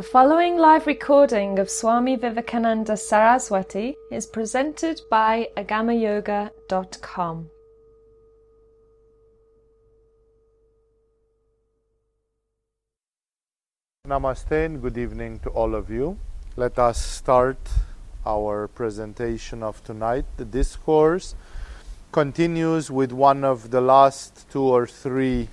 The 0.00 0.06
following 0.06 0.56
live 0.56 0.86
recording 0.86 1.58
of 1.58 1.68
Swami 1.68 2.16
Vivekananda 2.16 2.96
Saraswati 2.96 3.96
is 4.10 4.24
presented 4.24 5.02
by 5.10 5.48
agamayoga.com. 5.58 7.50
Namaste 14.08 14.64
and 14.64 14.80
good 14.80 14.96
evening 14.96 15.38
to 15.40 15.50
all 15.50 15.74
of 15.74 15.90
you. 15.90 16.16
Let 16.56 16.78
us 16.78 16.98
start 17.04 17.58
our 18.24 18.68
presentation 18.68 19.62
of 19.62 19.84
tonight. 19.84 20.24
The 20.38 20.46
discourse 20.46 21.34
continues 22.10 22.90
with 22.90 23.12
one 23.12 23.44
of 23.44 23.70
the 23.70 23.82
last 23.82 24.48
two 24.50 24.62
or 24.62 24.86
three 24.86 25.50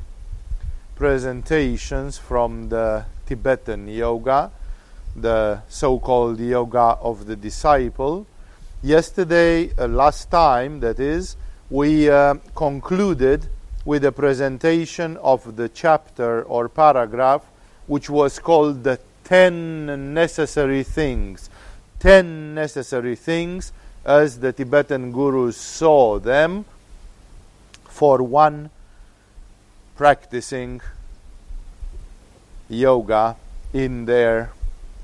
presentations 0.95 2.17
from 2.17 2.69
the 2.69 3.03
Tibetan 3.27 3.87
yoga, 3.87 4.51
the 5.15 5.61
so 5.67 5.99
called 5.99 6.39
yoga 6.39 6.97
of 7.01 7.25
the 7.25 7.35
disciple. 7.35 8.25
Yesterday, 8.81 9.71
uh, 9.77 9.87
last 9.87 10.31
time, 10.31 10.79
that 10.79 10.99
is, 10.99 11.35
we 11.69 12.09
uh, 12.09 12.35
concluded 12.55 13.49
with 13.85 14.05
a 14.05 14.11
presentation 14.11 15.17
of 15.17 15.55
the 15.55 15.69
chapter 15.69 16.43
or 16.43 16.69
paragraph 16.69 17.41
which 17.87 18.09
was 18.09 18.39
called 18.39 18.83
the 18.83 18.99
Ten 19.23 20.13
Necessary 20.13 20.83
Things. 20.83 21.49
Ten 21.99 22.53
necessary 22.53 23.15
things 23.15 23.71
as 24.05 24.39
the 24.39 24.53
Tibetan 24.53 25.11
gurus 25.11 25.57
saw 25.57 26.19
them 26.19 26.63
for 27.85 28.21
one 28.21 28.69
practicing 29.95 30.79
yoga 32.69 33.35
in 33.73 34.05
their 34.05 34.51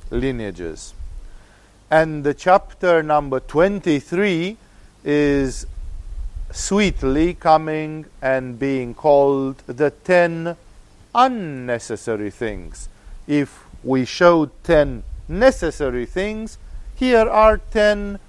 lineages. 0.09 0.94
And 1.89 2.23
the 2.23 2.33
chapter 2.33 3.03
number 3.03 3.39
23 3.39 4.58
is 5.03 5.66
sweetly 6.52 7.33
coming 7.33 8.05
and 8.22 8.58
being 8.58 8.94
called 8.94 9.58
the 9.67 9.92
10 9.92 10.55
unnecessary 11.16 12.31
things. 12.31 12.89
If 13.28 13.64
we 13.83 14.05
showed 14.05 14.52
10 14.64 15.03
necessary 15.27 16.05
things, 16.05 16.58
here 16.95 17.27
are 17.30 17.58
10 17.58 18.20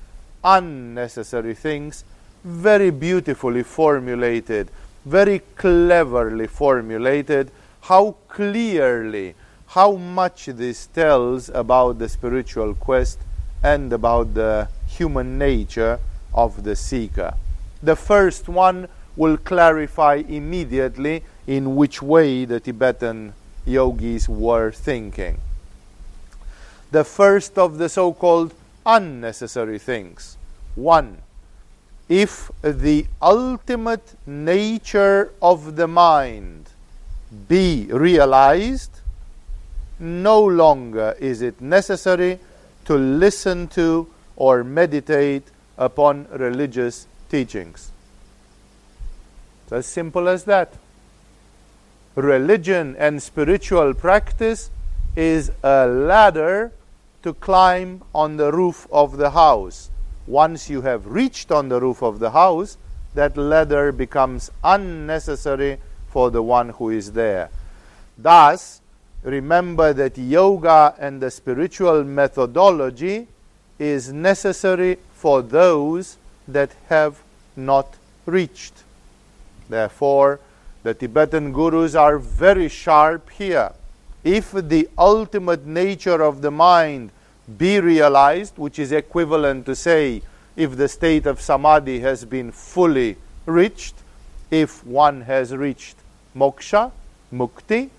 unnecessary 0.42 1.54
things, 1.54 2.04
very 2.44 2.90
beautifully 2.90 3.62
formulated, 3.62 4.70
very 5.04 5.40
cleverly 5.56 6.46
formulated. 6.46 7.50
How 7.84 8.16
clearly, 8.28 9.34
how 9.66 9.96
much 9.96 10.46
this 10.46 10.86
tells 10.86 11.50
about 11.50 11.98
the 11.98 12.08
spiritual 12.08 12.72
quest 12.72 13.18
and 13.62 13.92
about 13.92 14.32
the 14.32 14.68
human 14.88 15.36
nature 15.36 15.98
of 16.32 16.64
the 16.64 16.76
seeker. 16.76 17.34
The 17.82 17.94
first 17.94 18.48
one 18.48 18.88
will 19.16 19.36
clarify 19.36 20.22
immediately 20.26 21.24
in 21.46 21.76
which 21.76 22.00
way 22.00 22.46
the 22.46 22.58
Tibetan 22.58 23.34
yogis 23.66 24.30
were 24.30 24.72
thinking. 24.72 25.36
The 26.90 27.04
first 27.04 27.58
of 27.58 27.76
the 27.76 27.90
so 27.90 28.14
called 28.14 28.54
unnecessary 28.86 29.78
things. 29.78 30.38
One, 30.74 31.18
if 32.08 32.50
the 32.62 33.06
ultimate 33.20 34.16
nature 34.26 35.32
of 35.42 35.76
the 35.76 35.86
mind 35.86 36.70
be 37.48 37.86
realized, 37.90 39.00
no 39.98 40.42
longer 40.44 41.16
is 41.18 41.42
it 41.42 41.60
necessary 41.60 42.38
to 42.84 42.94
listen 42.94 43.68
to 43.68 44.08
or 44.36 44.64
meditate 44.64 45.44
upon 45.78 46.26
religious 46.32 47.06
teachings. 47.30 47.90
It's 49.64 49.72
as 49.72 49.86
simple 49.86 50.28
as 50.28 50.44
that. 50.44 50.74
Religion 52.14 52.94
and 52.98 53.22
spiritual 53.22 53.94
practice 53.94 54.70
is 55.16 55.50
a 55.62 55.86
ladder 55.86 56.72
to 57.22 57.34
climb 57.34 58.02
on 58.14 58.36
the 58.36 58.52
roof 58.52 58.86
of 58.92 59.16
the 59.16 59.30
house. 59.30 59.90
Once 60.26 60.68
you 60.68 60.82
have 60.82 61.06
reached 61.06 61.50
on 61.50 61.68
the 61.68 61.80
roof 61.80 62.02
of 62.02 62.18
the 62.18 62.30
house, 62.30 62.76
that 63.14 63.36
ladder 63.36 63.92
becomes 63.92 64.50
unnecessary 64.62 65.78
for 66.14 66.30
the 66.30 66.42
one 66.42 66.68
who 66.68 66.90
is 66.90 67.10
there. 67.10 67.50
Thus, 68.16 68.80
remember 69.24 69.92
that 69.92 70.16
yoga 70.16 70.94
and 70.96 71.20
the 71.20 71.28
spiritual 71.28 72.04
methodology 72.04 73.26
is 73.80 74.12
necessary 74.12 74.98
for 75.12 75.42
those 75.42 76.16
that 76.46 76.70
have 76.88 77.20
not 77.56 77.96
reached. 78.26 78.84
Therefore, 79.68 80.38
the 80.84 80.94
Tibetan 80.94 81.52
gurus 81.52 81.96
are 81.96 82.18
very 82.18 82.68
sharp 82.68 83.28
here 83.30 83.72
if 84.22 84.52
the 84.52 84.88
ultimate 84.96 85.66
nature 85.66 86.22
of 86.22 86.42
the 86.42 86.52
mind 86.52 87.10
be 87.58 87.80
realized, 87.80 88.56
which 88.56 88.78
is 88.78 88.92
equivalent 88.92 89.66
to 89.66 89.74
say, 89.74 90.22
if 90.54 90.76
the 90.76 90.88
state 90.88 91.26
of 91.26 91.40
samadhi 91.40 91.98
has 91.98 92.24
been 92.24 92.52
fully 92.52 93.16
reached, 93.46 93.96
if 94.52 94.86
one 94.86 95.22
has 95.22 95.52
reached 95.52 95.96
moksha, 96.36 96.90
mukti, 97.32 97.90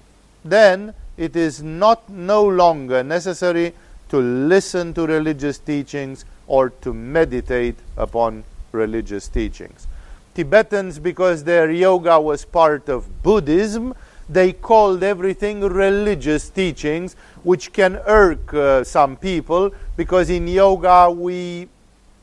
then 0.44 0.94
it 1.18 1.35
is 1.35 1.63
not 1.63 2.09
no 2.09 2.46
longer 2.46 3.03
necessary 3.03 3.73
to 4.09 4.19
listen 4.19 4.94
to 4.94 5.07
religious 5.07 5.57
teachings 5.57 6.25
or 6.47 6.69
to 6.69 6.94
meditate 6.94 7.78
upon 7.97 8.44
religious 8.72 9.28
teachings. 9.28 9.88
Tibetans, 10.35 11.00
because 11.00 11.44
their 11.44 11.72
yoga 11.72 12.19
was 12.19 12.44
part 12.46 12.90
of 12.90 13.23
Buddhism, 13.23 13.96
they 14.28 14.52
called 14.53 15.03
everything 15.03 15.62
religious 15.62 16.50
teachings, 16.50 17.16
which 17.44 17.72
can 17.72 17.96
irk 18.06 18.53
uh, 18.53 18.84
some 18.84 19.16
people 19.16 19.72
because 19.96 20.29
in 20.29 20.47
yoga 20.47 21.09
we 21.09 21.69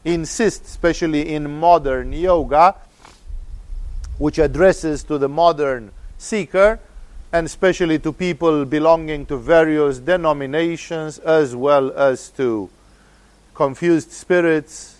insist, 0.04 0.64
especially 0.64 1.32
in 1.32 1.58
modern 1.58 2.12
yoga, 2.12 2.74
which 4.18 4.38
addresses 4.38 5.04
to 5.04 5.16
the 5.16 5.28
modern 5.28 5.90
seeker 6.22 6.78
and 7.32 7.46
especially 7.46 7.98
to 7.98 8.12
people 8.12 8.64
belonging 8.64 9.26
to 9.26 9.36
various 9.36 9.98
denominations 9.98 11.18
as 11.18 11.56
well 11.56 11.90
as 11.92 12.28
to 12.30 12.68
confused 13.54 14.12
spirits, 14.12 14.98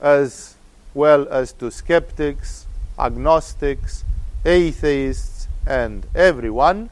as 0.00 0.54
well 0.92 1.26
as 1.28 1.52
to 1.52 1.70
skeptics, 1.70 2.66
agnostics, 2.98 4.04
atheists 4.44 5.48
and 5.66 6.06
everyone, 6.14 6.90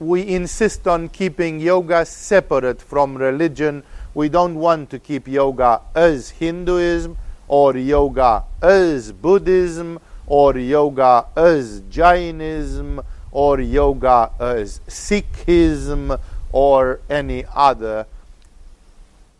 we 0.00 0.26
insist 0.26 0.86
on 0.86 1.08
keeping 1.08 1.60
yoga 1.60 2.04
separate 2.04 2.82
from 2.82 3.16
religion. 3.16 3.82
We 4.14 4.28
don't 4.28 4.56
want 4.56 4.90
to 4.90 4.98
keep 4.98 5.28
yoga 5.28 5.80
as 5.94 6.30
Hinduism 6.30 7.16
or 7.46 7.76
yoga 7.76 8.44
as 8.60 9.12
Buddhism 9.12 10.00
or 10.28 10.58
yoga 10.58 11.24
as 11.34 11.80
Jainism 11.90 13.00
or 13.32 13.60
yoga 13.60 14.30
as 14.38 14.80
Sikhism 14.86 16.20
or 16.52 17.00
any 17.08 17.44
other 17.54 18.06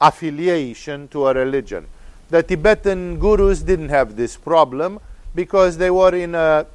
affiliation 0.00 1.08
to 1.08 1.28
a 1.28 1.34
religion. 1.34 1.86
The 2.30 2.42
Tibetan 2.42 3.18
gurus 3.18 3.60
didn't 3.62 3.90
have 3.90 4.16
this 4.16 4.36
problem 4.36 4.98
because 5.34 5.76
they 5.76 5.90
were 5.90 6.14
in 6.14 6.34
a 6.34 6.66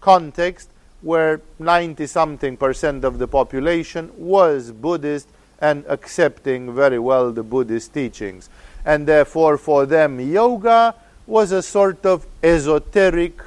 context 0.00 0.70
where 1.02 1.40
90 1.58 2.06
something 2.06 2.56
percent 2.56 3.04
of 3.04 3.18
the 3.18 3.26
population 3.26 4.10
was 4.16 4.70
Buddhist 4.70 5.26
and 5.60 5.84
accepting 5.88 6.74
very 6.74 6.98
well 6.98 7.32
the 7.32 7.42
Buddhist 7.42 7.92
teachings. 7.92 8.48
And 8.84 9.06
therefore, 9.06 9.58
for 9.58 9.84
them, 9.84 10.20
yoga 10.20 10.94
was 11.30 11.52
a 11.52 11.62
sort 11.62 12.04
of 12.04 12.26
esoteric 12.42 13.40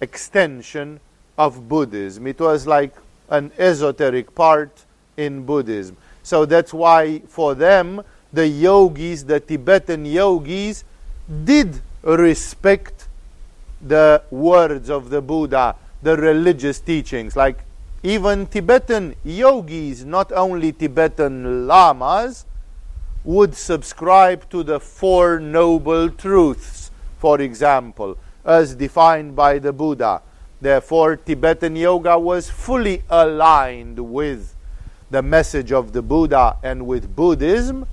extension 0.00 1.00
of 1.36 1.68
Buddhism. 1.68 2.28
It 2.28 2.38
was 2.40 2.66
like 2.66 2.94
an 3.28 3.50
esoteric 3.58 4.32
part 4.34 4.84
in 5.16 5.44
Buddhism. 5.44 5.96
So 6.22 6.44
that's 6.46 6.72
why, 6.72 7.18
for 7.26 7.54
them, 7.56 8.02
the 8.32 8.46
yogis, 8.46 9.24
the 9.24 9.40
Tibetan 9.40 10.06
yogis, 10.06 10.84
did 11.44 11.80
respect 12.02 13.08
the 13.82 14.22
words 14.30 14.90
of 14.90 15.10
the 15.10 15.20
Buddha, 15.20 15.74
the 16.02 16.16
religious 16.16 16.78
teachings. 16.78 17.34
Like 17.34 17.58
even 18.04 18.46
Tibetan 18.46 19.16
yogis, 19.24 20.04
not 20.04 20.30
only 20.30 20.72
Tibetan 20.72 21.66
lamas, 21.66 22.44
would 23.24 23.54
subscribe 23.54 24.48
to 24.50 24.62
the 24.62 24.78
Four 24.78 25.40
Noble 25.40 26.10
Truths, 26.10 26.90
for 27.18 27.40
example, 27.40 28.18
as 28.44 28.74
defined 28.74 29.34
by 29.34 29.58
the 29.58 29.72
Buddha. 29.72 30.20
Therefore, 30.60 31.16
Tibetan 31.16 31.74
yoga 31.74 32.18
was 32.18 32.50
fully 32.50 33.02
aligned 33.08 33.98
with 33.98 34.54
the 35.10 35.22
message 35.22 35.72
of 35.72 35.92
the 35.92 36.02
Buddha 36.02 36.56
and 36.62 36.86
with 36.86 37.16
Buddhism, 37.16 37.86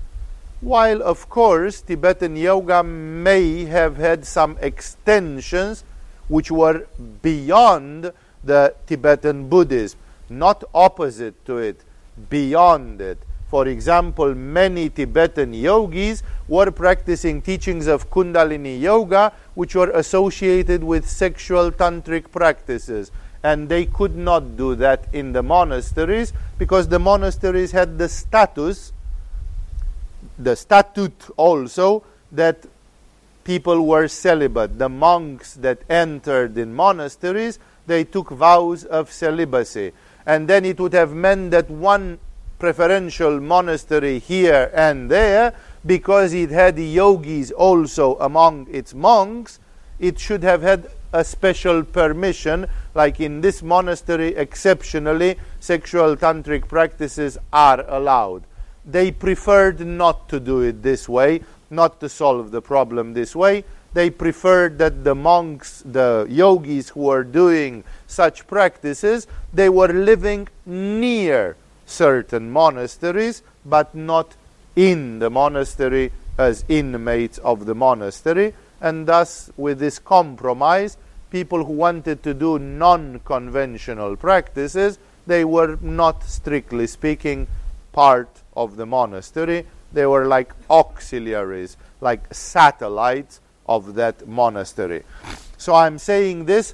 while 0.59 1.01
of 1.01 1.29
course 1.29 1.81
Tibetan 1.81 2.35
yoga 2.35 2.83
may 2.83 3.65
have 3.65 3.97
had 3.97 4.25
some 4.25 4.57
extensions 4.61 5.83
which 6.27 6.51
were 6.51 6.87
beyond 7.21 8.11
the 8.43 8.73
Tibetan 8.85 9.49
Buddhism, 9.49 9.99
not 10.29 10.63
opposite 10.73 11.45
to 11.45 11.57
it, 11.57 11.83
beyond 12.29 13.01
it. 13.01 13.19
For 13.51 13.67
example, 13.67 14.33
many 14.33 14.89
Tibetan 14.89 15.53
yogis 15.53 16.23
were 16.47 16.71
practicing 16.71 17.41
teachings 17.41 17.85
of 17.85 18.09
Kundalini 18.09 18.79
Yoga, 18.79 19.33
which 19.55 19.75
were 19.75 19.89
associated 19.89 20.85
with 20.85 21.05
sexual 21.05 21.69
tantric 21.69 22.31
practices. 22.31 23.11
And 23.43 23.67
they 23.67 23.87
could 23.87 24.15
not 24.15 24.55
do 24.55 24.75
that 24.75 25.03
in 25.11 25.33
the 25.33 25.43
monasteries 25.43 26.31
because 26.57 26.87
the 26.87 26.97
monasteries 26.97 27.73
had 27.73 27.97
the 27.97 28.07
status, 28.07 28.93
the 30.39 30.55
statute 30.55 31.29
also, 31.35 32.05
that 32.31 32.65
people 33.43 33.85
were 33.85 34.07
celibate. 34.07 34.79
The 34.79 34.87
monks 34.87 35.55
that 35.55 35.79
entered 35.89 36.57
in 36.57 36.73
monasteries, 36.73 37.59
they 37.85 38.05
took 38.05 38.29
vows 38.29 38.85
of 38.85 39.11
celibacy. 39.11 39.91
And 40.25 40.47
then 40.47 40.63
it 40.63 40.79
would 40.79 40.93
have 40.93 41.11
meant 41.11 41.51
that 41.51 41.69
one 41.69 42.19
preferential 42.61 43.39
monastery 43.41 44.19
here 44.19 44.69
and 44.75 45.09
there, 45.09 45.51
because 45.83 46.31
it 46.31 46.51
had 46.51 46.77
yogis 46.77 47.49
also 47.49 48.15
among 48.19 48.67
its 48.71 48.93
monks, 48.93 49.59
it 49.99 50.19
should 50.19 50.43
have 50.43 50.61
had 50.61 50.87
a 51.11 51.23
special 51.23 51.83
permission, 51.83 52.67
like 52.93 53.19
in 53.19 53.41
this 53.41 53.63
monastery, 53.63 54.35
exceptionally, 54.35 55.37
sexual 55.59 56.15
tantric 56.15 56.67
practices 56.67 57.35
are 57.51 57.83
allowed. 57.89 58.43
They 58.85 59.11
preferred 59.11 59.79
not 59.79 60.29
to 60.29 60.39
do 60.39 60.61
it 60.61 60.83
this 60.83 61.09
way, 61.09 61.41
not 61.71 61.99
to 62.01 62.09
solve 62.09 62.51
the 62.51 62.61
problem 62.61 63.13
this 63.13 63.35
way. 63.35 63.63
They 63.93 64.11
preferred 64.11 64.77
that 64.77 65.03
the 65.03 65.15
monks, 65.15 65.81
the 65.83 66.27
yogis 66.29 66.89
who 66.89 67.01
were 67.01 67.23
doing 67.23 67.83
such 68.05 68.45
practices, 68.45 69.25
they 69.51 69.67
were 69.67 69.91
living 69.91 70.47
near 70.65 71.57
certain 71.91 72.49
monasteries, 72.51 73.43
but 73.65 73.93
not 73.93 74.35
in 74.75 75.19
the 75.19 75.29
monastery 75.29 76.11
as 76.37 76.65
inmates 76.69 77.37
of 77.39 77.65
the 77.65 77.75
monastery. 77.75 78.53
And 78.79 79.05
thus, 79.07 79.51
with 79.57 79.79
this 79.79 79.99
compromise, 79.99 80.97
people 81.29 81.65
who 81.65 81.73
wanted 81.73 82.23
to 82.23 82.33
do 82.33 82.57
non 82.57 83.19
conventional 83.25 84.15
practices, 84.15 84.97
they 85.27 85.45
were 85.45 85.77
not 85.81 86.23
strictly 86.23 86.87
speaking 86.87 87.47
part 87.91 88.41
of 88.55 88.77
the 88.77 88.85
monastery. 88.85 89.65
They 89.93 90.05
were 90.05 90.25
like 90.25 90.53
auxiliaries, 90.69 91.77
like 91.99 92.33
satellites 92.33 93.39
of 93.67 93.95
that 93.95 94.27
monastery. 94.27 95.03
So 95.57 95.75
I'm 95.75 95.99
saying 95.99 96.45
this 96.45 96.73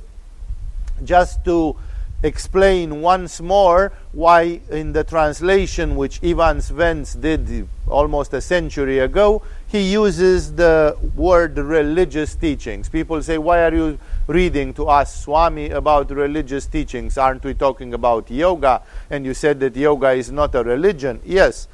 just 1.03 1.43
to 1.45 1.75
explain 2.23 3.01
once 3.01 3.39
more 3.39 3.93
why 4.11 4.59
in 4.71 4.93
the 4.93 5.03
translation 5.03 5.95
which 5.95 6.23
Evans-Wentz 6.23 7.13
did 7.13 7.67
almost 7.87 8.33
a 8.33 8.41
century 8.41 8.99
ago, 8.99 9.43
he 9.67 9.91
uses 9.91 10.55
the 10.55 10.97
word 11.15 11.57
religious 11.57 12.33
teachings. 12.35 12.89
People 12.89 13.21
say, 13.21 13.37
why 13.37 13.63
are 13.63 13.73
you 13.73 13.99
reading 14.25 14.73
to 14.73 14.87
us, 14.87 15.23
Swami, 15.23 15.69
about 15.69 16.09
religious 16.09 16.65
teachings? 16.65 17.17
Aren't 17.17 17.43
we 17.43 17.53
talking 17.53 17.93
about 17.93 18.31
yoga? 18.31 18.81
And 19.09 19.25
you 19.25 19.33
said 19.33 19.59
that 19.59 19.75
yoga 19.75 20.11
is 20.11 20.31
not 20.31 20.55
a 20.55 20.63
religion. 20.63 21.21
Yes, 21.25 21.67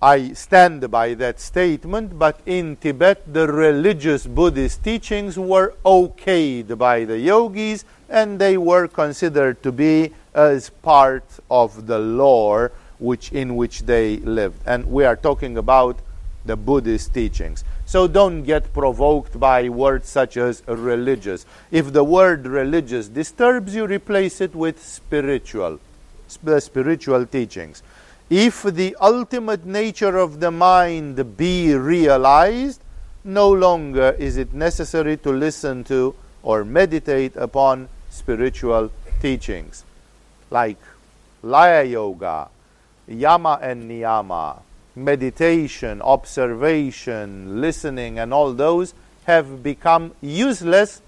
I 0.00 0.32
stand 0.32 0.90
by 0.90 1.14
that 1.14 1.38
statement, 1.38 2.18
but 2.18 2.40
in 2.46 2.76
Tibet, 2.76 3.32
the 3.32 3.46
religious 3.46 4.26
Buddhist 4.26 4.82
teachings 4.82 5.38
were 5.38 5.74
okayed 5.84 6.76
by 6.76 7.04
the 7.04 7.18
yogis 7.20 7.84
and 8.12 8.38
they 8.38 8.58
were 8.58 8.86
considered 8.86 9.62
to 9.62 9.72
be 9.72 10.12
as 10.34 10.68
part 10.68 11.24
of 11.50 11.86
the 11.86 11.98
lore 11.98 12.70
which 12.98 13.32
in 13.32 13.56
which 13.56 13.82
they 13.82 14.18
lived. 14.18 14.60
And 14.66 14.86
we 14.86 15.04
are 15.04 15.16
talking 15.16 15.56
about 15.56 15.98
the 16.44 16.56
Buddhist 16.56 17.14
teachings. 17.14 17.64
So 17.86 18.06
don't 18.06 18.42
get 18.42 18.72
provoked 18.72 19.40
by 19.40 19.68
words 19.68 20.08
such 20.08 20.36
as 20.36 20.62
religious. 20.68 21.46
If 21.70 21.92
the 21.92 22.04
word 22.04 22.46
religious 22.46 23.08
disturbs 23.08 23.74
you, 23.74 23.86
replace 23.86 24.40
it 24.40 24.54
with 24.54 24.82
spiritual, 24.82 25.80
the 26.42 26.56
uh, 26.56 26.60
spiritual 26.60 27.26
teachings. 27.26 27.82
If 28.28 28.62
the 28.62 28.94
ultimate 29.00 29.64
nature 29.64 30.16
of 30.16 30.40
the 30.40 30.50
mind 30.50 31.36
be 31.36 31.74
realized, 31.74 32.80
no 33.24 33.50
longer 33.50 34.16
is 34.18 34.36
it 34.36 34.52
necessary 34.52 35.16
to 35.18 35.30
listen 35.30 35.84
to 35.84 36.14
or 36.42 36.64
meditate 36.64 37.36
upon 37.36 37.88
spiritual 38.12 38.90
teachings 39.20 39.84
like 40.50 40.76
Laya 41.42 41.82
Yoga, 41.82 42.48
Yama 43.08 43.58
and 43.62 43.90
Niyama, 43.90 44.60
meditation, 44.94 46.02
observation, 46.02 47.60
listening, 47.60 48.18
and 48.18 48.32
all 48.34 48.52
those 48.52 48.92
have 49.24 49.62
become 49.62 50.12
useless 50.20 51.00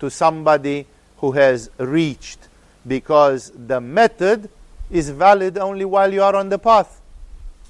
to 0.00 0.10
somebody 0.10 0.86
who 1.18 1.32
has 1.32 1.70
reached 1.78 2.48
because 2.86 3.52
the 3.54 3.80
method 3.80 4.48
is 4.90 5.10
valid 5.10 5.58
only 5.58 5.84
while 5.84 6.12
you 6.12 6.22
are 6.22 6.34
on 6.34 6.48
the 6.48 6.58
path. 6.58 7.00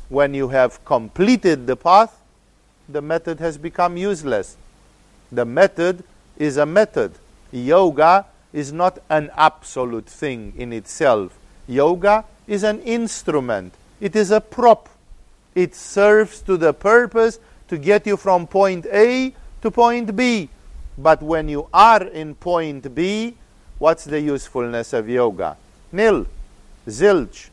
When 0.08 0.32
you 0.32 0.48
have 0.48 0.84
completed 0.84 1.66
the 1.66 1.76
path, 1.76 2.22
the 2.88 3.02
method 3.02 3.40
has 3.40 3.58
become 3.58 3.96
useless. 3.96 4.56
The 5.32 5.44
method 5.44 6.04
is 6.36 6.56
a 6.56 6.66
method. 6.66 7.12
Yoga 7.50 8.26
is 8.56 8.72
not 8.72 8.98
an 9.10 9.30
absolute 9.36 10.06
thing 10.06 10.54
in 10.56 10.72
itself. 10.72 11.38
Yoga 11.68 12.24
is 12.46 12.62
an 12.62 12.80
instrument, 12.80 13.74
it 14.00 14.16
is 14.16 14.30
a 14.30 14.40
prop. 14.40 14.88
It 15.54 15.74
serves 15.74 16.40
to 16.42 16.56
the 16.56 16.72
purpose 16.72 17.38
to 17.68 17.76
get 17.76 18.06
you 18.06 18.16
from 18.16 18.46
point 18.46 18.86
A 18.86 19.34
to 19.60 19.70
point 19.70 20.16
B. 20.16 20.48
But 20.96 21.22
when 21.22 21.48
you 21.48 21.68
are 21.72 22.02
in 22.02 22.34
point 22.34 22.94
B, 22.94 23.34
what's 23.78 24.04
the 24.04 24.20
usefulness 24.20 24.94
of 24.94 25.08
yoga? 25.08 25.58
Nil. 25.92 26.26
Zilch. 26.86 27.48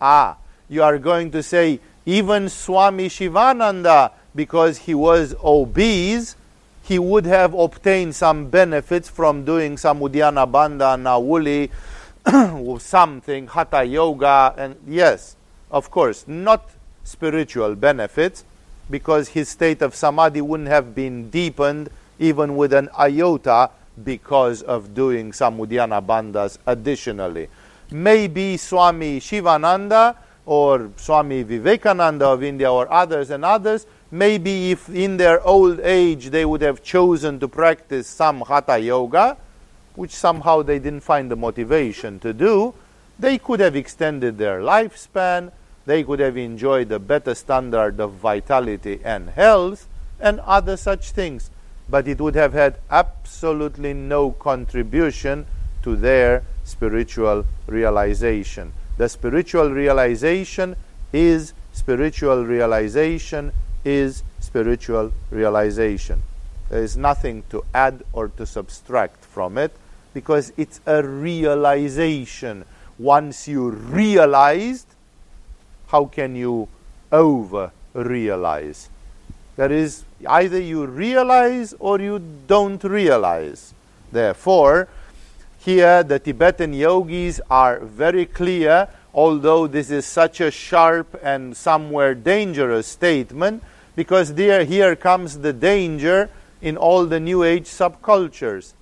Ah, 0.00 0.36
you 0.68 0.82
are 0.82 0.98
going 0.98 1.30
to 1.32 1.42
say, 1.42 1.80
even 2.06 2.48
Swami 2.48 3.08
Shivananda, 3.08 4.12
because 4.34 4.78
he 4.78 4.94
was 4.94 5.34
obese, 5.42 6.36
he 6.86 7.00
would 7.00 7.26
have 7.26 7.52
obtained 7.52 8.14
some 8.14 8.48
benefits 8.48 9.08
from 9.08 9.44
doing 9.44 9.76
some 9.76 9.98
Uddiyana 9.98 10.48
Bandha, 10.48 10.94
Nauli, 10.96 11.68
something, 12.80 13.48
Hatha 13.48 13.82
Yoga, 13.84 14.54
and 14.56 14.76
yes, 14.86 15.34
of 15.72 15.90
course, 15.90 16.28
not 16.28 16.70
spiritual 17.02 17.74
benefits, 17.74 18.44
because 18.88 19.28
his 19.30 19.48
state 19.48 19.82
of 19.82 19.96
samadhi 19.96 20.40
wouldn't 20.40 20.68
have 20.68 20.94
been 20.94 21.28
deepened 21.28 21.90
even 22.20 22.54
with 22.54 22.72
an 22.72 22.88
iota 22.96 23.68
because 24.04 24.62
of 24.62 24.94
doing 24.94 25.32
some 25.32 25.58
Uddiyana 25.58 26.04
Bandhas 26.06 26.58
additionally. 26.66 27.48
Maybe 27.90 28.56
Swami 28.56 29.18
Shivananda 29.18 30.14
or 30.44 30.90
Swami 30.96 31.42
Vivekananda 31.42 32.26
of 32.26 32.44
India 32.44 32.72
or 32.72 32.90
others 32.92 33.30
and 33.30 33.44
others 33.44 33.86
maybe 34.10 34.70
if 34.70 34.88
in 34.88 35.16
their 35.16 35.44
old 35.46 35.80
age 35.80 36.30
they 36.30 36.44
would 36.44 36.62
have 36.62 36.82
chosen 36.82 37.38
to 37.40 37.48
practice 37.48 38.06
some 38.06 38.40
hatha 38.42 38.78
yoga, 38.78 39.36
which 39.94 40.14
somehow 40.14 40.62
they 40.62 40.78
didn't 40.78 41.00
find 41.00 41.30
the 41.30 41.36
motivation 41.36 42.18
to 42.20 42.32
do, 42.32 42.74
they 43.18 43.38
could 43.38 43.60
have 43.60 43.74
extended 43.74 44.38
their 44.38 44.60
lifespan, 44.60 45.50
they 45.86 46.04
could 46.04 46.20
have 46.20 46.36
enjoyed 46.36 46.90
a 46.92 46.98
better 46.98 47.34
standard 47.34 48.00
of 48.00 48.12
vitality 48.12 49.00
and 49.04 49.30
health, 49.30 49.88
and 50.20 50.40
other 50.40 50.76
such 50.76 51.12
things. 51.12 51.50
But 51.88 52.08
it 52.08 52.20
would 52.20 52.34
have 52.34 52.52
had 52.52 52.78
absolutely 52.90 53.94
no 53.94 54.32
contribution 54.32 55.46
to 55.82 55.96
their 55.96 56.42
spiritual 56.64 57.44
realization. 57.66 58.72
The 58.98 59.08
spiritual 59.08 59.70
realization 59.70 60.76
is 61.12 61.52
spiritual 61.72 62.44
realization 62.44 63.52
is 63.86 64.22
spiritual 64.40 65.12
realization. 65.30 66.20
There 66.68 66.82
is 66.82 66.96
nothing 66.96 67.44
to 67.50 67.64
add 67.72 68.02
or 68.12 68.28
to 68.28 68.44
subtract 68.44 69.24
from 69.24 69.56
it 69.56 69.72
because 70.12 70.52
it's 70.56 70.80
a 70.84 71.02
realization. 71.02 72.64
Once 72.98 73.46
you 73.46 73.70
realized, 73.70 74.88
how 75.88 76.06
can 76.06 76.34
you 76.34 76.68
over 77.12 77.70
realize? 77.94 78.90
That 79.54 79.70
is, 79.70 80.04
either 80.26 80.60
you 80.60 80.86
realize 80.86 81.74
or 81.78 82.00
you 82.00 82.20
don't 82.46 82.82
realize. 82.82 83.72
Therefore, 84.10 84.88
here 85.60 86.02
the 86.02 86.18
Tibetan 86.18 86.74
yogis 86.74 87.40
are 87.48 87.78
very 87.80 88.26
clear 88.26 88.88
although 89.16 89.66
this 89.66 89.90
is 89.90 90.04
such 90.04 90.40
a 90.42 90.50
sharp 90.50 91.18
and 91.22 91.56
somewhere 91.56 92.14
dangerous 92.14 92.86
statement, 92.86 93.62
because 93.96 94.34
there, 94.34 94.64
here 94.64 94.94
comes 94.94 95.38
the 95.38 95.52
danger 95.52 96.30
in 96.62 96.76
all 96.76 97.06
the 97.06 97.18
New 97.18 97.42
Age 97.42 97.64
subcultures. 97.64 98.74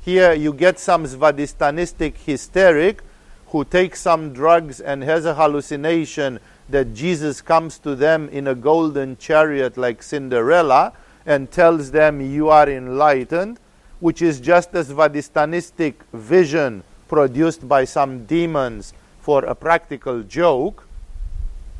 Here 0.00 0.32
you 0.32 0.52
get 0.52 0.78
some 0.78 1.04
Svadistanistic 1.04 2.14
hysteric 2.16 3.02
who 3.48 3.64
takes 3.64 4.00
some 4.00 4.32
drugs 4.32 4.80
and 4.80 5.02
has 5.02 5.24
a 5.24 5.34
hallucination 5.34 6.38
that 6.68 6.94
Jesus 6.94 7.40
comes 7.40 7.78
to 7.78 7.96
them 7.96 8.28
in 8.28 8.46
a 8.46 8.54
golden 8.54 9.16
chariot 9.16 9.76
like 9.76 10.02
Cinderella 10.02 10.92
and 11.24 11.50
tells 11.50 11.90
them, 11.90 12.20
You 12.20 12.48
are 12.48 12.68
enlightened, 12.68 13.58
which 14.00 14.22
is 14.22 14.40
just 14.40 14.74
a 14.74 14.84
Svadistanistic 14.84 15.94
vision 16.12 16.84
produced 17.08 17.66
by 17.66 17.84
some 17.84 18.26
demons 18.26 18.92
for 19.20 19.44
a 19.44 19.54
practical 19.54 20.22
joke. 20.22 20.87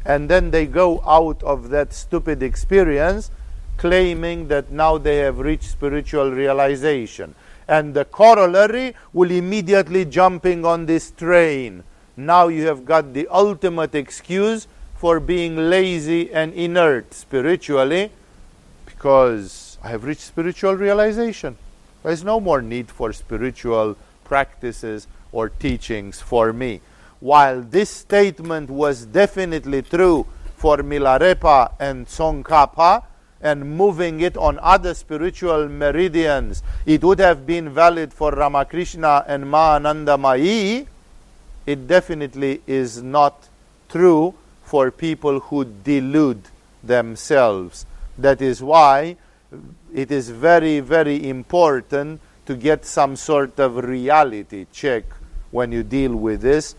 And 0.05 0.29
then 0.29 0.51
they 0.51 0.67
go 0.67 1.03
out 1.07 1.43
of 1.43 1.71
that 1.71 1.93
stupid 1.93 2.43
experience 2.43 3.31
claiming 3.77 4.49
that 4.49 4.71
now 4.71 4.99
they 4.99 5.19
have 5.19 5.39
reached 5.39 5.71
spiritual 5.71 6.31
realization 6.33 7.35
and 7.69 7.93
the 7.93 8.05
corollary 8.07 8.95
will 9.13 9.31
immediately 9.31 10.05
jumping 10.05 10.65
on 10.65 10.87
this 10.87 11.11
train. 11.11 11.85
Now 12.17 12.49
you 12.49 12.67
have 12.67 12.85
got 12.85 13.13
the 13.13 13.29
ultimate 13.31 13.95
excuse 13.95 14.67
for 14.97 15.21
being 15.21 15.57
lazy 15.71 16.33
and 16.33 16.53
inert 16.55 17.15
spiritually 17.15 18.11
because 18.87 19.79
I 19.85 19.89
have 19.91 20.05
reached 20.05 20.23
spiritual 20.23 20.75
realization. 20.75 21.57
There 22.03 22.11
is 22.11 22.25
no 22.25 22.41
more 22.41 22.63
need 22.63 22.91
for 22.91 23.13
spiritual 23.13 23.97
practices 24.25 25.07
or 25.31 25.51
teachings 25.51 26.21
for 26.21 26.53
me. 26.53 26.81
While 27.21 27.63
this 27.63 27.91
statement 27.91 28.71
was 28.71 29.07
definitely 29.07 29.83
true 29.83 30.27
for 30.57 30.79
Milarepa 30.79 31.73
and 31.79 32.07
Tsongkhapa, 32.07 33.05
and 33.41 33.77
moving 33.77 34.21
it 34.21 34.37
on 34.37 34.59
other 34.61 34.95
spiritual 34.95 35.69
meridians, 35.69 36.63
it 36.87 37.05
would 37.05 37.21
have 37.21 37.47
been 37.47 37.69
valid 37.71 38.13
for 38.13 38.33
Ramakrishna 38.33 39.25
and 39.29 39.49
Ma 39.49 39.79
Anandamayi, 39.79 40.87
it 41.67 41.87
definitely 41.87 42.63
is 42.67 43.03
not 43.03 43.49
true 43.89 44.35
for 44.65 44.91
people 44.91 45.41
who 45.41 45.65
delude 45.65 46.43
themselves. 46.83 47.87
That 48.17 48.43
is 48.43 48.63
why 48.63 49.17
it 49.95 50.11
is 50.11 50.31
very, 50.31 50.81
very 50.81 51.29
important 51.29 52.21
to 52.47 52.57
get 52.57 52.85
some 52.85 53.17
sort 53.17 53.61
of 53.61 53.77
reality 53.77 54.67
check 54.73 55.05
when 55.51 55.73
you 55.73 55.83
deal 55.83 56.17
with 56.17 56.41
this. 56.41 56.75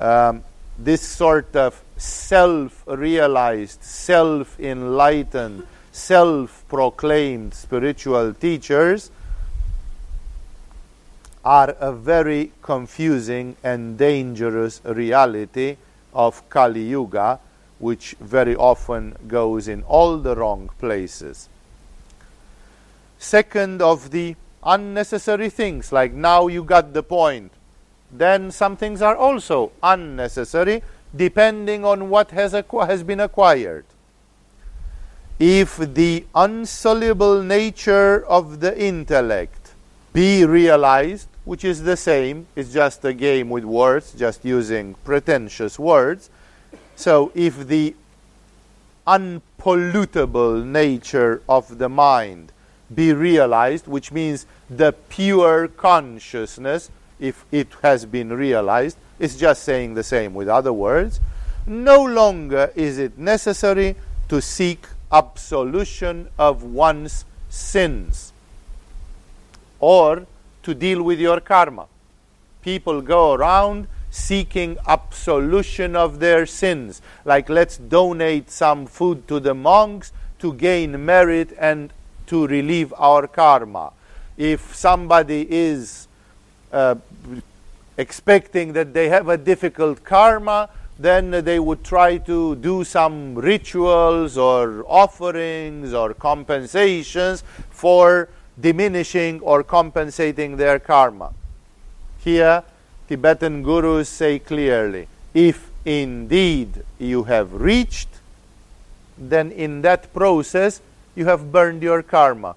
Um, 0.00 0.44
this 0.78 1.02
sort 1.02 1.54
of 1.54 1.82
self 1.96 2.82
realized, 2.86 3.82
self 3.82 4.58
enlightened, 4.58 5.66
self 5.92 6.64
proclaimed 6.68 7.54
spiritual 7.54 8.34
teachers 8.34 9.10
are 11.44 11.76
a 11.80 11.92
very 11.92 12.52
confusing 12.62 13.56
and 13.64 13.98
dangerous 13.98 14.80
reality 14.84 15.76
of 16.14 16.48
Kali 16.48 16.84
Yuga, 16.84 17.40
which 17.78 18.14
very 18.20 18.54
often 18.54 19.16
goes 19.26 19.66
in 19.66 19.82
all 19.82 20.18
the 20.18 20.36
wrong 20.36 20.70
places. 20.78 21.48
Second 23.18 23.82
of 23.82 24.10
the 24.10 24.36
unnecessary 24.64 25.50
things, 25.50 25.92
like 25.92 26.12
now 26.12 26.46
you 26.46 26.62
got 26.62 26.92
the 26.92 27.02
point, 27.02 27.52
then 28.12 28.50
some 28.50 28.76
things 28.76 29.00
are 29.02 29.16
also 29.16 29.72
unnecessary 29.82 30.82
depending 31.14 31.84
on 31.84 32.08
what 32.08 32.30
has, 32.30 32.52
acqu- 32.52 32.86
has 32.86 33.02
been 33.02 33.20
acquired 33.20 33.84
if 35.42 35.76
the 35.76 36.24
unsoluble 36.36 37.42
nature 37.42 38.24
of 38.26 38.60
the 38.60 38.80
intellect 38.80 39.74
be 40.12 40.44
realized, 40.44 41.26
which 41.44 41.64
is 41.64 41.82
the 41.82 41.96
same, 41.96 42.46
it's 42.54 42.72
just 42.72 43.04
a 43.04 43.12
game 43.12 43.50
with 43.50 43.64
words, 43.64 44.12
just 44.12 44.44
using 44.44 44.94
pretentious 45.04 45.80
words. 45.80 46.30
So, 46.94 47.32
if 47.34 47.66
the 47.66 47.96
unpollutable 49.04 50.64
nature 50.64 51.42
of 51.48 51.78
the 51.78 51.88
mind 51.88 52.52
be 52.94 53.12
realized, 53.12 53.88
which 53.88 54.12
means 54.12 54.46
the 54.70 54.92
pure 54.92 55.66
consciousness, 55.66 56.88
if 57.22 57.44
it 57.52 57.68
has 57.82 58.04
been 58.04 58.32
realized, 58.32 58.98
it's 59.20 59.36
just 59.36 59.62
saying 59.62 59.94
the 59.94 60.02
same 60.02 60.34
with 60.34 60.48
other 60.48 60.72
words, 60.72 61.20
no 61.64 62.02
longer 62.02 62.72
is 62.74 62.98
it 62.98 63.16
necessary 63.16 63.94
to 64.28 64.42
seek 64.42 64.86
absolution 65.12 66.28
of 66.36 66.64
one's 66.64 67.24
sins 67.48 68.32
or 69.78 70.26
to 70.64 70.74
deal 70.74 71.00
with 71.04 71.20
your 71.20 71.38
karma. 71.38 71.86
People 72.60 73.00
go 73.00 73.34
around 73.34 73.86
seeking 74.10 74.76
absolution 74.88 75.94
of 75.94 76.18
their 76.18 76.44
sins, 76.44 77.00
like 77.24 77.48
let's 77.48 77.76
donate 77.76 78.50
some 78.50 78.84
food 78.84 79.28
to 79.28 79.38
the 79.38 79.54
monks 79.54 80.12
to 80.40 80.52
gain 80.54 81.04
merit 81.04 81.54
and 81.56 81.92
to 82.26 82.48
relieve 82.48 82.92
our 82.98 83.28
karma. 83.28 83.92
If 84.36 84.74
somebody 84.74 85.46
is 85.48 86.08
uh, 86.72 86.94
expecting 87.98 88.72
that 88.72 88.94
they 88.94 89.08
have 89.08 89.28
a 89.28 89.36
difficult 89.36 90.02
karma, 90.04 90.68
then 90.98 91.30
they 91.30 91.58
would 91.58 91.84
try 91.84 92.16
to 92.18 92.56
do 92.56 92.84
some 92.84 93.34
rituals 93.34 94.38
or 94.38 94.84
offerings 94.86 95.92
or 95.92 96.14
compensations 96.14 97.42
for 97.70 98.28
diminishing 98.60 99.40
or 99.40 99.62
compensating 99.62 100.56
their 100.56 100.78
karma. 100.78 101.32
Here, 102.18 102.62
Tibetan 103.08 103.62
gurus 103.62 104.08
say 104.08 104.38
clearly 104.38 105.08
if 105.34 105.70
indeed 105.84 106.84
you 106.98 107.24
have 107.24 107.52
reached, 107.52 108.08
then 109.18 109.50
in 109.50 109.82
that 109.82 110.12
process 110.12 110.80
you 111.14 111.24
have 111.26 111.50
burned 111.50 111.82
your 111.82 112.02
karma. 112.02 112.54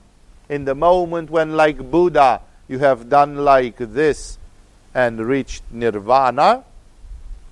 In 0.50 0.66
the 0.66 0.76
moment 0.76 1.30
when, 1.30 1.58
like 1.58 1.78
Buddha, 1.90 2.42
you 2.68 2.80
have 2.80 3.10
done 3.10 3.38
like 3.38 3.78
this 3.78 4.38
and 4.94 5.20
reached 5.20 5.64
nirvana, 5.72 6.64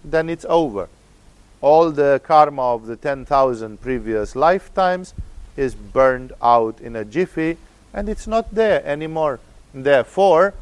then 0.04 0.30
it's 0.30 0.46
over. 0.50 0.90
All 1.62 1.92
the 1.92 2.22
karma 2.24 2.74
of 2.74 2.88
the 2.88 2.96
10,000 2.96 3.82
previous 3.82 4.36
lifetimes 4.36 5.14
is 5.56 5.76
burned 5.76 6.34
out 6.42 6.82
in 6.82 6.96
a 6.96 7.06
jiffy 7.06 7.58
and 7.94 8.10
it's 8.10 8.28
not 8.28 8.54
there 8.54 8.86
anymore. 8.86 9.40
Therefore, 9.74 10.54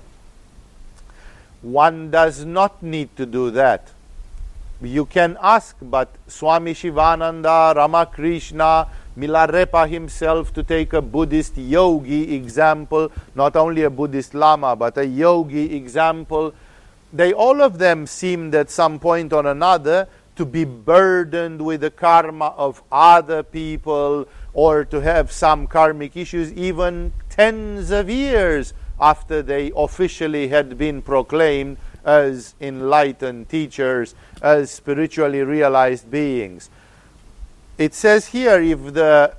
one 1.62 2.12
does 2.12 2.44
not 2.46 2.84
need 2.84 3.16
to 3.18 3.26
do 3.26 3.52
that. 3.52 3.92
You 4.82 5.06
can 5.06 5.38
ask, 5.42 5.76
but 5.82 6.10
Swami 6.28 6.74
Shivananda, 6.74 7.74
Ramakrishna, 7.76 8.88
Milarepa 9.18 9.90
himself, 9.90 10.54
to 10.54 10.64
take 10.64 10.94
a 10.94 11.02
Buddhist 11.02 11.58
yogi 11.58 12.36
example, 12.36 13.12
not 13.36 13.56
only 13.56 13.84
a 13.84 13.90
Buddhist 13.90 14.34
Lama, 14.34 14.76
but 14.76 14.98
a 14.98 15.06
yogi 15.06 15.76
example, 15.76 16.54
they 17.14 17.34
all 17.34 17.62
of 17.62 17.78
them 17.78 18.08
seemed 18.08 18.56
at 18.56 18.70
some 18.70 19.00
point 19.00 19.34
or 19.34 19.46
another 19.46 20.08
to 20.36 20.46
be 20.46 20.64
burdened 20.64 21.62
with 21.62 21.82
the 21.82 21.92
karma 21.92 22.54
of 22.58 22.82
other 22.92 23.44
people 23.44 24.28
or 24.54 24.86
to 24.86 25.02
have 25.02 25.32
some 25.32 25.68
karmic 25.68 26.16
issues 26.16 26.54
even 26.54 27.12
tens 27.30 27.92
of 27.92 28.10
years 28.10 28.74
after 29.00 29.42
they 29.42 29.72
officially 29.76 30.48
had 30.48 30.78
been 30.78 31.02
proclaimed 31.02 31.78
as 32.04 32.56
enlightened 32.62 33.50
teachers, 33.50 34.16
as 34.42 34.72
spiritually 34.72 35.42
realized 35.42 36.10
beings. 36.10 36.70
It 37.82 37.96
says 37.96 38.28
here 38.28 38.62
if 38.62 38.94
the 38.94 39.34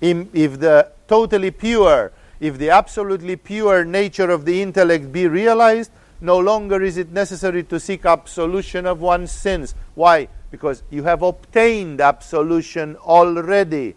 if 0.00 0.60
the 0.60 0.92
totally 1.08 1.50
pure, 1.50 2.12
if 2.38 2.58
the 2.58 2.70
absolutely 2.70 3.34
pure 3.34 3.84
nature 3.84 4.30
of 4.30 4.44
the 4.44 4.62
intellect 4.62 5.10
be 5.10 5.26
realized, 5.26 5.90
no 6.20 6.38
longer 6.38 6.80
is 6.80 6.96
it 6.96 7.10
necessary 7.10 7.64
to 7.64 7.80
seek 7.80 8.06
absolution 8.06 8.86
of 8.86 9.00
one's 9.00 9.32
sins. 9.32 9.74
Why? 9.96 10.28
Because 10.52 10.84
you 10.88 11.02
have 11.02 11.22
obtained 11.22 12.00
absolution 12.00 12.94
already. 12.98 13.96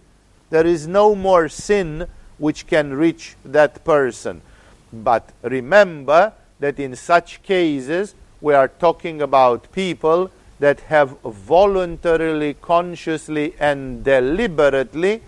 There 0.50 0.65
is 0.65 0.88
no 0.88 1.13
more 1.13 1.48
sin 1.48 2.08
which 2.39 2.65
can 2.65 2.96
reach 2.96 3.36
that 3.46 3.84
person. 3.84 4.41
But 4.91 5.29
remember 5.43 6.34
that 6.60 6.79
in 6.79 6.96
such 6.96 7.43
cases, 7.43 8.15
we 8.41 8.55
are 8.55 8.67
talking 8.67 9.22
about 9.22 9.72
people 9.72 10.31
that 10.59 10.81
have 10.81 11.17
voluntarily, 11.21 12.53
consciously, 12.55 13.55
and 13.59 14.03
deliberately 14.03 15.21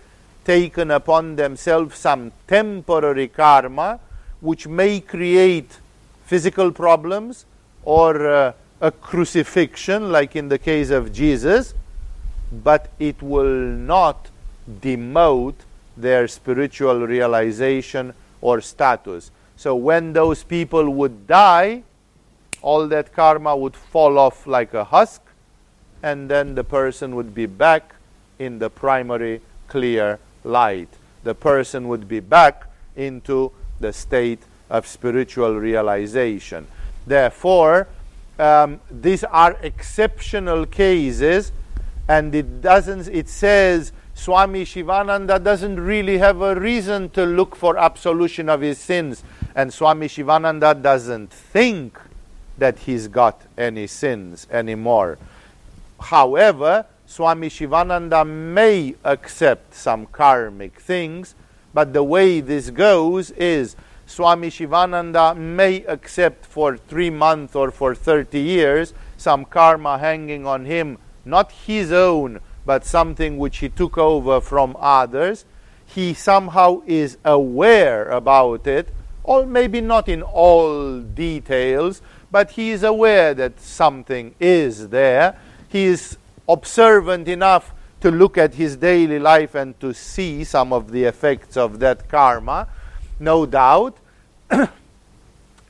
taken 0.44 0.90
upon 0.90 1.36
themselves 1.36 1.96
some 1.98 2.32
temporary 2.46 3.28
karma 3.28 3.98
which 4.40 4.66
may 4.66 5.00
create 5.00 5.78
physical 6.26 6.72
problems 6.72 7.46
or 7.84 8.26
uh, 8.26 8.52
a 8.80 8.90
crucifixion, 8.90 10.10
like 10.10 10.34
in 10.34 10.48
the 10.48 10.58
case 10.58 10.90
of 10.90 11.12
Jesus, 11.12 11.74
but 12.52 12.90
it 12.98 13.22
will 13.22 13.44
not 13.44 14.28
demote 14.80 15.54
their 15.96 16.26
spiritual 16.26 17.06
realization 17.06 18.12
or 18.40 18.60
status. 18.60 19.30
So 19.56 19.76
when 19.76 20.12
those 20.12 20.42
people 20.42 20.90
would 20.90 21.26
die, 21.26 21.84
all 22.62 22.86
that 22.88 23.12
karma 23.12 23.56
would 23.56 23.76
fall 23.76 24.18
off 24.18 24.46
like 24.46 24.72
a 24.72 24.84
husk, 24.84 25.20
and 26.02 26.30
then 26.30 26.54
the 26.54 26.64
person 26.64 27.14
would 27.16 27.34
be 27.34 27.46
back 27.46 27.94
in 28.38 28.58
the 28.58 28.70
primary 28.70 29.40
clear 29.68 30.18
light. 30.44 30.88
The 31.24 31.34
person 31.34 31.88
would 31.88 32.08
be 32.08 32.20
back 32.20 32.66
into 32.96 33.52
the 33.80 33.92
state 33.92 34.40
of 34.70 34.86
spiritual 34.86 35.58
realization. 35.58 36.66
Therefore, 37.06 37.88
um, 38.38 38.80
these 38.90 39.24
are 39.24 39.56
exceptional 39.62 40.66
cases, 40.66 41.52
and 42.08 42.34
it 42.34 42.62
doesn't. 42.62 43.08
It 43.08 43.28
says 43.28 43.92
Swami 44.14 44.64
Shivananda 44.64 45.38
doesn't 45.38 45.78
really 45.78 46.18
have 46.18 46.40
a 46.42 46.54
reason 46.54 47.10
to 47.10 47.24
look 47.24 47.54
for 47.54 47.76
absolution 47.76 48.48
of 48.48 48.60
his 48.60 48.78
sins, 48.78 49.22
and 49.54 49.72
Swami 49.72 50.08
Shivananda 50.08 50.74
doesn't 50.74 51.32
think 51.32 51.98
that 52.62 52.78
he's 52.78 53.08
got 53.08 53.42
any 53.58 53.88
sins 53.88 54.46
anymore. 54.48 55.18
However, 55.98 56.86
Swami 57.06 57.48
Shivananda 57.48 58.24
may 58.24 58.94
accept 59.02 59.74
some 59.74 60.06
karmic 60.06 60.78
things, 60.78 61.34
but 61.74 61.92
the 61.92 62.04
way 62.04 62.38
this 62.40 62.70
goes 62.70 63.32
is 63.32 63.74
Swami 64.06 64.48
Shivananda 64.48 65.34
may 65.34 65.82
accept 65.86 66.46
for 66.46 66.76
three 66.76 67.10
months 67.10 67.56
or 67.56 67.72
for 67.72 67.96
30 67.96 68.38
years 68.38 68.94
some 69.16 69.44
karma 69.44 69.98
hanging 69.98 70.46
on 70.46 70.64
him, 70.64 70.98
not 71.24 71.50
his 71.50 71.90
own, 71.90 72.38
but 72.64 72.84
something 72.84 73.38
which 73.38 73.58
he 73.58 73.68
took 73.68 73.98
over 73.98 74.40
from 74.40 74.76
others. 74.78 75.44
He 75.84 76.14
somehow 76.14 76.82
is 76.86 77.18
aware 77.24 78.08
about 78.08 78.68
it, 78.68 78.88
or 79.24 79.46
maybe 79.46 79.80
not 79.80 80.08
in 80.08 80.22
all 80.22 81.00
details, 81.00 82.00
but 82.32 82.52
he 82.52 82.70
is 82.70 82.82
aware 82.82 83.34
that 83.34 83.60
something 83.60 84.34
is 84.40 84.88
there. 84.88 85.38
He 85.68 85.84
is 85.84 86.16
observant 86.48 87.28
enough 87.28 87.72
to 88.00 88.10
look 88.10 88.36
at 88.38 88.54
his 88.54 88.74
daily 88.76 89.18
life 89.18 89.54
and 89.54 89.78
to 89.80 89.92
see 89.92 90.42
some 90.42 90.72
of 90.72 90.90
the 90.90 91.04
effects 91.04 91.56
of 91.56 91.78
that 91.80 92.08
karma, 92.08 92.66
no 93.20 93.46
doubt. 93.46 93.98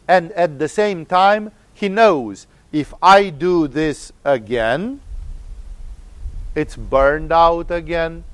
and 0.08 0.32
at 0.32 0.58
the 0.58 0.68
same 0.68 1.04
time, 1.04 1.50
he 1.74 1.88
knows 1.88 2.46
if 2.70 2.94
I 3.02 3.28
do 3.28 3.68
this 3.68 4.12
again, 4.24 5.00
it's 6.54 6.76
burned 6.76 7.32
out 7.32 7.70
again. 7.70 8.24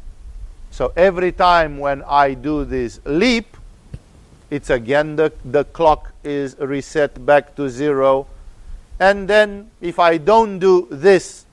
So 0.71 0.93
every 0.97 1.33
time 1.33 1.79
when 1.79 2.03
I 2.03 2.35
do 2.35 2.65
this 2.65 3.01
leap, 3.05 3.57
it's 4.51 4.71
again 4.71 5.17
the, 5.17 5.33
the 5.45 5.65
clock 5.65 6.13
is 6.25 6.57
reset 6.59 7.25
back 7.25 7.55
to 7.57 7.69
zero. 7.69 8.27
And 8.99 9.29
then 9.29 9.71
if 9.81 9.99
I 9.99 10.19
don't 10.19 10.59
do 10.59 10.89
this 10.91 11.45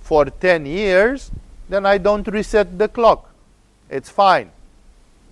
for 0.00 0.24
10 0.26 0.66
years, 0.66 1.30
then 1.68 1.84
I 1.84 1.98
don't 1.98 2.26
reset 2.28 2.78
the 2.78 2.88
clock. 2.88 3.30
It's 3.90 4.10
fine. 4.10 4.50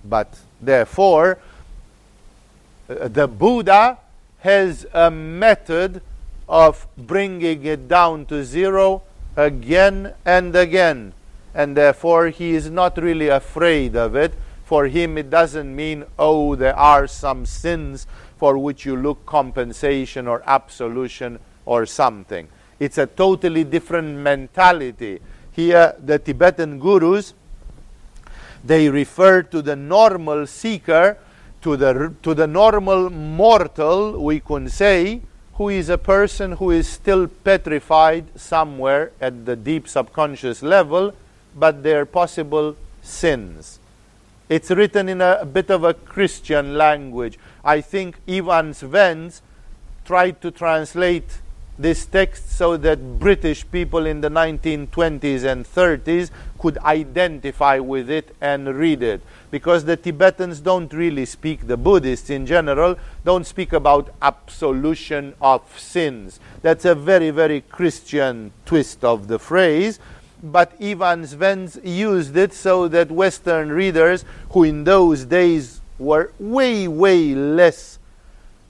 But 0.05 0.39
therefore, 0.61 1.39
uh, 2.89 3.09
the 3.09 3.27
Buddha 3.27 3.99
has 4.41 4.87
a 4.93 5.11
method 5.11 6.03
of 6.49 6.87
bringing 6.97 7.65
it 7.65 7.89
down 7.89 8.27
to 8.27 8.45
zero 8.45 9.03
again 9.37 10.13
and 10.25 10.55
again. 10.55 11.15
And 11.55 11.77
therefore, 11.77 12.29
he 12.29 12.51
is 12.51 12.69
not 12.69 12.99
really 12.99 13.29
afraid 13.29 13.97
of 13.97 14.15
it. 14.15 14.35
For 14.65 14.87
him, 14.87 15.19
it 15.19 15.31
doesn't 15.31 15.75
mean, 15.75 16.05
oh, 16.19 16.55
there 16.55 16.77
are 16.77 17.07
some 17.07 17.47
sins 17.47 18.07
for 18.39 18.59
which 18.59 18.85
you 18.85 18.97
look 18.97 19.25
compensation 19.27 20.27
or 20.27 20.43
absolution 20.47 21.39
or 21.67 21.87
something. 21.87 22.49
It's 22.79 22.99
a 22.99 23.07
totally 23.07 23.65
different 23.65 24.19
mentality. 24.19 25.21
Here, 25.53 25.95
the 26.03 26.19
Tibetan 26.19 26.79
gurus, 26.81 27.35
they 28.65 28.89
refer 28.89 29.43
to 29.43 29.63
the 29.63 29.77
normal 29.77 30.47
seeker 30.47 31.19
to 31.63 31.77
the, 31.77 32.15
to 32.23 32.35
the 32.35 32.47
normal 32.47 33.09
mortal, 33.09 34.23
we 34.23 34.41
can 34.41 34.69
say, 34.69 35.23
who 35.55 35.71
is 35.71 35.89
a 35.89 35.97
person 35.97 36.53
who 36.53 36.71
is 36.71 36.87
still 36.87 37.27
petrified 37.27 38.39
somewhere 38.39 39.13
at 39.21 39.47
the 39.47 39.57
deep 39.57 39.89
subconscious 39.89 40.63
level, 40.63 41.15
but 41.57 41.83
their 41.83 42.05
possible 42.05 42.77
sins. 43.03 43.79
It's 44.55 44.71
written 44.71 45.09
in 45.09 45.21
a, 45.21 45.39
a 45.41 45.47
bit 45.47 45.69
of 45.69 45.83
a 45.83 45.95
Christian 45.95 46.79
language. 46.79 47.41
I 47.65 47.81
think 47.81 48.21
Evans-Wentz 48.29 49.43
tried 50.05 50.41
to 50.43 50.53
translate 50.53 51.41
this 51.77 52.07
text 52.07 52.57
so 52.57 52.77
that 52.77 53.19
British 53.19 53.69
people 53.73 54.07
in 54.07 54.21
the 54.21 54.29
1920s 54.29 55.43
and 55.43 55.65
30s 55.67 56.31
could 56.57 56.79
identify 56.79 57.81
with 57.81 58.09
it 58.09 58.33
and 58.41 58.77
read 58.77 59.03
it. 59.03 59.23
Because 59.51 59.87
the 59.87 59.97
Tibetans 59.97 60.61
don't 60.61 60.93
really 60.93 61.25
speak, 61.25 61.67
the 61.67 61.77
Buddhists 61.77 62.31
in 62.31 62.47
general, 62.47 62.97
don't 63.25 63.45
speak 63.49 63.73
about 63.73 64.15
absolution 64.23 65.35
of 65.41 65.63
sins. 65.81 66.39
That's 66.63 66.85
a 66.85 66.95
very, 66.95 67.31
very 67.31 67.61
Christian 67.61 68.53
twist 68.67 69.05
of 69.05 69.27
the 69.27 69.41
phrase. 69.41 69.99
But 70.45 70.79
Evans-Wentz 70.79 71.79
used 71.83 72.37
it 72.37 72.53
so 72.53 72.87
that 72.89 73.11
Western 73.11 73.71
readers, 73.71 74.27
who 74.51 74.65
in 74.65 74.85
those 74.85 75.25
days 75.25 75.81
were 75.99 76.33
way, 76.39 76.87
way 76.87 77.35
less 77.35 77.99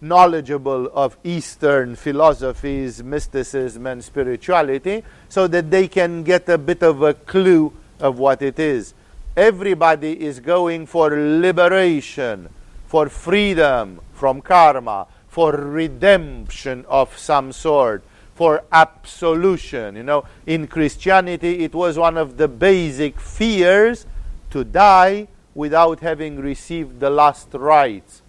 knowledgeable 0.00 0.88
of 0.94 1.16
Eastern 1.24 1.96
philosophies, 1.96 3.02
mysticism, 3.02 3.88
and 3.88 4.04
spirituality 4.04 5.02
so 5.28 5.48
that 5.48 5.70
they 5.70 5.88
can 5.88 6.22
get 6.22 6.48
a 6.48 6.58
bit 6.58 6.82
of 6.82 7.02
a 7.02 7.14
clue 7.14 7.72
of 7.98 8.18
what 8.18 8.40
it 8.40 8.58
is. 8.58 8.94
Everybody 9.37 10.24
is 10.24 10.38
going 10.38 10.87
for 10.87 11.10
liberation, 11.10 12.50
for 12.87 13.08
freedom 13.08 14.00
from 14.12 14.42
karma, 14.42 15.08
for 15.26 15.52
redemption 15.52 16.84
of 16.88 17.18
some 17.18 17.50
sort, 17.50 18.04
for 18.35 18.64
absolution. 18.73 19.97
You 19.97 20.03
know, 20.03 20.25
in 20.47 20.66
Christianity, 20.66 21.64
it 21.64 21.75
was 21.75 21.99
one 21.99 22.16
of 22.16 22.37
the 22.37 22.49
basic 22.49 23.20
fears 23.20 24.07
to 24.51 24.64
die 24.64 25.29
without 25.55 26.01
having 26.01 26.40
received 26.40 27.01
the 27.01 27.11
last 27.11 27.49
rites 27.53 28.23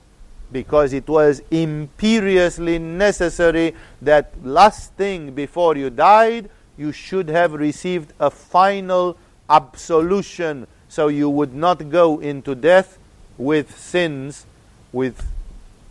because 0.51 0.93
it 0.93 1.07
was 1.07 1.41
imperiously 1.49 2.77
necessary 2.79 3.73
that 4.01 4.31
last 4.43 4.93
thing 4.93 5.31
before 5.31 5.75
you 5.75 5.89
died, 5.89 6.49
you 6.77 6.91
should 6.91 7.29
have 7.29 7.53
received 7.53 8.13
a 8.19 8.29
final 8.29 9.17
absolution 9.49 10.67
so 10.87 11.07
you 11.07 11.29
would 11.29 11.53
not 11.53 11.89
go 11.89 12.19
into 12.19 12.55
death 12.55 12.97
with 13.37 13.77
sins, 13.77 14.45
with 14.93 15.25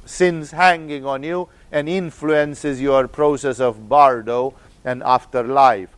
sins 0.06 0.50
hanging 0.50 1.04
on 1.04 1.22
you 1.22 1.48
and 1.72 1.88
influences 1.88 2.80
your 2.80 3.08
process 3.08 3.60
of 3.60 3.88
bardo 3.88 4.54
and 4.84 5.02
afterlife. 5.02 5.90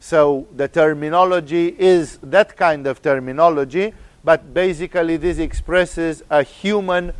So 0.00 0.46
the 0.54 0.68
terminology 0.68 1.74
is 1.78 2.18
that 2.22 2.56
kind 2.56 2.86
of 2.86 3.00
terminology, 3.00 3.94
but 4.22 4.52
basically 4.52 5.16
this 5.16 5.38
expresses 5.38 6.22
a 6.28 6.42
human 6.42 7.12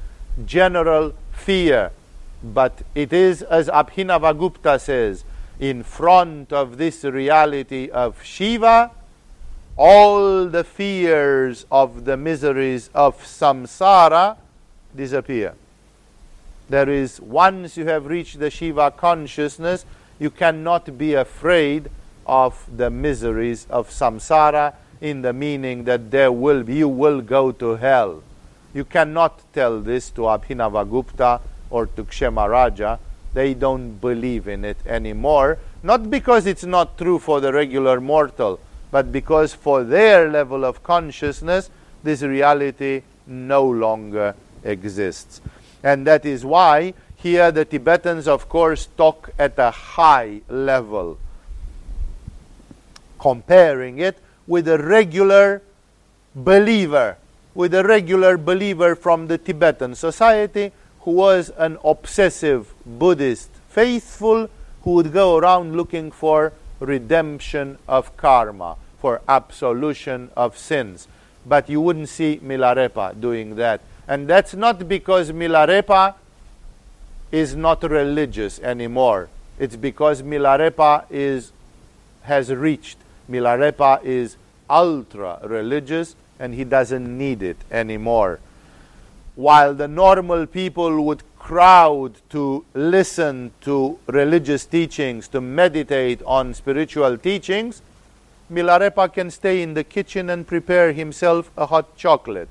general 0.45 1.15
fear. 1.33 1.91
But 2.43 2.83
it 2.95 3.13
is, 3.13 3.43
as 3.43 3.69
Abhinavagupta 3.69 4.79
says, 4.81 5.25
in 5.59 5.83
front 5.83 6.53
of 6.53 6.77
this 6.77 7.05
reality 7.05 7.89
of 7.89 8.23
Shiva, 8.23 8.91
all 9.77 10.47
the 10.47 10.63
fears 10.63 11.65
of 11.71 12.05
the 12.05 12.17
miseries 12.17 12.91
of 12.95 13.17
samsara 13.23 14.37
disappear. 14.95 15.55
There 16.69 16.89
is, 16.89 17.21
once 17.21 17.77
you 17.77 17.87
have 17.87 18.07
reached 18.07 18.39
the 18.39 18.51
Shiva 18.51 18.91
consciousness, 18.91 19.85
you 20.19 20.31
cannot 20.31 20.97
be 20.97 21.15
afraid 21.15 21.91
of 22.27 22.65
the 22.75 22.91
miseries 22.91 23.67
of 23.69 23.91
samsara 23.91 24.75
in 25.01 25.23
the 25.23 25.33
meaning 25.33 25.85
that 25.85 26.11
there 26.11 26.33
will 26.33 26.63
be, 26.63 26.77
you 26.77 26.89
will 26.89 27.21
go 27.21 27.53
to 27.53 27.77
hell. 27.77 28.23
You 28.73 28.85
cannot 28.85 29.41
tell 29.53 29.81
this 29.81 30.11
to 30.11 30.23
Abhinavagupta 30.23 31.41
or 31.71 31.87
to 31.87 32.05
Kshemaraja. 32.05 32.99
They 33.35 33.55
don't 33.55 34.01
believe 34.01 34.49
in 34.49 34.65
it 34.65 34.79
anymore. 34.87 35.59
Not 35.83 36.11
because 36.11 36.47
it's 36.47 36.65
not 36.65 36.97
true 36.97 37.19
for 37.19 37.41
the 37.41 37.53
regular 37.53 38.01
mortal, 38.01 38.59
but 38.91 39.13
because 39.13 39.53
for 39.53 39.85
their 39.85 40.31
level 40.31 40.65
of 40.65 40.83
consciousness, 40.83 41.69
this 42.03 42.23
reality 42.23 43.03
no 43.27 43.65
longer 43.65 44.35
exists. 44.63 45.41
And 45.85 46.07
that 46.07 46.25
is 46.25 46.45
why 46.45 46.95
Here, 47.25 47.51
the 47.51 47.65
Tibetans, 47.65 48.29
of 48.29 48.51
course, 48.51 48.87
talk 48.99 49.31
at 49.39 49.59
a 49.59 49.71
high 49.71 50.43
level, 50.51 51.17
comparing 53.19 53.99
it 53.99 54.19
with 54.47 54.69
a 54.69 54.77
regular 54.77 55.63
believer, 56.35 57.17
with 57.55 57.73
a 57.73 57.83
regular 57.83 58.37
believer 58.37 58.95
from 58.95 59.29
the 59.29 59.39
Tibetan 59.39 59.95
society 59.95 60.73
who 61.01 61.13
was 61.13 61.51
an 61.57 61.79
obsessive 61.83 62.75
Buddhist 62.85 63.49
faithful 63.71 64.51
who 64.83 64.91
would 64.93 65.11
go 65.11 65.39
around 65.39 65.75
looking 65.75 66.11
for 66.11 66.53
redemption 66.79 67.79
of 67.89 68.15
karma, 68.19 68.77
for 69.01 69.23
absolution 69.27 70.31
of 70.37 70.59
sins. 70.59 71.09
But 71.47 71.71
you 71.71 71.81
wouldn't 71.81 72.11
see 72.11 72.39
Milarepa 72.45 73.19
doing 73.19 73.57
that. 73.57 73.81
And 74.07 74.29
that's 74.29 74.55
not 74.55 74.89
because 74.89 75.33
Milarepa 75.33 76.15
is 77.33 77.57
not 77.57 77.83
religious 77.83 78.61
anymore. 78.61 79.29
It's 79.59 79.77
because 79.77 80.23
Milarepa 80.23 81.05
is, 81.11 81.53
has 82.23 82.53
reached. 82.53 82.99
Milarepa 83.31 84.05
is 84.05 84.37
ultra 84.69 85.39
religious 85.43 86.17
and 86.39 86.55
he 86.55 86.65
doesn't 86.65 87.17
need 87.19 87.43
it 87.43 87.57
anymore. 87.71 88.41
While 89.37 89.75
the 89.75 89.89
normal 89.89 90.47
people 90.47 91.03
would 91.03 91.23
crowd 91.39 92.15
to 92.31 92.65
listen 92.73 93.53
to 93.61 93.99
religious 94.07 94.65
teachings, 94.65 95.29
to 95.29 95.41
meditate 95.41 96.23
on 96.25 96.55
spiritual 96.55 97.19
teachings, 97.19 97.83
Milarepa 98.51 99.13
can 99.13 99.31
stay 99.31 99.63
in 99.63 99.75
the 99.75 99.85
kitchen 99.85 100.31
and 100.31 100.47
prepare 100.47 100.93
himself 100.93 101.51
a 101.57 101.67
hot 101.67 101.97
chocolate. 101.97 102.49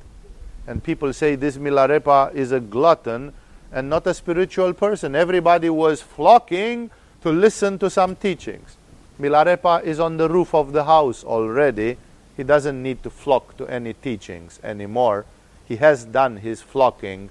And 0.68 0.84
people 0.84 1.14
say 1.14 1.36
this 1.36 1.58
Milarepa 1.58 2.34
is 2.34 2.52
a 2.52 2.60
glutton 2.60 3.34
and 3.72 3.90
not 3.90 4.08
a 4.08 4.14
spiritual 4.14 4.74
person. 4.74 5.16
Everybody 5.16 5.70
was 5.70 6.02
flocking 6.02 6.92
to 7.22 7.32
listen 7.32 7.80
to 7.80 7.90
some 7.90 8.16
teachings. 8.16 8.78
Milarepa 9.20 9.84
is 9.84 10.00
on 10.00 10.18
the 10.18 10.30
roof 10.30 10.54
of 10.54 10.74
the 10.74 10.86
house 10.86 11.24
already. 11.24 11.98
He 12.36 12.44
doesn't 12.44 12.82
need 12.82 13.04
to 13.04 13.10
flock 13.10 13.58
to 13.58 13.68
any 13.68 13.94
teachings 13.94 14.60
anymore. 14.64 15.26
He 15.66 15.78
has 15.78 16.06
done 16.06 16.38
his 16.38 16.62
flocking 16.62 17.30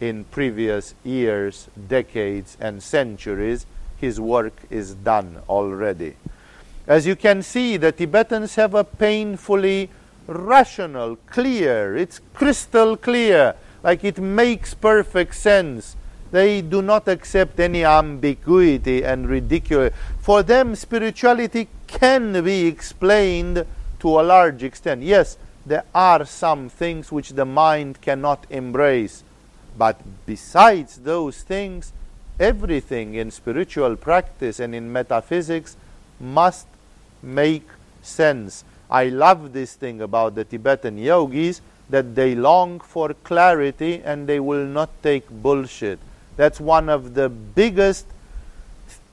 in 0.00 0.24
previous 0.24 0.94
years, 1.04 1.68
decades, 1.88 2.56
and 2.60 2.82
centuries. 2.82 3.66
His 3.96 4.20
work 4.20 4.54
is 4.70 4.94
done 4.94 5.38
already. 5.48 6.16
As 6.86 7.06
you 7.06 7.16
can 7.16 7.42
see, 7.42 7.76
the 7.76 7.92
Tibetans 7.92 8.54
have 8.54 8.74
a 8.74 8.84
painfully 8.84 9.90
rational, 10.26 11.16
clear, 11.26 11.96
it's 11.96 12.20
crystal 12.34 12.96
clear, 12.96 13.54
like 13.82 14.04
it 14.04 14.18
makes 14.18 14.74
perfect 14.74 15.34
sense. 15.34 15.96
They 16.32 16.60
do 16.60 16.82
not 16.82 17.08
accept 17.08 17.60
any 17.60 17.84
ambiguity 17.84 19.04
and 19.04 19.28
ridicule. 19.28 19.90
For 20.20 20.42
them, 20.42 20.74
spirituality 20.74 21.68
can 21.86 22.44
be 22.44 22.66
explained 22.66 23.64
to 24.00 24.20
a 24.20 24.22
large 24.22 24.62
extent. 24.62 25.02
Yes, 25.02 25.38
there 25.64 25.84
are 25.94 26.24
some 26.24 26.68
things 26.68 27.10
which 27.12 27.30
the 27.30 27.44
mind 27.44 28.00
cannot 28.00 28.46
embrace. 28.50 29.22
But 29.78 30.00
besides 30.26 30.98
those 30.98 31.42
things, 31.42 31.92
everything 32.38 33.14
in 33.14 33.30
spiritual 33.30 33.96
practice 33.96 34.60
and 34.60 34.74
in 34.74 34.92
metaphysics 34.92 35.76
must 36.20 36.66
make 37.22 37.68
sense. 38.02 38.64
I 38.90 39.08
love 39.08 39.52
this 39.52 39.74
thing 39.74 40.00
about 40.00 40.34
the 40.34 40.44
Tibetan 40.44 40.98
yogis 40.98 41.60
that 41.90 42.14
they 42.14 42.34
long 42.34 42.80
for 42.80 43.14
clarity 43.14 44.02
and 44.04 44.26
they 44.26 44.40
will 44.40 44.64
not 44.64 44.90
take 45.02 45.28
bullshit. 45.30 45.98
That's 46.36 46.60
one 46.60 46.88
of 46.88 47.14
the 47.14 47.28
biggest 47.28 48.06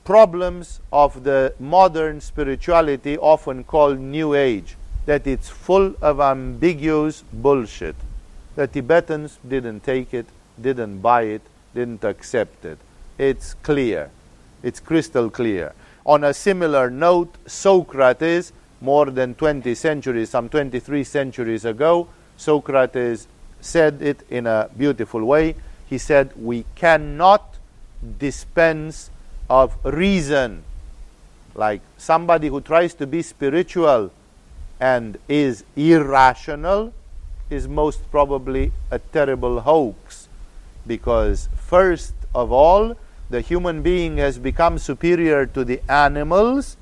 problems 0.03 0.79
of 0.91 1.23
the 1.23 1.53
modern 1.59 2.19
spirituality, 2.19 3.17
often 3.17 3.63
called 3.63 3.99
New 3.99 4.33
Age, 4.33 4.75
that 5.05 5.25
it's 5.25 5.49
full 5.49 5.95
of 6.01 6.19
ambiguous 6.19 7.23
bullshit. 7.31 7.95
The 8.55 8.67
Tibetans 8.67 9.39
didn't 9.47 9.83
take 9.83 10.13
it 10.13 10.27
didn't 10.61 10.99
buy 10.99 11.23
it, 11.23 11.41
didn't 11.73 12.03
accept 12.03 12.65
it. 12.65 12.77
It's 13.17 13.53
clear. 13.55 14.09
It's 14.61 14.79
crystal 14.79 15.29
clear. 15.29 15.73
On 16.05 16.23
a 16.23 16.33
similar 16.33 16.89
note, 16.89 17.35
Socrates, 17.45 18.51
more 18.83 19.09
than 19.09 19.33
20 19.33 19.73
centuries, 19.75 20.29
some 20.29 20.49
23 20.49 21.03
centuries 21.03 21.65
ago, 21.65 22.07
Socrates 22.37 23.27
said 23.61 24.01
it 24.01 24.23
in 24.29 24.45
a 24.45 24.69
beautiful 24.77 25.23
way. 25.23 25.55
He 25.87 25.97
said, 25.97 26.33
We 26.35 26.65
cannot 26.75 27.55
dispense 28.19 29.09
of 29.49 29.77
reason. 29.83 30.63
Like 31.55 31.81
somebody 31.97 32.49
who 32.49 32.61
tries 32.61 32.93
to 32.95 33.07
be 33.07 33.21
spiritual 33.21 34.11
and 34.79 35.17
is 35.29 35.63
irrational 35.75 36.93
is 37.49 37.67
most 37.67 38.09
probably 38.11 38.71
a 38.91 38.99
terrible 38.99 39.61
hoax 39.61 40.27
because 40.85 41.47
first 41.55 42.13
of 42.35 42.51
all, 42.51 42.97
the 43.29 43.41
human 43.41 43.81
being 43.81 44.17
has 44.17 44.37
become 44.37 44.77
superior 44.77 45.45
to 45.45 45.63
the 45.63 45.81
animals. 45.89 46.77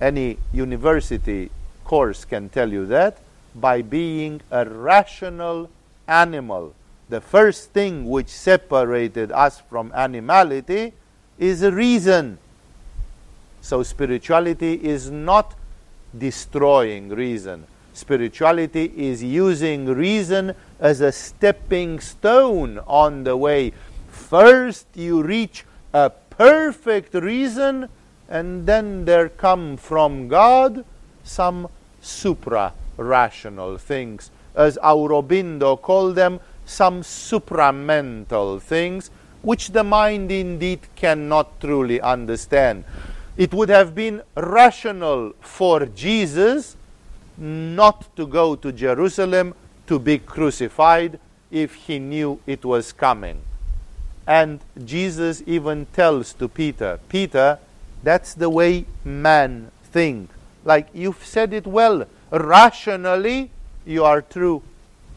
Any 0.00 0.38
university 0.52 1.50
course 1.84 2.24
can 2.24 2.48
tell 2.48 2.72
you 2.72 2.86
that 2.86 3.18
by 3.54 3.82
being 3.82 4.40
a 4.50 4.64
rational 4.64 5.70
animal. 6.06 6.74
The 7.08 7.20
first 7.20 7.70
thing 7.70 8.08
which 8.08 8.28
separated 8.28 9.32
us 9.32 9.60
from 9.60 9.92
animality 9.94 10.92
is 11.38 11.62
reason. 11.62 12.38
So, 13.60 13.82
spirituality 13.82 14.74
is 14.74 15.10
not 15.10 15.54
destroying 16.16 17.08
reason. 17.08 17.66
Spirituality 17.92 18.92
is 18.96 19.22
using 19.22 19.86
reason 19.86 20.54
as 20.78 21.00
a 21.00 21.10
stepping 21.10 21.98
stone 21.98 22.78
on 22.86 23.24
the 23.24 23.36
way. 23.36 23.72
First, 24.08 24.86
you 24.94 25.22
reach 25.22 25.64
a 25.92 26.10
perfect 26.10 27.14
reason, 27.14 27.88
and 28.28 28.66
then 28.66 29.04
there 29.04 29.28
come 29.28 29.76
from 29.76 30.28
God 30.28 30.84
some 31.24 31.68
supra 32.00 32.72
rational 32.96 33.78
things, 33.78 34.30
as 34.54 34.78
Aurobindo 34.82 35.80
called 35.80 36.16
them, 36.16 36.40
some 36.64 37.02
supramental 37.02 38.60
things, 38.60 39.10
which 39.42 39.70
the 39.70 39.84
mind 39.84 40.30
indeed 40.30 40.80
cannot 40.96 41.60
truly 41.60 42.00
understand. 42.00 42.84
It 43.36 43.54
would 43.54 43.68
have 43.68 43.94
been 43.94 44.22
rational 44.36 45.32
for 45.40 45.86
Jesus 45.86 46.76
not 47.36 48.14
to 48.16 48.26
go 48.26 48.56
to 48.56 48.72
Jerusalem 48.72 49.54
to 49.86 49.98
be 49.98 50.18
crucified 50.18 51.18
if 51.50 51.74
he 51.74 51.98
knew 51.98 52.40
it 52.46 52.64
was 52.64 52.92
coming. 52.92 53.40
And 54.26 54.60
Jesus 54.84 55.42
even 55.46 55.86
tells 55.94 56.34
to 56.34 56.48
Peter, 56.48 56.98
Peter, 57.08 57.58
that's 58.02 58.34
the 58.34 58.50
way 58.50 58.86
men 59.04 59.70
think. 59.84 60.30
Like 60.64 60.88
you've 60.92 61.24
said 61.24 61.52
it 61.52 61.66
well, 61.66 62.06
rationally 62.30 63.50
you 63.86 64.04
are 64.04 64.22
true. 64.22 64.62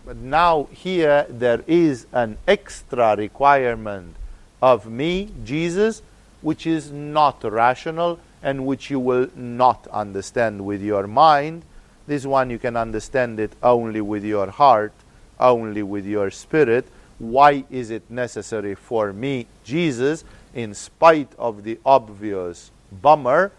But 0.05 0.17
now 0.17 0.67
here 0.71 1.25
there 1.29 1.63
is 1.67 2.07
an 2.11 2.37
extra 2.47 3.15
requirement 3.15 4.15
of 4.61 4.87
me, 4.87 5.29
Jesus, 5.43 6.01
which 6.41 6.65
is 6.65 6.91
not 6.91 7.43
rational 7.43 8.19
and 8.41 8.65
which 8.65 8.89
you 8.89 8.99
will 8.99 9.27
not 9.35 9.87
understand 9.87 10.65
with 10.65 10.81
your 10.81 11.05
mind 11.05 11.63
this 12.07 12.25
one 12.25 12.49
you 12.49 12.59
can 12.59 12.75
understand 12.75 13.39
it 13.39 13.53
only 13.61 14.01
with 14.01 14.25
your 14.25 14.49
heart, 14.49 14.93
only 15.39 15.83
with 15.83 16.05
your 16.05 16.31
spirit. 16.31 16.85
Why 17.19 17.63
is 17.69 17.89
it 17.89 18.09
necessary 18.09 18.75
for 18.75 19.13
me, 19.13 19.47
Jesus, 19.63 20.23
in 20.53 20.73
spite 20.73 21.31
of 21.37 21.63
the 21.63 21.79
obvious 21.85 22.71
bummer, 23.01 23.51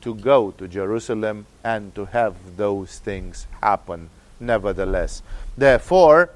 to 0.00 0.14
go 0.14 0.52
to 0.52 0.68
Jerusalem 0.68 1.46
and 1.64 1.94
to 1.94 2.04
have 2.06 2.56
those 2.56 2.98
things 2.98 3.46
happen 3.62 4.10
nevertheless? 4.38 5.22
Therefore, 5.56 6.30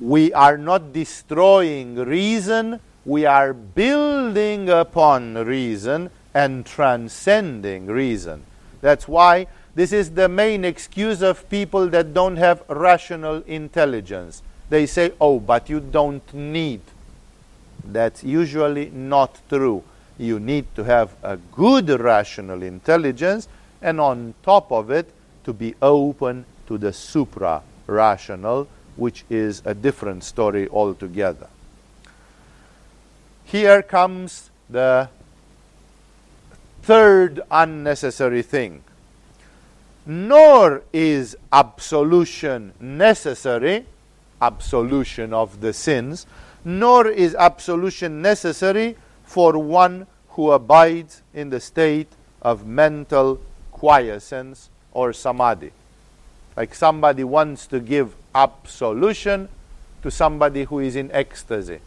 we 0.00 0.32
are 0.32 0.58
not 0.58 0.92
destroying 0.92 1.96
reason, 1.96 2.80
we 3.04 3.24
are 3.24 3.52
building 3.52 4.68
upon 4.68 5.34
reason 5.34 6.10
and 6.34 6.66
transcending 6.66 7.86
reason. 7.86 8.42
That's 8.80 9.08
why 9.08 9.46
this 9.74 9.92
is 9.92 10.10
the 10.10 10.28
main 10.28 10.64
excuse 10.64 11.22
of 11.22 11.48
people 11.48 11.88
that 11.88 12.12
don't 12.12 12.36
have 12.36 12.62
rational 12.68 13.42
intelligence. 13.46 14.42
They 14.68 14.86
say, 14.86 15.12
oh, 15.20 15.38
but 15.38 15.68
you 15.68 15.80
don't 15.80 16.34
need. 16.34 16.80
That's 17.84 18.24
usually 18.24 18.90
not 18.90 19.40
true. 19.48 19.84
You 20.18 20.40
need 20.40 20.66
to 20.74 20.84
have 20.84 21.14
a 21.22 21.36
good 21.36 21.88
rational 21.88 22.62
intelligence, 22.62 23.48
and 23.80 24.00
on 24.00 24.34
top 24.42 24.72
of 24.72 24.90
it, 24.90 25.12
to 25.44 25.52
be 25.52 25.74
open 25.80 26.44
to 26.66 26.78
the 26.78 26.92
supra 26.92 27.62
rational, 27.86 28.66
which 28.96 29.24
is 29.30 29.62
a 29.64 29.74
different 29.74 30.24
story 30.24 30.68
altogether. 30.68 31.46
Here 33.44 33.82
comes 33.82 34.50
the 34.68 35.08
third 36.82 37.40
unnecessary 37.50 38.42
thing. 38.42 38.82
Nor 40.04 40.82
is 40.92 41.36
absolution 41.52 42.72
necessary, 42.80 43.86
absolution 44.40 45.32
of 45.32 45.60
the 45.60 45.72
sins, 45.72 46.26
nor 46.64 47.06
is 47.06 47.34
absolution 47.34 48.22
necessary 48.22 48.96
for 49.24 49.58
one 49.58 50.06
who 50.30 50.50
abides 50.50 51.22
in 51.32 51.50
the 51.50 51.60
state 51.60 52.08
of 52.42 52.66
mental 52.66 53.40
quiescence 53.72 54.68
or 54.92 55.12
samadhi. 55.12 55.72
Like 56.56 56.74
somebody 56.74 57.24
wants 57.24 57.66
to 57.68 57.80
give 57.80 58.14
absolution 58.34 59.48
to 60.02 60.10
somebody 60.10 60.64
who 60.64 60.80
is 60.80 60.96
in 60.96 61.10
ecstasy. 61.12 61.80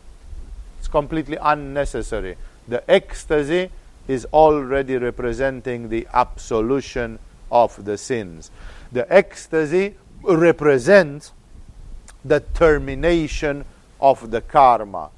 It's 0.80 0.88
completely 0.88 1.38
unnecessary. 1.42 2.38
The 2.68 2.90
ecstasy 2.90 3.72
is 4.08 4.26
already 4.34 4.98
representing 4.98 5.90
the 5.90 6.08
absolution 6.14 7.20
of 7.52 7.86
the 7.86 7.98
sins. 7.98 8.52
The 8.92 9.12
ecstasy 9.14 9.96
represents 10.24 11.32
the 12.24 12.42
termination 12.54 13.66
of 14.00 14.32
the 14.32 14.42
karma. 14.42 15.10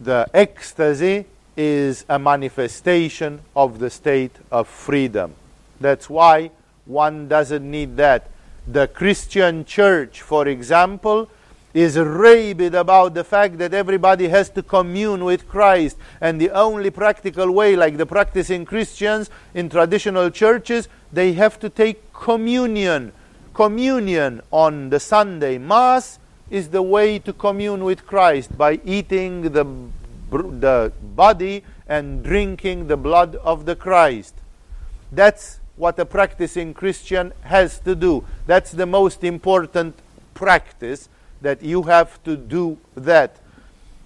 The 0.00 0.28
ecstasy 0.32 1.26
is 1.56 2.04
a 2.08 2.18
manifestation 2.18 3.40
of 3.56 3.78
the 3.78 3.90
state 3.90 4.36
of 4.50 4.68
freedom. 4.68 5.34
That's 5.80 6.08
why 6.08 6.50
one 6.86 7.28
doesn't 7.28 7.68
need 7.68 7.96
that. 7.96 8.30
The 8.66 8.86
Christian 8.86 9.64
church, 9.64 10.22
for 10.22 10.46
example, 10.46 11.28
is 11.74 11.98
rabid 11.98 12.74
about 12.74 13.14
the 13.14 13.24
fact 13.24 13.58
that 13.58 13.74
everybody 13.74 14.28
has 14.28 14.50
to 14.50 14.62
commune 14.62 15.24
with 15.24 15.48
Christ. 15.48 15.96
And 16.20 16.40
the 16.40 16.50
only 16.50 16.90
practical 16.90 17.50
way, 17.50 17.76
like 17.76 17.96
the 17.96 18.06
practicing 18.06 18.64
Christians 18.64 19.30
in 19.54 19.68
traditional 19.68 20.30
churches, 20.30 20.88
they 21.12 21.32
have 21.34 21.58
to 21.60 21.68
take 21.68 22.12
communion. 22.12 23.12
Communion 23.52 24.40
on 24.50 24.90
the 24.90 25.00
Sunday 25.00 25.58
Mass 25.58 26.18
is 26.50 26.68
the 26.68 26.82
way 26.82 27.18
to 27.18 27.32
commune 27.32 27.84
with 27.84 28.06
Christ 28.06 28.56
by 28.56 28.80
eating 28.84 29.42
the, 29.42 29.66
the 30.30 30.92
body 31.14 31.64
and 31.86 32.22
drinking 32.22 32.86
the 32.86 32.96
blood 32.96 33.36
of 33.36 33.66
the 33.66 33.76
Christ. 33.76 34.34
That's 35.12 35.60
what 35.76 35.98
a 35.98 36.04
practicing 36.04 36.74
Christian 36.74 37.32
has 37.42 37.78
to 37.80 37.94
do. 37.94 38.24
That's 38.46 38.72
the 38.72 38.86
most 38.86 39.24
important 39.24 39.96
practice 40.34 41.08
that 41.40 41.62
you 41.62 41.84
have 41.84 42.22
to 42.24 42.36
do 42.36 42.78
that. 42.94 43.36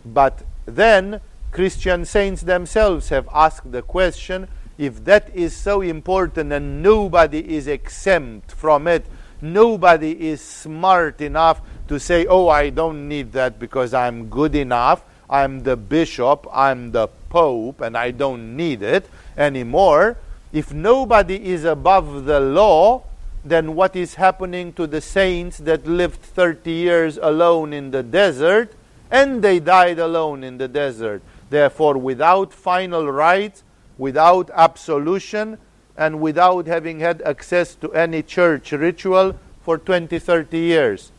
But 0.05 0.42
then 0.66 1.20
Christian 1.50 2.05
saints 2.05 2.42
themselves 2.42 3.09
have 3.09 3.28
asked 3.33 3.72
the 3.72 3.83
question 3.83 4.48
if 4.78 5.05
that 5.05 5.35
is 5.35 5.55
so 5.55 5.81
important 5.81 6.52
and 6.52 6.83
nobody 6.83 7.57
is 7.57 7.66
exempt 7.66 8.52
from 8.52 8.87
it, 8.87 9.07
nobody 9.42 10.28
is 10.28 10.40
smart 10.40 11.20
enough 11.20 11.61
to 11.88 11.98
say, 11.98 12.26
oh, 12.26 12.48
I 12.48 12.70
don't 12.70 13.09
need 13.09 13.33
that 13.33 13.59
because 13.59 13.92
I'm 13.92 14.28
good 14.28 14.55
enough, 14.55 15.05
I'm 15.28 15.62
the 15.62 15.76
bishop, 15.76 16.46
I'm 16.52 16.92
the 16.92 17.09
pope, 17.28 17.81
and 17.81 17.96
I 17.96 18.12
don't 18.12 18.57
need 18.57 18.83
it 18.83 19.09
anymore. 19.37 20.16
If 20.52 20.72
nobody 20.72 21.44
is 21.46 21.64
above 21.64 22.24
the 22.24 22.40
law, 22.40 23.05
then 23.44 23.74
what 23.74 23.96
is 23.96 24.14
happening 24.14 24.72
to 24.74 24.87
the 24.87 25.00
saints 25.00 25.59
that 25.59 25.87
lived 25.87 26.20
30 26.20 26.70
years 26.70 27.18
alone 27.20 27.72
in 27.72 27.90
the 27.90 28.02
desert 28.02 28.72
and 29.11 29.42
they 29.42 29.59
died 29.59 29.98
alone 29.98 30.44
in 30.44 30.59
the 30.59 30.68
desert? 30.68 31.22
Therefore, 31.50 31.98
without 31.98 32.52
final 32.52 33.11
rites, 33.11 33.64
without 33.98 34.50
absolution, 34.55 35.59
and 35.96 36.20
without 36.20 36.66
having 36.66 37.00
had 37.00 37.22
access 37.22 37.74
to 37.76 37.92
any 37.92 38.22
church 38.22 38.72
ritual 38.72 39.38
for 39.62 39.78
20, 39.78 40.18
30 40.18 40.59
years. 40.59 41.12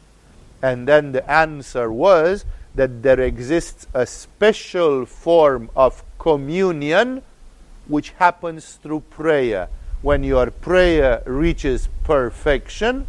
And 0.62 0.88
then 0.88 1.12
the 1.12 1.30
answer 1.30 1.92
was 1.92 2.46
that 2.76 3.04
there 3.04 3.20
exists 3.20 3.86
a 3.94 4.06
special 4.06 5.06
form 5.06 5.70
of 5.76 6.04
communion 6.18 7.22
which 7.88 8.12
happens 8.12 8.76
through 8.82 9.02
prayer. 9.02 9.68
When 10.02 10.24
your 10.24 10.52
prayer 10.52 11.22
reaches 11.26 11.88
perfection, 12.04 13.08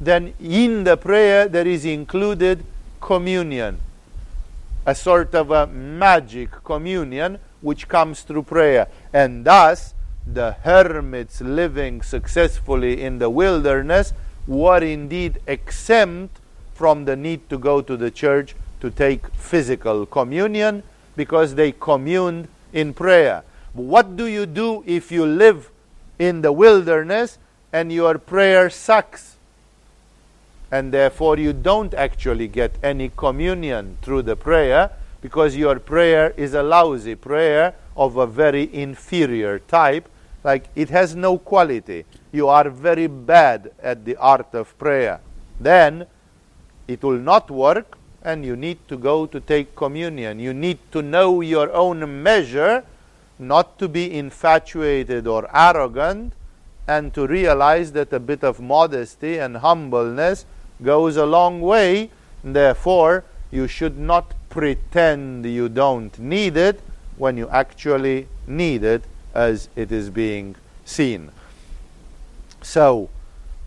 then 0.00 0.34
in 0.40 0.84
the 0.84 0.96
prayer 0.96 1.48
there 1.48 1.66
is 1.66 1.84
included 1.84 2.64
communion, 3.00 3.78
a 4.86 4.94
sort 4.94 5.34
of 5.34 5.50
a 5.50 5.66
magic 5.66 6.50
communion 6.64 7.38
which 7.60 7.88
comes 7.88 8.22
through 8.22 8.42
prayer. 8.42 8.88
And 9.12 9.44
thus, 9.44 9.94
the 10.26 10.52
hermits 10.62 11.40
living 11.40 12.02
successfully 12.02 13.02
in 13.02 13.18
the 13.18 13.30
wilderness 13.30 14.12
were 14.46 14.82
indeed 14.82 15.40
exempt 15.46 16.38
from 16.74 17.04
the 17.04 17.16
need 17.16 17.48
to 17.50 17.58
go 17.58 17.80
to 17.80 17.96
the 17.96 18.10
church 18.10 18.54
to 18.80 18.90
take 18.90 19.28
physical 19.34 20.06
communion 20.06 20.82
because 21.16 21.54
they 21.54 21.72
communed 21.72 22.48
in 22.72 22.94
prayer. 22.94 23.42
What 23.72 24.16
do 24.16 24.26
you 24.26 24.46
do 24.46 24.82
if 24.86 25.12
you 25.12 25.24
live 25.24 25.70
in 26.18 26.42
the 26.42 26.52
wilderness 26.52 27.38
and 27.72 27.92
your 27.92 28.18
prayer 28.18 28.70
sucks? 28.70 29.36
And 30.70 30.92
therefore, 30.92 31.38
you 31.38 31.52
don't 31.52 31.92
actually 31.94 32.48
get 32.48 32.76
any 32.82 33.10
communion 33.14 33.98
through 34.02 34.22
the 34.22 34.36
prayer 34.36 34.90
because 35.20 35.54
your 35.54 35.78
prayer 35.78 36.34
is 36.36 36.54
a 36.54 36.62
lousy 36.62 37.14
prayer 37.14 37.74
of 37.96 38.16
a 38.16 38.26
very 38.26 38.74
inferior 38.74 39.58
type. 39.58 40.08
Like 40.44 40.68
it 40.74 40.90
has 40.90 41.14
no 41.14 41.38
quality. 41.38 42.04
You 42.32 42.48
are 42.48 42.68
very 42.68 43.06
bad 43.06 43.72
at 43.82 44.04
the 44.04 44.16
art 44.16 44.54
of 44.54 44.76
prayer. 44.78 45.20
Then 45.60 46.06
it 46.88 47.02
will 47.02 47.18
not 47.18 47.50
work 47.50 47.98
and 48.22 48.44
you 48.44 48.56
need 48.56 48.78
to 48.88 48.96
go 48.96 49.26
to 49.26 49.40
take 49.40 49.74
communion. 49.76 50.38
You 50.38 50.54
need 50.54 50.78
to 50.92 51.02
know 51.02 51.40
your 51.40 51.72
own 51.72 52.22
measure, 52.22 52.84
not 53.38 53.78
to 53.78 53.88
be 53.88 54.12
infatuated 54.16 55.26
or 55.26 55.48
arrogant, 55.54 56.32
and 56.86 57.14
to 57.14 57.26
realize 57.26 57.92
that 57.92 58.12
a 58.12 58.20
bit 58.20 58.44
of 58.44 58.60
modesty 58.60 59.38
and 59.38 59.56
humbleness 59.56 60.44
goes 60.82 61.16
a 61.16 61.26
long 61.26 61.60
way. 61.60 62.10
Therefore, 62.44 63.24
you 63.50 63.68
should 63.68 63.98
not 63.98 64.34
pretend 64.50 65.46
you 65.46 65.68
don't 65.68 66.18
need 66.18 66.56
it 66.56 66.80
when 67.16 67.36
you 67.36 67.48
actually 67.48 68.26
need 68.46 68.82
it 68.82 69.04
as 69.34 69.68
it 69.76 69.90
is 69.92 70.10
being 70.10 70.56
seen. 70.84 71.30
So, 72.62 73.10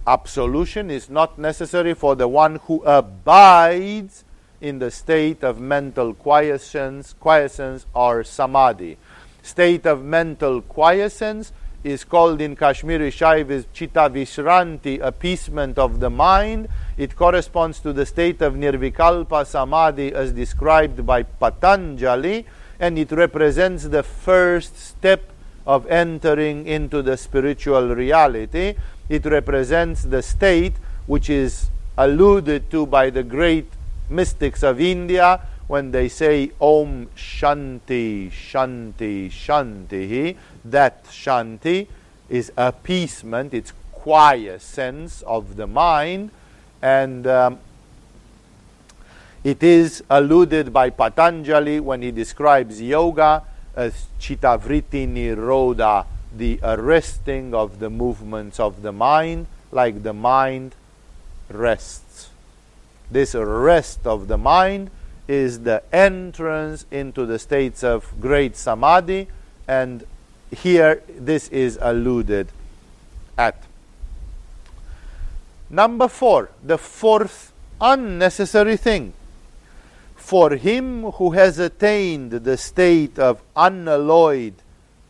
absolution 0.07 0.89
is 0.89 1.09
not 1.09 1.37
necessary 1.37 1.93
for 1.93 2.15
the 2.15 2.27
one 2.27 2.57
who 2.67 2.83
abides 2.83 4.23
in 4.61 4.79
the 4.79 4.91
state 4.91 5.43
of 5.43 5.59
mental 5.59 6.13
quiescence, 6.13 7.13
quiescence 7.19 7.85
or 7.93 8.23
samadhi. 8.23 8.97
State 9.43 9.85
of 9.85 10.03
mental 10.03 10.61
quiescence 10.61 11.51
is 11.83 12.03
called 12.03 12.41
in 12.41 12.55
Kashmiri 12.55 13.11
Shaivism 13.11 13.65
chitta 13.71 14.09
vishranti, 14.09 14.99
appeasement 14.99 15.77
of 15.77 15.99
the 15.99 16.09
mind. 16.09 16.67
It 16.97 17.15
corresponds 17.15 17.79
to 17.81 17.93
the 17.93 18.07
state 18.07 18.41
of 18.41 18.55
nirvikalpa 18.55 19.45
samadhi 19.45 20.13
as 20.13 20.31
described 20.31 21.05
by 21.05 21.23
Patanjali, 21.23 22.47
and 22.79 22.97
it 22.97 23.11
represents 23.11 23.83
the 23.83 24.01
first 24.01 24.77
step 24.79 25.31
of 25.65 25.87
entering 25.87 26.67
into 26.67 27.01
the 27.01 27.17
spiritual 27.17 27.95
reality. 27.95 28.75
It 29.09 29.25
represents 29.25 30.03
the 30.03 30.21
state 30.21 30.73
which 31.07 31.29
is 31.29 31.69
alluded 31.97 32.69
to 32.71 32.85
by 32.85 33.09
the 33.09 33.23
great 33.23 33.67
mystics 34.09 34.63
of 34.63 34.79
India 34.79 35.41
when 35.67 35.91
they 35.91 36.07
say 36.07 36.51
Om 36.61 37.07
Shanti, 37.15 38.31
Shanti, 38.31 39.31
Shanti, 39.31 40.37
that 40.63 41.03
Shanti 41.05 41.87
is 42.29 42.51
appeasement, 42.55 43.53
it's 43.53 43.73
quiescence 43.91 45.23
of 45.23 45.55
the 45.55 45.65
mind, 45.65 46.29
and 46.81 47.25
um, 47.25 47.59
it 49.43 49.63
is 49.63 50.03
alluded 50.09 50.71
by 50.71 50.89
Patanjali 50.89 51.79
when 51.79 52.01
he 52.01 52.11
describes 52.11 52.81
yoga 52.81 53.43
as 53.75 54.07
chittavriti 54.19 55.07
nirodha, 55.07 56.05
the 56.35 56.59
arresting 56.63 57.53
of 57.53 57.79
the 57.79 57.89
movements 57.89 58.59
of 58.59 58.81
the 58.81 58.91
mind, 58.91 59.47
like 59.71 60.03
the 60.03 60.13
mind 60.13 60.75
rests. 61.49 62.29
This 63.11 63.35
rest 63.35 64.05
of 64.07 64.27
the 64.27 64.37
mind 64.37 64.89
is 65.27 65.61
the 65.61 65.81
entrance 65.93 66.85
into 66.91 67.25
the 67.25 67.39
states 67.39 67.83
of 67.83 68.13
great 68.19 68.55
samadhi, 68.55 69.27
and 69.67 70.03
here 70.51 71.01
this 71.17 71.47
is 71.49 71.77
alluded 71.81 72.47
at. 73.37 73.63
Number 75.69 76.07
four, 76.07 76.49
the 76.63 76.77
fourth 76.77 77.51
unnecessary 77.81 78.77
thing. 78.77 79.13
For 80.25 80.55
him 80.55 81.03
who 81.03 81.29
has 81.33 81.59
attained 81.59 82.31
the 82.31 82.57
state 82.57 83.19
of 83.19 83.43
unalloyed 83.55 84.55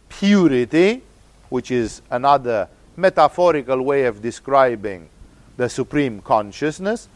purity, 0.10 1.04
which 1.48 1.72
is 1.72 2.02
another 2.12 2.68
metaphorical 2.98 3.82
way 3.82 4.04
of 4.04 4.22
describing 4.22 5.08
the 5.56 5.70
supreme 5.70 6.20
consciousness, 6.20 7.08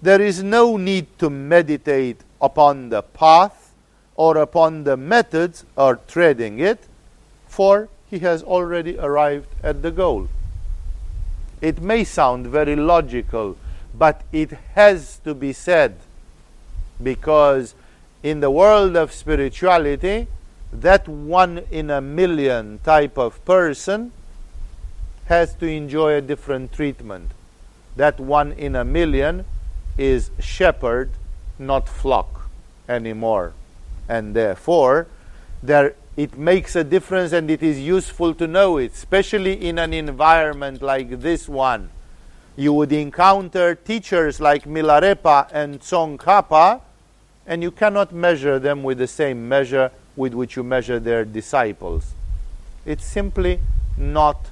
there 0.00 0.22
is 0.22 0.42
no 0.42 0.78
need 0.78 1.06
to 1.18 1.28
meditate 1.28 2.22
upon 2.40 2.88
the 2.88 3.02
path 3.02 3.74
or 4.16 4.38
upon 4.38 4.84
the 4.84 4.96
methods 4.96 5.66
or 5.76 5.96
treading 6.08 6.58
it, 6.58 6.78
for 7.48 7.90
he 8.08 8.20
has 8.20 8.42
already 8.42 8.98
arrived 8.98 9.48
at 9.62 9.82
the 9.82 9.90
goal. 9.90 10.26
It 11.60 11.82
may 11.82 12.04
sound 12.04 12.46
very 12.46 12.76
logical, 12.76 13.58
but 13.92 14.22
it 14.32 14.52
has 14.74 15.18
to 15.24 15.34
be 15.34 15.52
said 15.52 15.98
because 17.02 17.74
in 18.22 18.40
the 18.40 18.50
world 18.50 18.96
of 18.96 19.12
spirituality, 19.12 20.28
that 20.72 21.06
one 21.08 21.58
in 21.70 21.90
a 21.90 22.00
million 22.00 22.78
type 22.84 23.18
of 23.18 23.44
person 23.44 24.12
has 25.26 25.54
to 25.54 25.66
enjoy 25.66 26.14
a 26.14 26.20
different 26.20 26.72
treatment. 26.72 27.32
That 27.96 28.18
one 28.18 28.52
in 28.52 28.74
a 28.74 28.84
million 28.84 29.44
is 29.98 30.30
shepherd, 30.38 31.10
not 31.58 31.88
flock 31.88 32.48
anymore. 32.88 33.52
And 34.08 34.34
therefore, 34.34 35.06
there 35.62 35.94
it 36.16 36.36
makes 36.36 36.76
a 36.76 36.84
difference 36.84 37.32
and 37.32 37.50
it 37.50 37.62
is 37.62 37.80
useful 37.80 38.34
to 38.34 38.46
know 38.46 38.76
it, 38.76 38.92
especially 38.92 39.54
in 39.66 39.78
an 39.78 39.94
environment 39.94 40.82
like 40.82 41.20
this 41.20 41.48
one. 41.48 41.88
You 42.54 42.74
would 42.74 42.92
encounter 42.92 43.74
teachers 43.74 44.38
like 44.38 44.64
Milarepa 44.64 45.48
and 45.52 45.80
Tsongkhapa, 45.80 46.82
and 47.46 47.62
you 47.62 47.70
cannot 47.70 48.12
measure 48.12 48.58
them 48.58 48.82
with 48.82 48.98
the 48.98 49.06
same 49.06 49.48
measure 49.48 49.90
with 50.16 50.34
which 50.34 50.56
you 50.56 50.62
measure 50.62 51.00
their 51.00 51.24
disciples. 51.24 52.14
It's 52.84 53.04
simply 53.04 53.60
not 53.96 54.50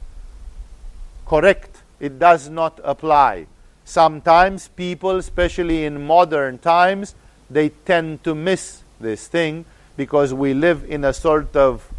correct. 1.27 1.83
It 1.99 2.19
does 2.19 2.49
not 2.49 2.81
apply. 2.83 3.47
Sometimes 3.85 4.69
people, 4.69 5.17
especially 5.17 5.85
in 5.85 6.07
modern 6.07 6.59
times, 6.59 7.15
they 7.49 7.71
tend 7.71 8.25
to 8.25 8.35
miss 8.35 8.83
this 9.01 9.27
thing 9.27 9.65
because 9.97 10.33
we 10.33 10.55
live 10.55 10.85
in 10.89 11.05
a 11.05 11.13
sort 11.13 11.55
of 11.57 11.93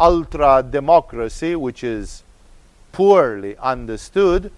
ultra 0.00 0.64
democracy 0.68 1.54
which 1.56 1.82
is 1.82 2.22
poorly 2.92 3.56
understood, 3.58 4.50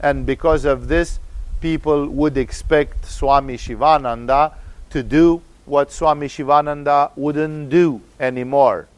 and 0.00 0.24
because 0.24 0.64
of 0.64 0.88
this, 0.88 1.18
people 1.60 2.06
would 2.06 2.36
expect 2.36 3.04
Swami 3.04 3.56
Shivananda 3.56 4.54
to 4.90 5.02
do 5.02 5.42
what 5.64 5.92
Swami 5.92 6.28
Shivananda 6.28 7.10
wouldn't 7.16 7.70
do 7.70 8.00
anymore. 8.18 8.88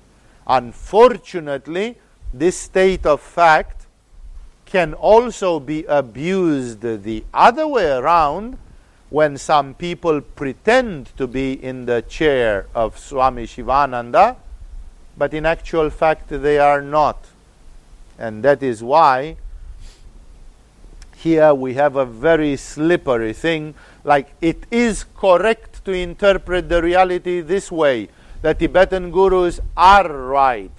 Unfortunately, 0.47 1.97
this 2.33 2.57
state 2.59 3.07
of 3.07 3.21
fact 3.21 3.87
can 4.67 4.95
also 4.95 5.59
be 5.59 5.85
abused 5.85 6.81
the 6.81 7.25
other 7.35 7.67
way 7.67 7.91
around 7.91 8.57
when 9.11 9.37
some 9.37 9.75
people 9.75 10.21
pretend 10.21 11.11
to 11.17 11.27
be 11.27 11.53
in 11.53 11.87
the 11.87 12.03
chair 12.03 12.67
of 12.75 12.97
Swami 12.97 13.47
Shivananda, 13.47 14.37
but 15.19 15.35
in 15.35 15.45
actual 15.45 15.91
fact 15.91 16.29
they 16.29 16.59
are 16.59 16.81
not. 16.81 17.27
And 18.17 18.45
that 18.45 18.63
is 18.63 18.83
why 18.83 19.37
here 21.17 21.53
we 21.53 21.75
have 21.75 21.97
a 21.97 22.07
very 22.07 22.57
slippery 22.57 23.33
thing, 23.33 23.75
like 24.05 24.33
it 24.41 24.65
is 24.71 25.05
correct 25.17 25.70
to 25.85 25.93
interpret 25.93 26.69
the 26.69 26.83
reality 26.83 27.41
this 27.41 27.71
way. 27.71 28.09
The 28.43 28.55
Tibetan 28.55 29.11
gurus 29.11 29.61
are 29.77 30.09
right, 30.11 30.71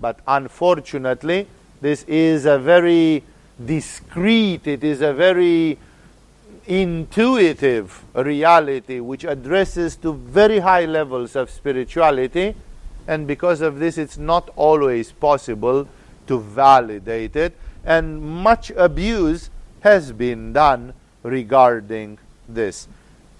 but 0.00 0.18
unfortunately, 0.26 1.46
this 1.80 2.04
is 2.04 2.46
a 2.46 2.58
very 2.58 3.22
discreet, 3.64 4.66
it 4.66 4.82
is 4.82 5.00
a 5.00 5.12
very 5.12 5.78
intuitive 6.66 8.02
reality 8.14 8.98
which 9.00 9.24
addresses 9.24 9.96
to 9.96 10.14
very 10.14 10.60
high 10.60 10.86
levels 10.86 11.36
of 11.36 11.50
spirituality. 11.50 12.54
And 13.06 13.26
because 13.26 13.60
of 13.60 13.78
this 13.78 13.98
it's 13.98 14.16
not 14.16 14.50
always 14.56 15.12
possible 15.12 15.86
to 16.26 16.40
validate 16.40 17.36
it. 17.36 17.54
And 17.84 18.22
much 18.22 18.70
abuse 18.70 19.50
has 19.80 20.12
been 20.12 20.54
done 20.54 20.94
regarding 21.22 22.18
this 22.48 22.88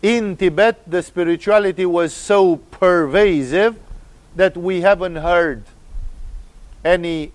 in 0.04 0.36
tibet 0.36 0.78
the 0.86 1.02
spirituality 1.02 1.86
was 1.86 2.12
so 2.12 2.56
pervasive 2.70 3.74
that 4.36 4.54
we 4.54 4.82
haven't 4.82 5.16
heard 5.16 5.64
any 6.84 7.32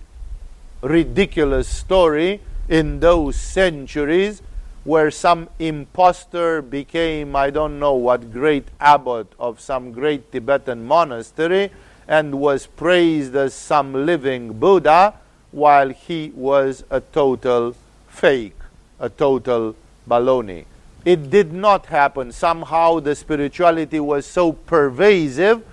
ridiculous 0.80 1.66
story 1.66 2.40
in 2.68 3.00
those 3.00 3.34
centuries 3.34 4.40
where 4.84 5.10
some 5.10 5.48
impostor 5.58 6.62
became, 6.62 7.34
I 7.34 7.50
don't 7.50 7.80
know 7.80 7.94
what, 7.94 8.32
great 8.32 8.68
abbot 8.78 9.26
of 9.40 9.58
some 9.58 9.90
great 9.90 10.30
Tibetan 10.30 10.86
monastery 10.86 11.72
and 12.06 12.36
was 12.36 12.68
praised 12.68 13.34
as 13.34 13.52
some 13.52 14.06
living 14.06 14.52
Buddha 14.60 15.14
while 15.50 15.88
he 15.88 16.30
was 16.36 16.84
a 16.88 17.00
total 17.00 17.74
fake, 18.06 18.56
a 19.00 19.08
total 19.08 19.74
baloney. 20.08 20.66
It 21.04 21.30
did 21.30 21.52
not 21.52 21.86
happen. 21.86 22.32
Somehow 22.32 23.00
the 23.00 23.14
spirituality 23.14 24.00
was 24.00 24.26
so 24.26 24.52
pervasive 24.52 25.64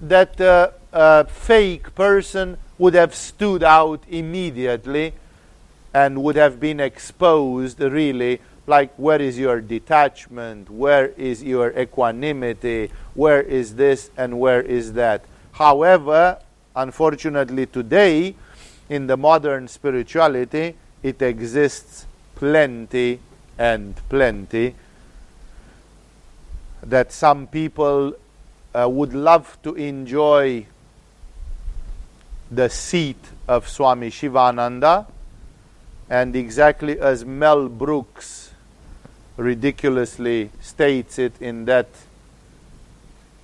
that 0.00 0.40
uh, 0.40 0.70
a 0.92 1.24
fake 1.24 1.94
person 1.94 2.58
would 2.78 2.94
have 2.94 3.14
stood 3.14 3.62
out 3.62 4.02
immediately 4.08 5.14
and 5.94 6.22
would 6.22 6.36
have 6.36 6.60
been 6.60 6.80
exposed 6.80 7.80
really 7.80 8.40
like 8.66 8.94
where 8.96 9.20
is 9.20 9.38
your 9.38 9.60
detachment, 9.60 10.70
where 10.70 11.08
is 11.16 11.42
your 11.42 11.78
equanimity, 11.78 12.90
where 13.14 13.42
is 13.42 13.76
this 13.76 14.10
and 14.16 14.38
where 14.40 14.62
is 14.62 14.94
that. 14.94 15.24
However, 15.52 16.38
unfortunately 16.74 17.66
today, 17.66 18.34
in 18.88 19.06
the 19.06 19.16
modern 19.16 19.68
spirituality, 19.68 20.74
it 21.02 21.20
exists 21.22 22.06
plenty 22.34 23.20
and 23.58 23.94
plenty 24.08 24.74
that 26.82 27.12
some 27.12 27.46
people 27.46 28.14
uh, 28.74 28.88
would 28.88 29.14
love 29.14 29.56
to 29.62 29.74
enjoy 29.74 30.66
the 32.50 32.68
seat 32.68 33.30
of 33.48 33.68
Swami 33.68 34.10
Shivananda, 34.10 35.06
and 36.10 36.36
exactly 36.36 36.98
as 36.98 37.24
Mel 37.24 37.68
Brooks 37.68 38.52
ridiculously 39.36 40.50
states 40.60 41.18
it 41.18 41.40
in 41.40 41.64
that 41.64 41.88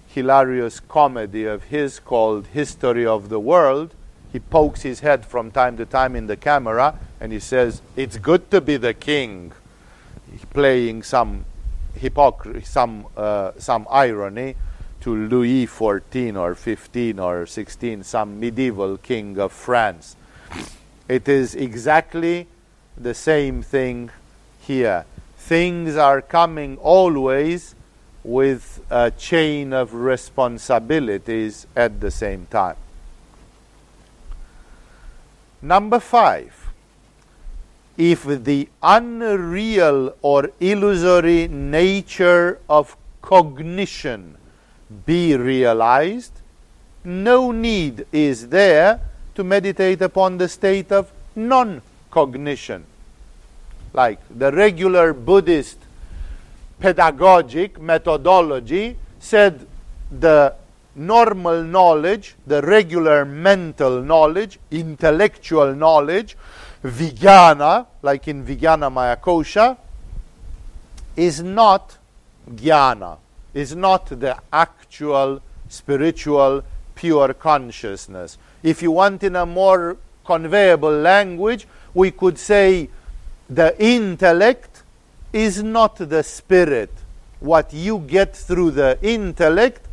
hilarious 0.09 0.81
comedy 0.81 1.45
of 1.45 1.65
his 1.65 1.99
called 2.01 2.49
History 2.49 3.07
of 3.07 3.29
the 3.29 3.41
World. 3.41 3.95
He 4.33 4.39
pokes 4.39 4.83
his 4.83 5.01
head 5.01 5.25
from 5.25 5.51
time 5.51 5.77
to 5.79 5.87
time 5.87 6.15
in 6.15 6.27
the 6.27 6.37
camera 6.37 6.99
and 7.21 7.33
he 7.33 7.41
says, 7.41 7.83
It's 7.97 8.17
good 8.17 8.51
to 8.51 8.61
be 8.61 8.77
the 8.77 8.95
king, 8.95 9.53
playing 10.53 11.03
some 11.03 11.45
hypocrisy, 11.95 12.65
some, 12.65 13.07
uh, 13.17 13.53
some 13.59 13.87
irony 13.91 14.57
to 15.01 15.15
Louis 15.15 15.67
XIV 15.67 16.37
or 16.39 16.55
15 16.55 17.19
or 17.19 17.47
16, 17.47 18.03
some 18.03 18.39
medieval 18.39 18.97
king 18.99 19.39
of 19.39 19.53
France. 19.53 20.17
It 21.09 21.29
is 21.29 21.55
exactly 21.55 22.47
the 22.97 23.15
same 23.15 23.63
thing 23.63 24.11
here 24.61 25.05
things 25.51 25.97
are 25.97 26.23
coming 26.23 26.77
always 26.79 27.75
with 28.23 28.85
a 28.91 29.11
chain 29.11 29.73
of 29.73 29.95
responsibilities 29.95 31.67
at 31.75 32.01
the 32.01 32.11
same 32.11 32.47
time. 32.47 32.77
Number 35.63 35.99
five, 35.99 36.60
if 38.01 38.25
the 38.45 38.67
unreal 38.83 40.15
or 40.23 40.51
illusory 40.59 41.49
nature 41.49 42.59
of 42.67 42.97
cognition 43.21 44.39
be 45.05 45.37
realized, 45.37 46.33
no 47.05 47.53
need 47.53 48.07
is 48.11 48.49
there 48.49 49.01
to 49.35 49.45
meditate 49.45 50.01
upon 50.01 50.39
the 50.39 50.49
state 50.49 50.91
of 50.91 51.13
non 51.37 51.83
cognition 52.11 52.87
like 53.93 54.19
the 54.31 54.51
regular 54.53 55.13
Buddhist 55.13 55.79
pedagogic 56.81 57.79
methodology 57.81 58.97
said 59.19 59.67
the 60.11 60.55
normal 60.95 61.63
knowledge, 61.63 62.35
the 62.47 62.63
regular 62.63 63.25
mental 63.25 64.03
knowledge, 64.03 64.59
intellectual 64.71 65.75
knowledge, 65.75 66.37
vijnana, 66.85 67.87
like 68.03 68.29
in 68.29 68.45
Vijnana 68.45 68.91
Maya 68.91 69.17
Kosha, 69.17 69.77
is 71.17 71.43
not 71.43 71.99
jnana, 72.51 73.19
is 73.53 73.75
not 73.77 74.07
the 74.07 74.37
actual 74.53 75.41
spiritual 75.69 76.63
pure 76.95 77.35
consciousness. 77.35 78.39
If 78.63 78.83
you 78.83 78.93
want 78.93 79.23
in 79.23 79.37
a 79.37 79.47
more 79.47 79.97
conveyable 80.25 81.03
language, 81.03 81.67
we 81.95 82.11
could 82.11 82.39
say 82.39 82.89
the 83.49 83.75
intellect 83.83 84.83
is 85.33 85.63
not 85.63 85.97
the 85.97 86.23
spirit. 86.23 86.91
What 87.41 87.73
you 87.73 87.99
get 87.99 88.37
through 88.37 88.73
the 88.73 88.99
intellect 89.03 89.87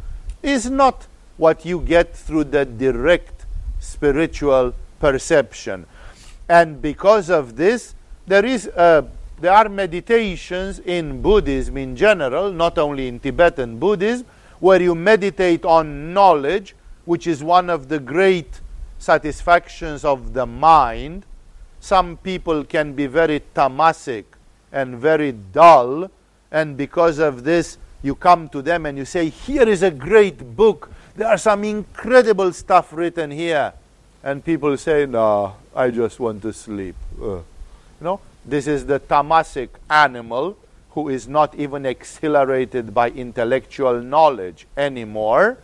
is 0.43 0.69
not 0.69 1.07
what 1.37 1.65
you 1.65 1.79
get 1.79 2.15
through 2.15 2.45
the 2.45 2.65
direct 2.65 3.45
spiritual 3.79 4.73
perception. 4.99 5.85
And 6.49 6.81
because 6.81 7.29
of 7.29 7.55
this, 7.55 7.95
there 8.25 8.45
is 8.45 8.67
a 8.67 9.07
there 9.39 9.53
are 9.53 9.69
meditations 9.69 10.79
in 10.79 11.21
Buddhism 11.21 11.77
in 11.77 11.95
general, 11.95 12.51
not 12.51 12.79
only 12.79 13.07
in 13.07 13.19
Tibetan 13.19 13.77
Buddhism, 13.77 14.25
where 14.59 14.81
you 14.81 14.95
meditate 14.95 15.63
on 15.63 16.11
knowledge, 16.11 16.75
which 17.05 17.27
is 17.27 17.43
one 17.43 17.69
of 17.69 17.87
the 17.87 17.99
great 17.99 18.61
satisfactions 18.97 20.03
of 20.03 20.33
the 20.33 20.47
mind. 20.47 21.23
Some 21.79 22.17
people 22.17 22.63
can 22.63 22.93
be 22.93 23.05
very 23.05 23.43
tamasic 23.53 24.25
and 24.71 24.97
very 24.97 25.33
dull, 25.33 26.09
and 26.51 26.75
because 26.75 27.19
of 27.19 27.43
this, 27.43 27.77
you 28.01 28.15
come 28.15 28.49
to 28.49 28.63
them 28.63 28.87
and 28.87 28.97
you 28.97 29.05
say, 29.05 29.29
Here 29.29 29.69
is 29.69 29.83
a 29.83 29.91
great 29.91 30.55
book. 30.55 30.91
There 31.15 31.27
are 31.27 31.37
some 31.37 31.63
incredible 31.63 32.53
stuff 32.53 32.91
written 32.91 33.29
here. 33.29 33.73
And 34.23 34.43
people 34.43 34.77
say, 34.77 35.05
No, 35.05 35.55
I 35.75 35.89
just 35.89 36.19
want 36.19 36.41
to 36.41 36.53
sleep. 36.53 36.95
Uh, 37.21 37.35
you 37.35 37.43
know, 38.01 38.19
this 38.45 38.67
is 38.67 38.85
the 38.85 38.99
tamasic 38.99 39.69
animal 39.89 40.57
who 40.91 41.09
is 41.09 41.27
not 41.27 41.53
even 41.55 41.85
exhilarated 41.85 42.93
by 42.93 43.09
intellectual 43.11 44.01
knowledge 44.01 44.65
anymore. 44.75 45.57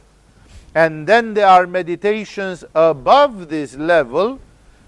And 0.75 1.07
then 1.07 1.33
there 1.33 1.47
are 1.47 1.65
meditations 1.65 2.63
above 2.75 3.49
this 3.49 3.75
level 3.75 4.39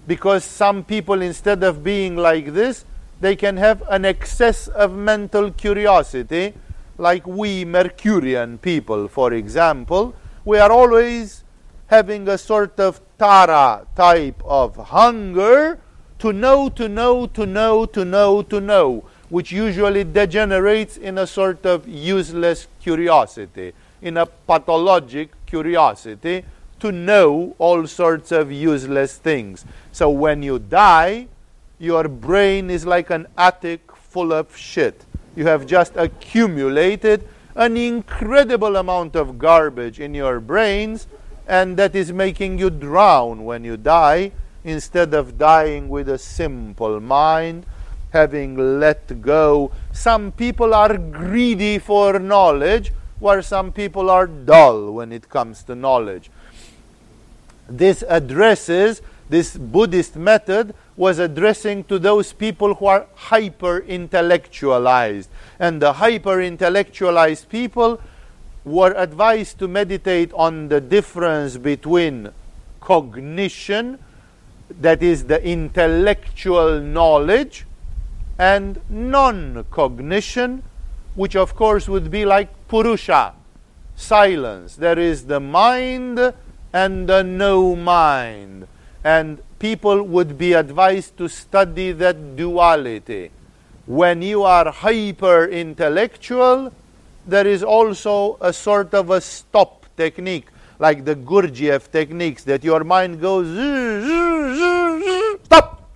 because 0.06 0.44
some 0.44 0.84
people, 0.84 1.22
instead 1.22 1.62
of 1.62 1.82
being 1.82 2.16
like 2.16 2.52
this, 2.54 2.84
they 3.20 3.34
can 3.34 3.56
have 3.56 3.82
an 3.88 4.04
excess 4.04 4.68
of 4.68 4.92
mental 4.94 5.50
curiosity, 5.50 6.54
like 6.98 7.26
we 7.26 7.64
Mercurian 7.64 8.58
people, 8.58 9.08
for 9.08 9.32
example. 9.32 10.14
We 10.44 10.58
are 10.58 10.70
always 10.70 11.42
having 11.86 12.28
a 12.28 12.38
sort 12.38 12.78
of 12.78 13.00
Tara 13.18 13.86
type 13.94 14.42
of 14.44 14.76
hunger 14.76 15.78
to 16.18 16.32
know, 16.32 16.68
to 16.70 16.88
know, 16.88 17.26
to 17.26 17.46
know, 17.46 17.86
to 17.86 18.04
know, 18.04 18.42
to 18.42 18.60
know, 18.60 19.04
which 19.28 19.52
usually 19.52 20.04
degenerates 20.04 20.96
in 20.96 21.18
a 21.18 21.26
sort 21.26 21.66
of 21.66 21.86
useless 21.86 22.68
curiosity, 22.80 23.72
in 24.02 24.16
a 24.16 24.26
pathologic 24.26 25.30
curiosity 25.46 26.44
to 26.78 26.92
know 26.92 27.54
all 27.58 27.86
sorts 27.86 28.32
of 28.32 28.52
useless 28.52 29.16
things. 29.16 29.64
So 29.92 30.10
when 30.10 30.42
you 30.42 30.58
die, 30.58 31.28
your 31.78 32.08
brain 32.08 32.70
is 32.70 32.86
like 32.86 33.10
an 33.10 33.26
attic 33.36 33.80
full 33.94 34.32
of 34.32 34.56
shit. 34.56 35.04
You 35.34 35.46
have 35.46 35.66
just 35.66 35.96
accumulated 35.96 37.26
an 37.54 37.76
incredible 37.76 38.76
amount 38.76 39.16
of 39.16 39.38
garbage 39.38 40.00
in 40.00 40.14
your 40.14 40.40
brains, 40.40 41.06
and 41.46 41.76
that 41.76 41.94
is 41.94 42.12
making 42.12 42.58
you 42.58 42.70
drown 42.70 43.44
when 43.44 43.64
you 43.64 43.76
die 43.76 44.32
instead 44.64 45.14
of 45.14 45.38
dying 45.38 45.88
with 45.88 46.08
a 46.08 46.18
simple 46.18 47.00
mind, 47.00 47.64
having 48.12 48.80
let 48.80 49.22
go. 49.22 49.70
Some 49.92 50.32
people 50.32 50.74
are 50.74 50.96
greedy 50.96 51.78
for 51.78 52.18
knowledge, 52.18 52.92
while 53.18 53.42
some 53.42 53.72
people 53.72 54.10
are 54.10 54.26
dull 54.26 54.92
when 54.92 55.12
it 55.12 55.28
comes 55.28 55.62
to 55.64 55.74
knowledge. 55.74 56.30
This 57.68 58.04
addresses, 58.08 59.00
this 59.28 59.56
Buddhist 59.56 60.16
method 60.16 60.74
was 60.96 61.18
addressing 61.18 61.84
to 61.84 61.98
those 61.98 62.32
people 62.32 62.74
who 62.74 62.86
are 62.86 63.06
hyper 63.14 63.78
intellectualized. 63.80 65.28
And 65.58 65.80
the 65.80 65.94
hyper 65.94 66.40
intellectualized 66.40 67.48
people 67.48 68.00
were 68.66 68.92
advised 68.96 69.60
to 69.60 69.68
meditate 69.68 70.32
on 70.34 70.68
the 70.68 70.80
difference 70.80 71.56
between 71.56 72.28
cognition 72.80 73.96
that 74.80 75.02
is 75.02 75.24
the 75.24 75.42
intellectual 75.44 76.80
knowledge, 76.80 77.64
and 78.38 78.80
non 78.90 79.64
cognition, 79.70 80.62
which 81.14 81.36
of 81.36 81.54
course 81.54 81.88
would 81.88 82.10
be 82.10 82.24
like 82.24 82.48
purusha, 82.68 83.32
silence. 83.94 84.74
There 84.74 84.98
is 84.98 85.26
the 85.26 85.40
mind 85.40 86.34
and 86.72 87.08
the 87.08 87.22
no 87.22 87.76
mind. 87.76 88.66
And 89.04 89.40
people 89.60 90.02
would 90.02 90.36
be 90.36 90.52
advised 90.52 91.16
to 91.18 91.28
study 91.28 91.92
that 91.92 92.34
duality. 92.34 93.30
When 93.86 94.20
you 94.20 94.42
are 94.42 94.72
hyper 94.72 95.46
intellectual, 95.46 96.72
there 97.26 97.46
is 97.46 97.62
also 97.62 98.38
a 98.40 98.52
sort 98.52 98.94
of 98.94 99.10
a 99.10 99.20
stop 99.20 99.86
technique 99.96 100.48
like 100.78 101.04
the 101.04 101.16
Gurdjieff 101.16 101.90
techniques, 101.90 102.44
that 102.44 102.64
your 102.64 102.84
mind 102.84 103.20
goes, 103.20 103.46
stop! 105.44 105.88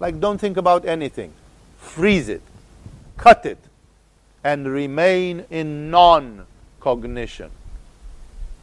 Like, 0.00 0.20
don't 0.20 0.38
think 0.38 0.56
about 0.56 0.86
anything. 0.86 1.32
Freeze 1.78 2.28
it, 2.28 2.42
cut 3.16 3.46
it, 3.46 3.58
and 4.42 4.68
remain 4.68 5.44
in 5.50 5.90
non 5.90 6.46
cognition. 6.80 7.50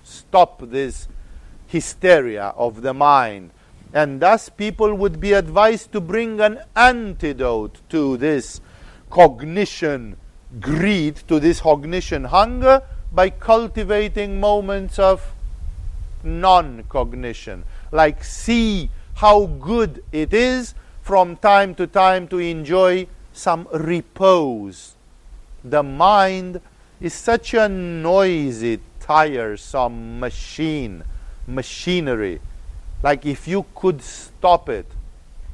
Stop 0.04 0.62
this 0.70 1.08
hysteria 1.68 2.54
of 2.58 2.82
the 2.82 2.94
mind. 2.94 3.52
And 3.94 4.22
thus, 4.22 4.50
people 4.50 4.94
would 4.96 5.20
be 5.20 5.34
advised 5.34 5.92
to 5.92 6.02
bring 6.02 6.40
an 6.40 6.60
antidote 6.76 7.80
to 7.90 8.18
this 8.18 8.62
cognition 9.10 10.16
greed, 10.60 11.16
to 11.28 11.40
this 11.40 11.62
cognition 11.62 12.26
hunger, 12.26 12.82
by 13.12 13.30
cultivating 13.30 14.40
moments 14.40 15.00
of 15.00 15.34
non 16.24 16.84
cognition. 16.90 17.64
Like, 17.92 18.24
see 18.24 18.90
how 19.16 19.46
good 19.46 20.04
it 20.12 20.34
is 20.34 20.74
from 21.02 21.36
time 21.38 21.76
to 21.76 21.88
time 21.88 22.28
to 22.30 22.40
enjoy 22.40 23.08
some 23.34 23.68
repose. 23.74 24.96
The 25.64 25.84
mind 25.84 26.62
is 27.00 27.14
such 27.14 27.54
a 27.54 27.68
noisy, 27.68 28.80
tiresome 29.00 30.20
machine, 30.20 31.04
machinery. 31.48 32.40
Like, 33.04 33.26
if 33.26 33.48
you 33.48 33.66
could 33.76 34.02
stop 34.02 34.70
it 34.70 34.86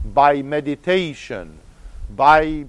by 0.03 0.41
meditation, 0.41 1.59
by 2.15 2.65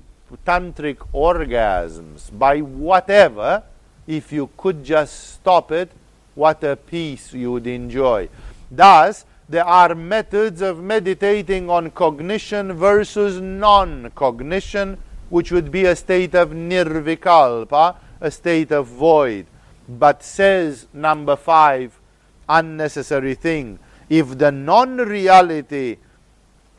tantric 0.47 0.97
orgasms, 1.13 2.37
by 2.37 2.61
whatever, 2.61 3.63
if 4.07 4.33
you 4.33 4.49
could 4.57 4.85
just 4.85 5.35
stop 5.35 5.71
it, 5.73 5.91
what 6.35 6.63
a 6.65 6.77
peace 6.77 7.33
you 7.33 7.53
would 7.53 7.67
enjoy. 7.67 8.29
Thus, 8.71 9.25
there 9.49 9.65
are 9.65 9.95
methods 9.95 10.61
of 10.61 10.83
meditating 10.83 11.71
on 11.71 11.91
cognition 11.91 12.73
versus 12.75 13.41
non 13.41 14.11
cognition, 14.15 14.99
which 15.31 15.51
would 15.51 15.71
be 15.71 15.85
a 15.85 15.97
state 15.97 16.35
of 16.35 16.51
nirvikalpa, 16.51 17.97
a 18.21 18.31
state 18.31 18.71
of 18.73 18.87
void. 18.87 19.47
But 19.89 20.23
says 20.23 20.87
number 20.93 21.35
five, 21.35 21.99
unnecessary 22.49 23.35
thing. 23.35 23.79
If 24.09 24.39
the 24.39 24.53
non 24.53 24.99
reality, 24.99 25.97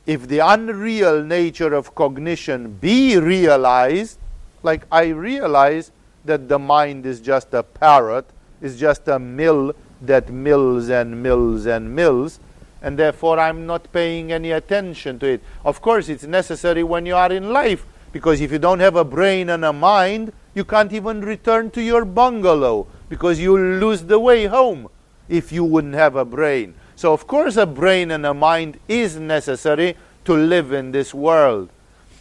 if 0.10 0.28
the 0.28 0.40
unreal 0.40 1.24
nature 1.24 1.72
of 1.76 1.94
cognition 1.94 2.74
be 2.82 3.16
realized, 3.16 4.18
like 4.64 4.82
I 4.92 5.10
realize 5.10 5.92
that 6.26 6.50
the 6.50 6.58
mind 6.58 7.06
is 7.06 7.22
just 7.22 7.54
a 7.54 7.62
parrot, 7.62 8.26
is 8.60 8.80
just 8.80 9.08
a 9.08 9.20
mill 9.20 9.76
that 10.02 10.32
mills 10.32 10.90
and 10.90 11.22
mills 11.22 11.68
and 11.68 11.96
mills, 11.96 12.40
and 12.82 12.98
therefore 12.98 13.38
I'm 13.38 13.68
not 13.68 13.94
paying 13.94 14.32
any 14.32 14.50
attention 14.50 15.20
to 15.20 15.28
it. 15.28 15.44
Of 15.64 15.80
course, 15.80 16.10
it's 16.10 16.24
necessary 16.24 16.82
when 16.82 17.06
you 17.06 17.16
are 17.16 17.32
in 17.32 17.54
life, 17.54 17.86
because 18.12 18.42
if 18.42 18.52
you 18.52 18.58
don't 18.58 18.80
have 18.80 18.96
a 18.96 19.06
brain 19.06 19.48
and 19.52 19.64
a 19.64 19.72
mind, 19.72 20.34
you 20.56 20.66
can't 20.66 20.92
even 20.92 21.22
return 21.22 21.70
to 21.70 21.84
your 21.84 22.04
bungalow, 22.04 22.88
because 23.10 23.40
you'll 23.40 23.78
lose 23.78 24.02
the 24.02 24.20
way 24.20 24.48
home 24.48 24.90
if 25.28 25.52
you 25.52 25.64
wouldn't 25.64 25.94
have 25.94 26.16
a 26.16 26.26
brain. 26.26 26.74
So, 27.00 27.14
of 27.14 27.28
course, 27.28 27.56
a 27.56 27.66
brain 27.66 28.12
and 28.12 28.26
a 28.26 28.34
mind 28.34 28.78
is 28.90 29.16
necessary 29.16 29.96
to 30.26 30.34
live 30.34 30.74
in 30.74 30.92
this 30.92 31.14
world. 31.14 31.70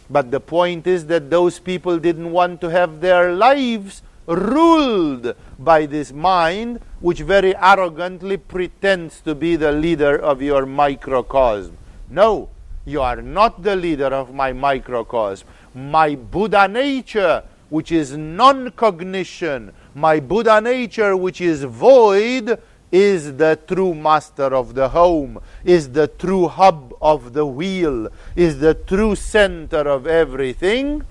But 0.09 0.31
the 0.31 0.39
point 0.39 0.87
is 0.87 1.07
that 1.07 1.29
those 1.29 1.59
people 1.59 1.99
didn't 1.99 2.31
want 2.31 2.61
to 2.61 2.69
have 2.69 3.01
their 3.01 3.33
lives 3.33 4.03
ruled 4.25 5.35
by 5.59 5.85
this 5.85 6.13
mind, 6.13 6.79
which 7.01 7.19
very 7.19 7.53
arrogantly 7.57 8.37
pretends 8.37 9.19
to 9.27 9.35
be 9.35 9.57
the 9.57 9.73
leader 9.73 10.17
of 10.17 10.41
your 10.41 10.65
microcosm. 10.65 11.77
No, 12.09 12.47
you 12.85 13.01
are 13.01 13.21
not 13.21 13.61
the 13.61 13.75
leader 13.75 14.07
of 14.21 14.33
my 14.33 14.53
microcosm. 14.53 15.45
My 15.75 16.15
Buddha 16.15 16.69
nature, 16.69 17.43
which 17.69 17.91
is 17.91 18.15
non 18.15 18.71
cognition, 18.71 19.73
my 19.93 20.21
Buddha 20.21 20.61
nature, 20.61 21.17
which 21.17 21.41
is 21.41 21.65
void, 21.65 22.57
is 22.91 23.37
the 23.37 23.59
true 23.67 23.93
master 23.93 24.55
of 24.55 24.73
the 24.73 24.89
home, 24.89 25.39
is 25.63 25.91
the 25.91 26.07
true 26.07 26.47
hub 26.47 26.93
of 27.01 27.33
the 27.33 27.45
wheel, 27.45 28.07
is 28.35 28.59
the 28.59 28.73
true 28.73 29.15
center 29.15 29.87
of 29.87 30.07
everything. 30.07 31.03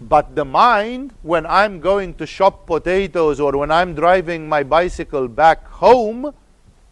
But 0.00 0.34
the 0.34 0.44
mind, 0.44 1.12
when 1.22 1.46
I'm 1.46 1.80
going 1.80 2.14
to 2.14 2.26
shop 2.26 2.66
potatoes 2.66 3.40
or 3.40 3.56
when 3.56 3.70
I'm 3.70 3.94
driving 3.94 4.48
my 4.48 4.62
bicycle 4.62 5.28
back 5.28 5.66
home, 5.66 6.34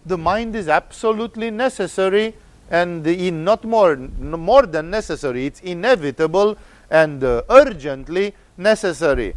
the 0.07 0.18
mind 0.18 0.57
is 0.57 0.68
absolutely 0.68 1.51
necessary 1.51 2.35
and 2.70 3.07
in 3.07 3.45
not 3.45 3.64
more, 3.64 3.97
more 3.97 4.66
than 4.66 4.91
necessary, 4.91 5.47
it's 5.47 5.61
inevitable 5.61 6.57
and 6.91 7.22
uh, 7.22 7.43
urgently 7.51 8.35
necessary. 8.57 9.35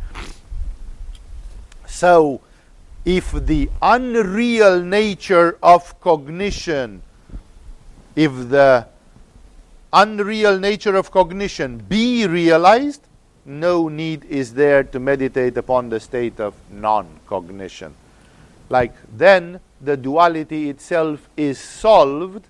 So, 1.86 2.42
if 3.08 3.32
the 3.32 3.70
unreal 3.82 4.84
nature 4.84 5.58
of 5.64 5.98
cognition, 6.02 7.02
if 8.18 8.34
the 8.50 8.86
unreal 9.94 10.60
nature 10.60 10.94
of 10.94 11.10
cognition 11.10 11.78
be 11.78 12.28
realized, 12.28 13.02
no 13.46 13.88
need 13.88 14.26
is 14.26 14.54
there 14.56 14.84
to 14.84 15.00
meditate 15.00 15.56
upon 15.56 15.88
the 15.88 16.02
state 16.02 16.38
of 16.42 16.54
non 16.70 17.08
cognition. 17.28 17.96
Like 18.68 18.94
then, 19.16 19.62
the 19.80 19.96
duality 19.96 20.70
itself 20.70 21.30
is 21.38 21.58
solved 21.58 22.46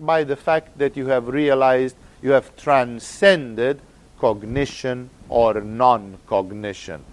by 0.00 0.24
the 0.24 0.34
fact 0.34 0.78
that 0.78 0.96
you 0.96 1.06
have 1.06 1.28
realized 1.28 1.94
you 2.22 2.32
have 2.32 2.56
transcended 2.56 3.80
cognition 4.18 5.10
or 5.28 5.60
non 5.60 6.18
cognition. 6.26 7.04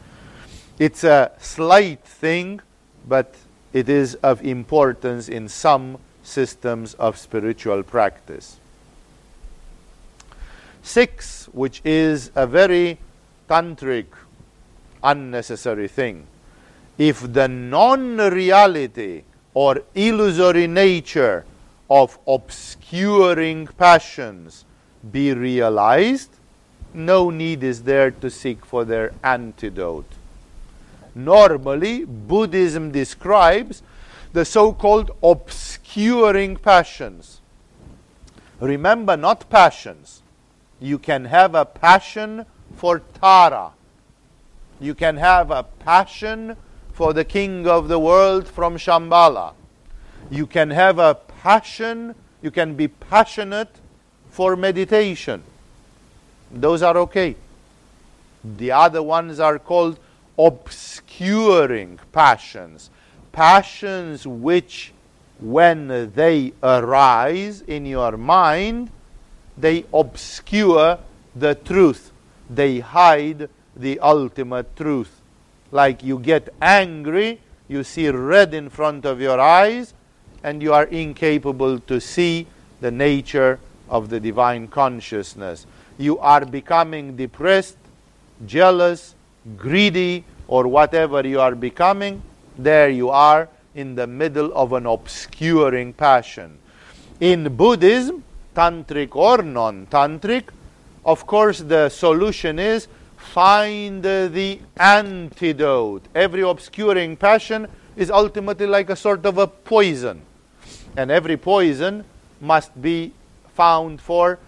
It's 0.79 1.03
a 1.03 1.33
slight 1.37 2.03
thing, 2.03 2.61
but 3.08 3.36
it 3.74 3.89
is 3.89 4.16
of 4.16 4.43
importance 4.45 5.30
in 5.30 5.47
some 5.47 5.97
systems 6.24 6.93
of 6.95 7.18
spiritual 7.18 7.84
practice. 7.84 8.58
Six, 10.82 11.47
which 11.52 11.82
is 11.84 12.32
a 12.36 12.47
very 12.47 12.97
tantric, 13.50 14.06
unnecessary 15.04 15.88
thing. 15.88 16.26
If 16.97 17.34
the 17.34 17.47
non 17.47 18.18
reality 18.18 19.24
or 19.54 19.84
illusory 19.95 20.68
nature 20.68 21.45
of 21.89 22.18
obscuring 22.28 23.68
passions 23.68 24.66
be 25.12 25.34
realized, 25.34 26.32
no 26.93 27.30
need 27.30 27.64
is 27.64 27.84
there 27.84 28.12
to 28.12 28.30
seek 28.30 28.66
for 28.66 28.84
their 28.84 29.14
antidote. 29.24 30.18
Normally, 31.16 32.05
Buddhism 32.05 32.91
describes 32.91 33.82
the 34.34 34.45
so 34.45 34.74
called 34.74 35.12
obscuring 35.24 36.55
passions. 36.55 37.41
Remember, 38.60 39.18
not 39.18 39.49
passions. 39.49 40.22
You 40.80 40.99
can 40.99 41.26
have 41.26 41.55
a 41.55 41.66
passion 41.66 42.45
for 42.76 42.99
Tara. 42.99 43.72
You 44.80 44.95
can 44.95 45.18
have 45.18 45.51
a 45.51 45.64
passion 45.64 46.55
for 46.93 47.14
the 47.14 47.26
king 47.26 47.68
of 47.68 47.88
the 47.88 47.99
world 47.99 48.47
from 48.47 48.78
Shambhala. 48.78 49.53
You 50.30 50.45
can 50.45 50.70
have 50.70 50.99
a 50.99 51.16
passion, 51.41 52.16
you 52.41 52.51
can 52.51 52.76
be 52.76 52.88
passionate 52.88 53.74
for 54.30 54.55
meditation. 54.55 55.43
Those 56.51 56.82
are 56.82 56.97
okay. 56.97 57.36
The 58.43 58.72
other 58.72 59.03
ones 59.03 59.39
are 59.39 59.60
called 59.60 59.99
obscuring 60.39 61.99
passions. 62.11 62.89
Passions 63.31 64.25
which, 64.25 64.93
when 65.39 66.11
they 66.15 66.53
arise 66.63 67.61
in 67.61 67.85
your 67.85 68.17
mind, 68.17 68.89
they 69.57 69.85
obscure 69.93 70.97
the 71.35 71.53
truth 71.53 72.11
they 72.49 72.79
hide 72.79 73.49
the 73.75 73.99
ultimate 73.99 74.75
truth. 74.75 75.21
Like 75.71 76.03
you 76.03 76.17
get 76.19 76.49
angry, 76.61 77.39
you 77.67 77.83
see 77.83 78.09
red 78.09 78.53
in 78.53 78.69
front 78.69 79.05
of 79.05 79.21
your 79.21 79.39
eyes, 79.39 79.93
and 80.43 80.63
you 80.63 80.73
are 80.73 80.85
incapable 80.85 81.79
to 81.79 82.01
see 82.01 82.47
the 82.81 82.91
nature 82.91 83.59
of 83.87 84.09
the 84.09 84.19
divine 84.19 84.67
consciousness. 84.67 85.67
You 85.97 86.17
are 86.19 86.45
becoming 86.45 87.15
depressed, 87.15 87.77
jealous, 88.45 89.15
greedy, 89.57 90.23
or 90.47 90.67
whatever 90.67 91.25
you 91.25 91.39
are 91.39 91.55
becoming. 91.55 92.21
There 92.57 92.89
you 92.89 93.09
are 93.09 93.47
in 93.75 93.95
the 93.95 94.07
middle 94.07 94.51
of 94.53 94.73
an 94.73 94.85
obscuring 94.85 95.93
passion. 95.93 96.57
In 97.19 97.55
Buddhism, 97.55 98.23
tantric 98.55 99.15
or 99.15 99.41
non 99.41 99.85
tantric, 99.87 100.49
of 101.05 101.25
course, 101.25 101.59
the 101.59 101.89
solution 101.89 102.59
is 102.59 102.87
find 103.17 104.03
the 104.03 104.59
antidote. 104.77 106.03
Every 106.15 106.41
obscuring 106.41 107.15
passion 107.15 107.67
is 107.95 108.09
ultimately 108.09 108.65
like 108.65 108.89
a 108.89 108.95
sort 108.95 109.25
of 109.25 109.37
a 109.37 109.47
poison. 109.47 110.21
And 110.97 111.11
every 111.11 111.37
poison 111.37 112.05
must 112.41 112.81
be 112.81 113.13
found 113.53 114.01
for 114.01 114.39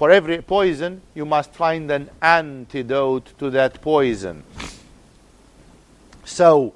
for 0.00 0.10
every 0.10 0.40
poison 0.40 1.02
you 1.14 1.26
must 1.26 1.52
find 1.52 1.90
an 1.90 2.08
antidote 2.22 3.38
to 3.38 3.50
that 3.50 3.82
poison. 3.82 4.42
So, 6.24 6.72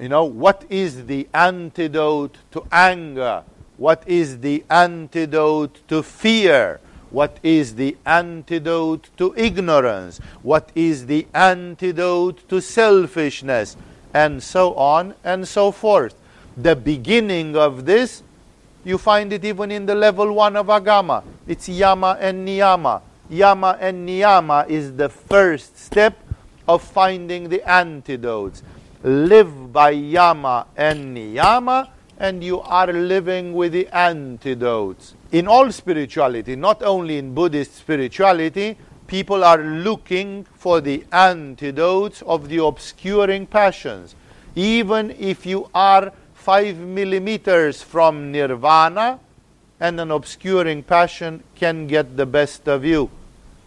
you 0.00 0.08
know, 0.08 0.24
what 0.24 0.64
is 0.70 1.04
the 1.04 1.28
antidote 1.34 2.38
to 2.52 2.66
anger? 2.72 3.42
What 3.76 4.02
is 4.06 4.40
the 4.40 4.64
antidote 4.70 5.86
to 5.88 6.02
fear? 6.02 6.80
What 7.10 7.36
is 7.42 7.74
the 7.74 7.98
antidote 8.06 9.10
to 9.18 9.34
ignorance? 9.36 10.16
What 10.42 10.70
is 10.74 11.04
the 11.04 11.26
antidote 11.34 12.48
to 12.48 12.62
selfishness? 12.62 13.76
And 14.14 14.42
so 14.42 14.72
on 14.76 15.14
and 15.22 15.46
so 15.46 15.70
forth. 15.70 16.14
The 16.56 16.76
beginning 16.76 17.56
of 17.56 17.84
this, 17.84 18.22
you 18.84 18.98
find 18.98 19.32
it 19.32 19.44
even 19.44 19.70
in 19.70 19.86
the 19.86 19.94
level 19.94 20.32
one 20.32 20.56
of 20.56 20.66
Agama. 20.66 21.24
It's 21.46 21.68
Yama 21.68 22.18
and 22.20 22.46
Niyama. 22.46 23.02
Yama 23.30 23.78
and 23.80 24.08
Niyama 24.08 24.68
is 24.68 24.94
the 24.94 25.08
first 25.08 25.78
step 25.78 26.18
of 26.68 26.82
finding 26.82 27.48
the 27.48 27.68
antidotes. 27.68 28.62
Live 29.02 29.72
by 29.72 29.90
Yama 29.90 30.66
and 30.76 31.16
Niyama, 31.16 31.88
and 32.18 32.44
you 32.44 32.60
are 32.60 32.92
living 32.92 33.52
with 33.52 33.72
the 33.72 33.88
antidotes 33.88 35.14
in 35.34 35.48
all 35.48 35.72
spirituality, 35.72 36.54
not 36.54 36.80
only 36.80 37.18
in 37.18 37.34
Buddhist 37.34 37.74
spirituality, 37.74 38.76
people 39.08 39.42
are 39.42 39.58
looking 39.58 40.44
for 40.54 40.80
the 40.80 41.04
antidotes 41.10 42.22
of 42.22 42.48
the 42.48 42.58
obscuring 42.58 43.44
passions. 43.44 44.14
Even 44.54 45.10
if 45.18 45.44
you 45.44 45.68
are 45.74 46.12
five 46.44 46.76
millimeters 46.76 47.80
from 47.80 48.30
nirvana, 48.30 49.18
and 49.80 49.98
an 49.98 50.10
obscuring 50.10 50.82
passion 50.82 51.42
can 51.54 51.86
get 51.86 52.18
the 52.18 52.26
best 52.26 52.68
of 52.68 52.84
you. 52.84 53.08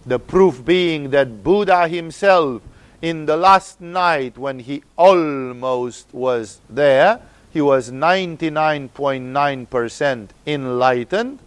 The 0.05 0.19
proof 0.19 0.63
being 0.63 1.09
that 1.09 1.43
Buddha 1.43 1.87
himself, 1.87 2.61
in 3.01 3.25
the 3.25 3.35
last 3.35 3.81
night 3.81 4.37
when 4.37 4.59
he 4.59 4.83
almost 4.95 6.13
was 6.13 6.61
there, 6.69 7.19
he 7.51 7.61
was 7.61 7.89
99.9% 7.89 10.27
enlightened 10.45 11.39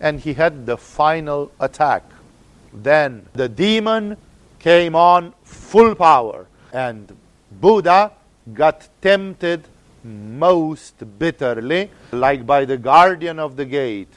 and 0.00 0.20
he 0.20 0.32
had 0.32 0.64
the 0.64 0.78
final 0.78 1.52
attack. 1.60 2.04
Then 2.72 3.26
the 3.34 3.50
demon 3.50 4.16
came 4.58 4.96
on 4.96 5.34
full 5.42 5.94
power, 5.94 6.46
and 6.72 7.14
Buddha 7.52 8.12
got 8.54 8.88
tempted 9.02 9.68
most 10.04 11.18
bitterly, 11.18 11.90
like 12.12 12.46
by 12.46 12.64
the 12.64 12.76
guardian 12.76 13.38
of 13.38 13.56
the 13.56 13.64
gate. 13.64 14.12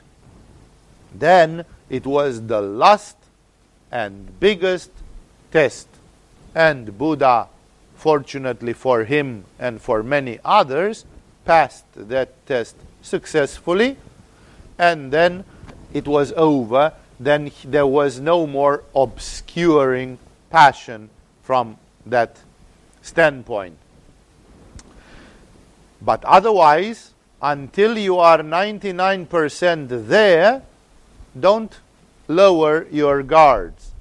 Then 1.13 1.65
it 1.89 2.05
was 2.05 2.45
the 2.45 2.61
last 2.61 3.15
and 3.91 4.39
biggest 4.39 4.91
test. 5.51 5.87
And 6.53 6.97
Buddha, 6.97 7.47
fortunately 7.95 8.73
for 8.73 9.05
him 9.05 9.45
and 9.57 9.81
for 9.81 10.03
many 10.03 10.39
others, 10.43 11.05
passed 11.45 11.85
that 11.95 12.45
test 12.45 12.75
successfully. 13.01 13.97
And 14.77 15.11
then 15.11 15.45
it 15.93 16.07
was 16.07 16.33
over, 16.33 16.93
then 17.19 17.51
there 17.63 17.87
was 17.87 18.19
no 18.19 18.45
more 18.45 18.83
obscuring 18.93 20.19
passion 20.49 21.09
from 21.41 21.77
that 22.05 22.37
standpoint. 23.01 23.77
But 26.01 26.23
otherwise, 26.25 27.13
until 27.41 27.97
you 27.97 28.17
are 28.17 28.39
99% 28.39 30.07
there, 30.07 30.61
don't 31.39 31.79
lower 32.27 32.87
your 32.91 33.23
guards. 33.23 33.91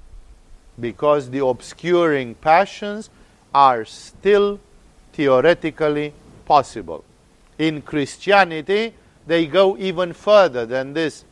because 0.79 1.29
the 1.29 1.43
obscuring 1.45 2.35
passions 2.35 3.09
are 3.53 3.85
still 3.85 4.59
theoretically 5.13 6.13
possible. 6.45 7.03
In 7.57 7.81
Christianity, 7.81 8.93
they 9.25 9.47
go 9.47 9.77
even 9.77 10.13
further 10.13 10.65
than 10.65 10.93
this. 10.93 11.25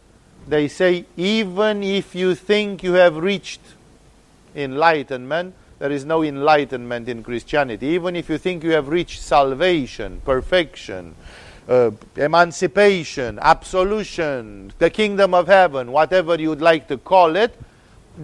They 0.48 0.68
say, 0.68 1.06
even 1.16 1.84
if 1.84 2.16
you 2.16 2.36
think 2.36 2.84
you 2.84 2.94
have 2.94 3.18
reached 3.18 3.62
enlightenment, 4.56 5.54
there 5.86 5.92
is 5.92 6.04
no 6.04 6.24
enlightenment 6.24 7.08
in 7.08 7.22
Christianity. 7.22 7.86
Even 7.90 8.16
if 8.16 8.28
you 8.28 8.40
think 8.40 8.64
you 8.64 8.72
have 8.72 8.88
reached 8.88 9.22
salvation, 9.22 10.20
perfection, 10.26 11.14
uh, 11.70 11.92
emancipation, 12.16 13.38
absolution, 13.40 14.74
the 14.80 14.90
kingdom 14.90 15.36
of 15.36 15.46
heaven, 15.46 15.92
whatever 15.92 16.42
you'd 16.42 16.60
like 16.60 16.88
to 16.88 16.98
call 16.98 17.36
it, 17.36 17.56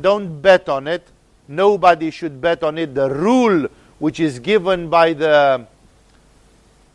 don't 0.02 0.42
bet 0.42 0.70
on 0.70 0.88
it. 0.88 1.08
Nobody 1.48 2.10
should 2.10 2.42
bet 2.42 2.64
on 2.64 2.80
it. 2.80 2.96
The 2.96 3.12
rule 3.12 3.68
which 4.00 4.20
is 4.20 4.40
given 4.40 4.90
by 4.90 5.14
the 5.14 5.68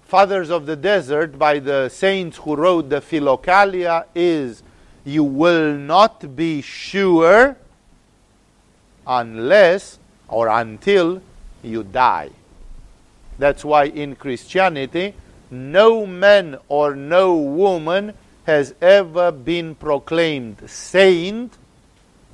fathers 0.06 0.50
of 0.50 0.66
the 0.66 0.74
desert, 0.74 1.38
by 1.38 1.60
the 1.60 1.88
saints 1.90 2.38
who 2.38 2.56
wrote 2.56 2.88
the 2.88 3.00
Philokalia, 3.00 4.06
is 4.16 4.64
you 5.04 5.22
will 5.22 5.76
not 5.76 6.34
be 6.34 6.60
sure 6.60 7.56
unless 9.06 10.00
or 10.28 10.48
until 10.48 11.22
you 11.62 11.82
die. 11.82 12.30
That's 13.38 13.64
why 13.64 13.84
in 13.84 14.16
Christianity, 14.16 15.14
no 15.50 16.06
man 16.06 16.58
or 16.68 16.94
no 16.94 17.36
woman 17.36 18.14
has 18.44 18.74
ever 18.80 19.32
been 19.32 19.74
proclaimed 19.74 20.68
saint 20.68 21.56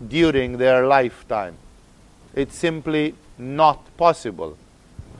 during 0.06 0.58
their 0.58 0.86
lifetime. 0.86 1.56
It's 2.34 2.56
simply 2.56 3.14
not 3.38 3.96
possible. 3.96 4.56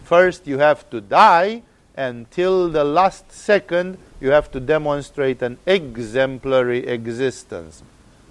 First, 0.05 0.47
you 0.47 0.59
have 0.59 0.89
to 0.91 1.01
die, 1.01 1.63
until 1.97 2.69
the 2.71 2.85
last 2.85 3.31
second, 3.33 3.99
you 4.21 4.31
have 4.31 4.51
to 4.53 4.61
demonstrate 4.61 5.43
an 5.43 5.59
exemplary 5.67 6.87
existence. 6.87 7.83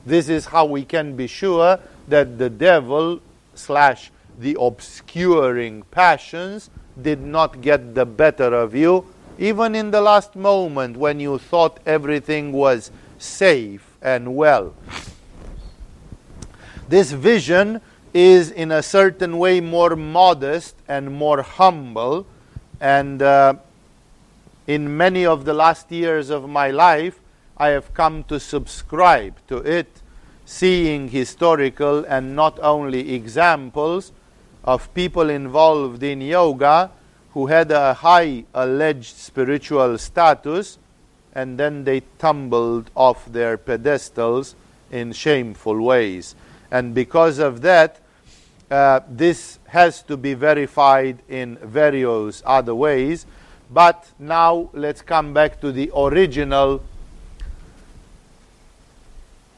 This 0.05 0.29
is 0.29 0.45
how 0.47 0.65
we 0.65 0.83
can 0.83 1.15
be 1.15 1.27
sure 1.27 1.79
that 2.07 2.37
the 2.37 2.49
devil 2.49 3.21
slash 3.53 4.11
the 4.41 4.57
obscuring 4.59 5.83
passions 5.91 6.69
did 6.99 7.21
not 7.21 7.61
get 7.61 7.93
the 7.95 8.05
better 8.05 8.53
of 8.53 8.75
you, 8.75 9.05
even 9.37 9.75
in 9.75 9.91
the 9.91 10.01
last 10.01 10.35
moment 10.35 10.97
when 10.97 11.19
you 11.19 11.37
thought 11.37 11.79
everything 11.85 12.51
was 12.51 12.91
safe 13.17 13.95
and 14.01 14.35
well. 14.35 14.73
This 16.89 17.11
vision 17.11 17.81
is, 18.13 18.51
in 18.51 18.71
a 18.71 18.83
certain 18.83 19.37
way, 19.37 19.61
more 19.61 19.95
modest 19.95 20.75
and 20.87 21.13
more 21.13 21.41
humble. 21.41 22.25
And 22.81 23.21
uh, 23.21 23.53
in 24.67 24.97
many 24.97 25.25
of 25.25 25.45
the 25.45 25.53
last 25.53 25.91
years 25.91 26.29
of 26.29 26.49
my 26.49 26.71
life, 26.71 27.19
I 27.57 27.69
have 27.69 27.93
come 27.93 28.23
to 28.25 28.39
subscribe 28.39 29.35
to 29.47 29.57
it, 29.57 30.01
seeing 30.45 31.09
historical 31.09 32.03
and 32.05 32.35
not 32.35 32.59
only 32.59 33.13
examples 33.13 34.11
of 34.63 34.93
people 34.93 35.29
involved 35.29 36.03
in 36.03 36.21
yoga 36.21 36.91
who 37.33 37.47
had 37.47 37.71
a 37.71 37.93
high 37.93 38.43
alleged 38.53 39.15
spiritual 39.15 39.97
status 39.97 40.77
and 41.33 41.57
then 41.57 41.83
they 41.83 42.01
tumbled 42.19 42.91
off 42.95 43.25
their 43.31 43.57
pedestals 43.57 44.55
in 44.91 45.13
shameful 45.13 45.81
ways. 45.81 46.35
And 46.69 46.93
because 46.93 47.39
of 47.39 47.61
that, 47.61 47.99
uh, 48.69 49.01
this 49.09 49.59
has 49.67 50.01
to 50.03 50.17
be 50.17 50.33
verified 50.33 51.19
in 51.29 51.57
various 51.57 52.43
other 52.45 52.75
ways. 52.75 53.25
But 53.69 54.09
now 54.19 54.69
let's 54.73 55.01
come 55.01 55.33
back 55.33 55.61
to 55.61 55.71
the 55.71 55.91
original 55.95 56.83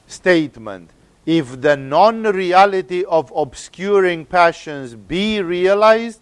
statement 0.08 0.92
if 1.26 1.62
the 1.62 1.78
non 1.78 2.24
reality 2.24 3.04
of 3.06 3.32
obscuring 3.36 4.26
passions 4.26 4.96
be 4.96 5.42
realized, 5.42 6.20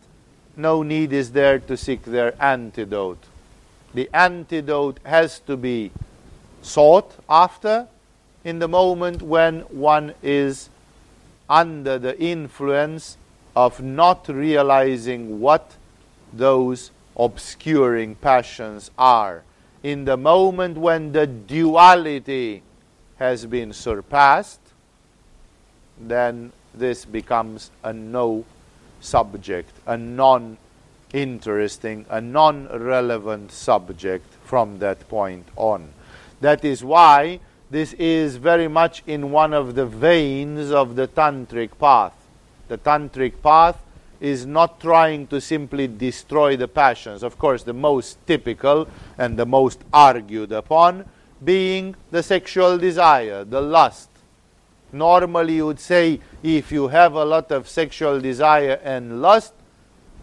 no 0.55 0.83
need 0.83 1.11
is 1.11 1.31
there 1.31 1.59
to 1.59 1.75
seek 1.75 2.03
their 2.03 2.33
antidote. 2.41 3.25
The 3.93 4.09
antidote 4.13 4.99
has 5.03 5.39
to 5.41 5.57
be 5.57 5.91
sought 6.61 7.15
after 7.27 7.87
in 8.43 8.59
the 8.59 8.67
moment 8.67 9.21
when 9.21 9.61
one 9.61 10.13
is 10.21 10.69
under 11.49 11.97
the 11.99 12.19
influence 12.19 13.17
of 13.55 13.81
not 13.81 14.27
realizing 14.29 15.39
what 15.39 15.75
those 16.31 16.91
obscuring 17.17 18.15
passions 18.15 18.89
are. 18.97 19.43
In 19.83 20.05
the 20.05 20.15
moment 20.15 20.77
when 20.77 21.11
the 21.11 21.27
duality 21.27 22.63
has 23.17 23.45
been 23.45 23.73
surpassed, 23.73 24.60
then 26.09 26.51
this 26.73 27.05
becomes 27.05 27.71
a 27.83 27.93
no 27.93 28.45
subject, 28.99 29.71
a 29.85 29.97
non 29.97 30.57
interesting, 31.13 32.05
a 32.09 32.21
non 32.21 32.67
relevant 32.67 33.51
subject 33.51 34.25
from 34.43 34.79
that 34.79 35.07
point 35.09 35.47
on. 35.55 35.93
That 36.39 36.63
is 36.65 36.83
why 36.83 37.39
this 37.69 37.93
is 37.93 38.35
very 38.35 38.67
much 38.67 39.03
in 39.07 39.31
one 39.31 39.53
of 39.53 39.75
the 39.75 39.85
veins 39.85 40.71
of 40.71 40.95
the 40.95 41.07
tantric 41.07 41.77
path. 41.79 42.13
The 42.67 42.77
tantric 42.77 43.41
path 43.41 43.77
is 44.19 44.45
not 44.45 44.79
trying 44.79 45.27
to 45.27 45.41
simply 45.41 45.87
destroy 45.87 46.55
the 46.55 46.67
passions. 46.67 47.23
Of 47.23 47.39
course, 47.39 47.63
the 47.63 47.73
most 47.73 48.17
typical 48.27 48.87
and 49.17 49.37
the 49.37 49.45
most 49.45 49.81
argued 49.91 50.51
upon 50.51 51.05
being 51.43 51.95
the 52.11 52.21
sexual 52.21 52.77
desire, 52.77 53.43
the 53.43 53.61
lust, 53.61 54.10
Normally, 54.91 55.55
you 55.55 55.67
would 55.67 55.79
say 55.79 56.19
if 56.43 56.71
you 56.71 56.89
have 56.89 57.13
a 57.13 57.23
lot 57.23 57.51
of 57.51 57.67
sexual 57.69 58.19
desire 58.19 58.79
and 58.83 59.21
lust, 59.21 59.53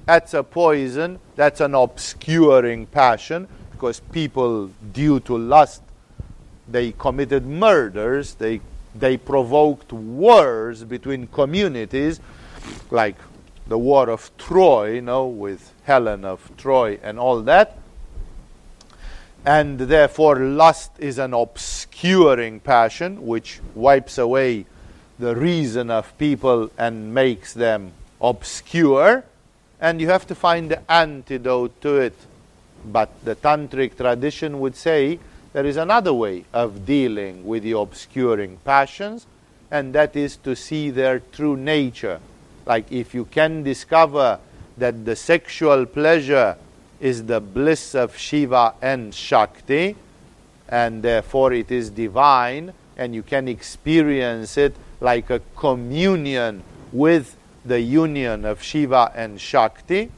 that's 0.05 0.35
a 0.35 0.43
poison, 0.43 1.19
that's 1.37 1.61
an 1.61 1.75
obscuring 1.75 2.87
passion, 2.87 3.49
because 3.73 4.01
people, 4.01 4.69
due 4.93 5.21
to 5.21 5.37
lust, 5.37 5.83
they 6.67 6.93
committed 6.93 7.47
murders, 7.47 8.35
they, 8.35 8.61
they 8.95 9.17
provoked 9.17 9.93
wars 9.93 10.85
between 10.85 11.27
communities, 11.29 12.21
like 12.91 13.17
the 13.67 13.79
war 13.79 14.09
of 14.09 14.31
Troy, 14.39 14.95
you 14.95 15.03
know, 15.03 15.27
with 15.27 15.73
Helen 15.85 16.25
of 16.25 16.51
Troy 16.57 16.99
and 17.03 17.19
all 17.19 17.43
that. 17.43 17.79
And 19.49 19.79
therefore, 19.79 20.41
lust 20.41 20.93
is 20.99 21.19
an 21.19 21.33
obscuring 21.33 22.61
passion 22.61 23.27
which 23.27 23.61
wipes 23.75 24.19
away 24.19 24.67
the 25.19 25.35
reason 25.35 25.91
of 25.91 26.13
people 26.19 26.71
and 26.77 27.15
makes 27.15 27.55
them 27.55 27.93
obscure. 28.21 29.25
And 29.81 30.03
you 30.03 30.09
have 30.09 30.27
to 30.27 30.35
find 30.35 30.71
the 30.71 30.93
antidote 30.93 31.81
to 31.81 31.97
it. 31.97 32.15
But 32.85 33.09
the 33.25 33.37
tantric 33.37 33.97
tradition 33.97 34.61
would 34.61 34.77
say 34.77 35.19
there 35.55 35.65
is 35.65 35.79
another 35.79 36.13
way 36.13 36.45
of 36.53 36.85
dealing 36.85 37.47
with 37.47 37.63
the 37.63 37.73
obscuring 37.73 38.59
passions, 38.67 39.27
and 39.71 39.95
that 39.95 40.15
is 40.15 40.37
to 40.45 40.55
see 40.55 40.91
their 40.91 41.21
true 41.21 41.57
nature. 41.57 42.21
Like 42.67 42.93
if 42.93 43.15
you 43.15 43.25
can 43.25 43.63
discover 43.63 44.41
that 44.77 45.07
the 45.07 45.17
sexual 45.17 45.87
pleasure 45.87 46.59
is 47.01 47.27
the 47.27 47.41
bliss 47.41 47.95
of 47.95 48.17
Shiva 48.17 48.75
and 48.83 49.15
Shakti, 49.15 49.97
and 50.69 51.03
therefore 51.03 51.53
it 51.53 51.71
is 51.71 51.91
divine, 51.91 52.73
and 52.97 53.15
you 53.15 53.23
can 53.23 53.49
experience 53.49 54.57
it 54.57 54.75
like 55.01 55.31
a 55.31 55.41
communion 55.57 56.63
with 56.93 57.37
the 57.65 57.81
union 57.81 58.45
of 58.45 58.63
Shiva 58.63 59.13
and 59.15 59.41
Shakti, 59.41 60.11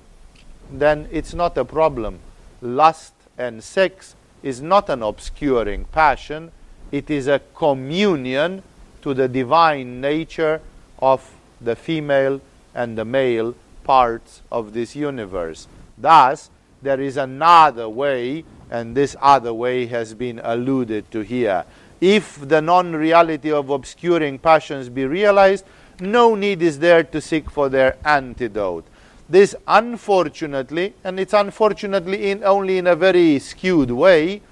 then 0.72 1.08
it's 1.10 1.34
not 1.34 1.58
a 1.58 1.64
problem. 1.64 2.20
Lust 2.62 3.12
and 3.36 3.62
sex 3.62 4.14
is 4.42 4.62
not 4.62 4.88
an 4.88 5.02
obscuring 5.02 5.84
passion, 5.86 6.52
it 6.92 7.10
is 7.10 7.26
a 7.26 7.40
communion 7.54 8.62
to 9.02 9.14
the 9.14 9.28
divine 9.28 10.00
nature 10.00 10.60
of 10.98 11.34
the 11.60 11.76
female 11.76 12.40
and 12.74 12.96
the 12.96 13.04
male 13.04 13.54
parts 13.84 14.42
of 14.50 14.72
this 14.72 14.94
universe. 14.94 15.66
Thus, 15.98 16.50
there 16.82 17.00
is 17.00 17.16
another 17.16 17.88
way, 17.88 18.44
and 18.70 18.96
this 18.96 19.16
other 19.20 19.52
way 19.52 19.86
has 19.86 20.14
been 20.14 20.40
alluded 20.42 21.10
to 21.10 21.20
here. 21.20 21.64
If 22.00 22.48
the 22.48 22.62
non 22.62 22.94
reality 22.94 23.52
of 23.52 23.70
obscuring 23.70 24.38
passions 24.38 24.88
be 24.88 25.04
realized, 25.04 25.64
no 26.00 26.34
need 26.34 26.62
is 26.62 26.78
there 26.78 27.02
to 27.04 27.20
seek 27.20 27.50
for 27.50 27.68
their 27.68 27.96
antidote. 28.04 28.86
This, 29.28 29.54
unfortunately, 29.68 30.94
and 31.04 31.20
it's 31.20 31.34
unfortunately 31.34 32.30
in, 32.30 32.42
only 32.42 32.78
in 32.78 32.86
a 32.86 32.96
very 32.96 33.38
skewed 33.38 33.90
way, 33.90 34.42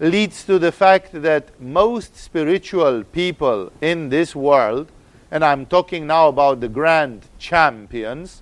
leads 0.00 0.44
to 0.44 0.58
the 0.58 0.72
fact 0.72 1.22
that 1.22 1.60
most 1.60 2.16
spiritual 2.16 3.04
people 3.04 3.70
in 3.80 4.08
this 4.08 4.34
world 4.34 4.90
and 5.34 5.44
I'm 5.44 5.66
talking 5.66 6.06
now 6.06 6.28
about 6.28 6.60
the 6.60 6.68
grand 6.68 7.26
champions, 7.40 8.40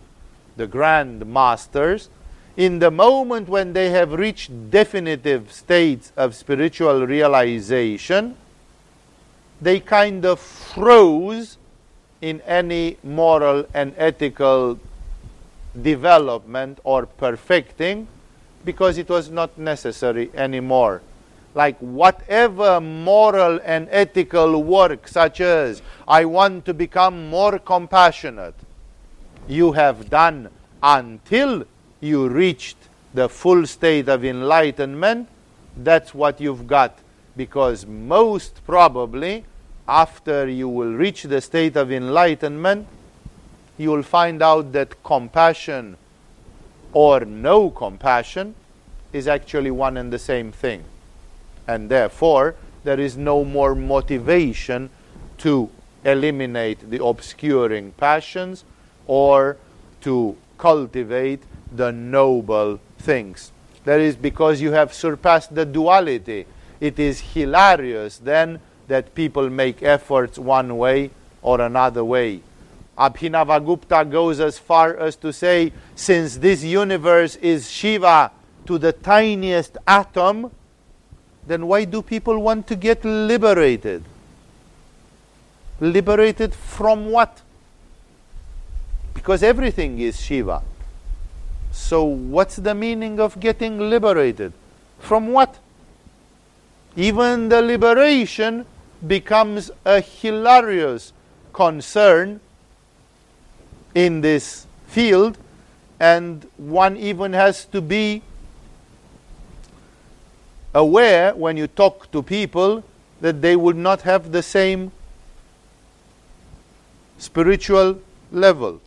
the 0.59 0.66
grand 0.66 1.24
masters, 1.24 2.11
in 2.57 2.78
the 2.78 2.90
moment 2.90 3.48
when 3.48 3.72
they 3.72 3.90
have 3.90 4.12
reached 4.12 4.70
definitive 4.70 5.53
states 5.53 6.12
of 6.16 6.34
spiritual 6.34 7.07
realization, 7.07 8.36
they 9.61 9.80
kind 9.80 10.24
of 10.26 10.38
froze 10.38 11.57
in 12.20 12.40
any 12.42 12.96
moral 13.03 13.64
and 13.72 13.94
ethical 13.96 14.78
development 15.80 16.78
or 16.84 17.07
perfecting 17.07 18.07
because 18.64 18.98
it 18.98 19.09
was 19.09 19.30
not 19.30 19.57
necessary 19.57 20.30
anymore. 20.34 21.03
Like 21.55 21.78
whatever 21.78 22.80
moral 22.80 23.61
and 23.64 23.88
ethical 23.90 24.62
work, 24.62 25.09
such 25.09 25.40
as 25.40 25.82
I 26.07 26.24
want 26.24 26.64
to 26.66 26.74
become 26.74 27.28
more 27.28 27.59
compassionate, 27.59 28.55
you 29.48 29.72
have 29.72 30.09
done 30.09 30.48
until 30.82 31.64
you 32.03 32.28
reached 32.28 32.76
the 33.14 33.28
full 33.28 33.66
state 33.66 34.09
of 34.09 34.24
enlightenment, 34.24 35.28
that's 35.76 36.12
what 36.12 36.40
you've 36.40 36.66
got. 36.66 36.98
Because 37.36 37.86
most 37.86 38.61
probably, 38.66 39.44
after 39.88 40.48
you 40.48 40.68
will 40.68 40.92
reach 40.92 41.22
the 41.22 41.40
state 41.40 41.76
of 41.76 41.90
enlightenment, 41.90 42.86
you 43.78 43.90
will 43.90 44.03
find 44.03 44.42
out 44.42 44.72
that 44.72 45.03
compassion 45.03 45.96
or 46.92 47.20
no 47.20 47.70
compassion 47.70 48.55
is 49.12 49.28
actually 49.28 49.70
one 49.70 49.96
and 49.96 50.12
the 50.12 50.18
same 50.18 50.53
thing. 50.53 50.84
And 51.66 51.88
therefore, 51.88 52.57
there 52.84 52.98
is 52.98 53.16
no 53.16 53.44
more 53.44 53.74
motivation 53.74 54.90
to 55.38 55.70
eliminate 56.05 56.90
the 56.90 57.03
obscuring 57.03 57.92
passions 57.92 58.64
or 59.07 59.57
to 60.00 60.36
cultivate 60.59 61.42
the 61.76 61.92
noble 61.92 62.80
things. 62.98 63.52
That 63.84 64.00
is 64.00 64.16
because 64.16 64.60
you 64.60 64.72
have 64.72 64.92
surpassed 64.92 65.54
the 65.54 65.64
duality. 65.64 66.46
It 66.80 66.98
is 66.98 67.20
hilarious 67.20 68.18
then 68.18 68.60
that 68.88 69.14
people 69.14 69.50
make 69.50 69.82
efforts 69.82 70.38
one 70.38 70.76
way 70.76 71.10
or 71.40 71.60
another 71.60 72.04
way. 72.04 72.42
Abhinavagupta 72.96 74.10
goes 74.10 74.38
as 74.38 74.58
far 74.58 74.96
as 74.96 75.16
to 75.16 75.32
say, 75.32 75.72
since 75.94 76.36
this 76.36 76.62
universe 76.62 77.36
is 77.36 77.70
Shiva 77.70 78.30
to 78.66 78.78
the 78.78 78.92
tiniest 78.92 79.78
atom, 79.86 80.50
then 81.46 81.66
why 81.66 81.84
do 81.84 82.02
people 82.02 82.38
want 82.38 82.66
to 82.68 82.76
get 82.76 83.04
liberated? 83.04 84.04
Liberated 85.80 86.54
from 86.54 87.10
what? 87.10 87.40
Because 89.14 89.42
everything 89.42 89.98
is 89.98 90.20
Shiva. 90.20 90.62
So, 91.72 92.04
what's 92.04 92.56
the 92.56 92.74
meaning 92.74 93.18
of 93.18 93.40
getting 93.40 93.90
liberated? 93.90 94.52
From 94.98 95.28
what? 95.28 95.58
Even 96.94 97.48
the 97.48 97.62
liberation 97.62 98.66
becomes 99.06 99.70
a 99.86 100.02
hilarious 100.02 101.14
concern 101.54 102.40
in 103.94 104.20
this 104.20 104.66
field, 104.86 105.38
and 105.98 106.46
one 106.58 106.98
even 106.98 107.32
has 107.32 107.64
to 107.66 107.80
be 107.80 108.22
aware 110.74 111.34
when 111.34 111.56
you 111.56 111.66
talk 111.66 112.10
to 112.12 112.22
people 112.22 112.84
that 113.22 113.40
they 113.40 113.56
would 113.56 113.76
not 113.76 114.02
have 114.02 114.32
the 114.32 114.42
same 114.42 114.92
spiritual 117.16 117.98
level. 118.30 118.80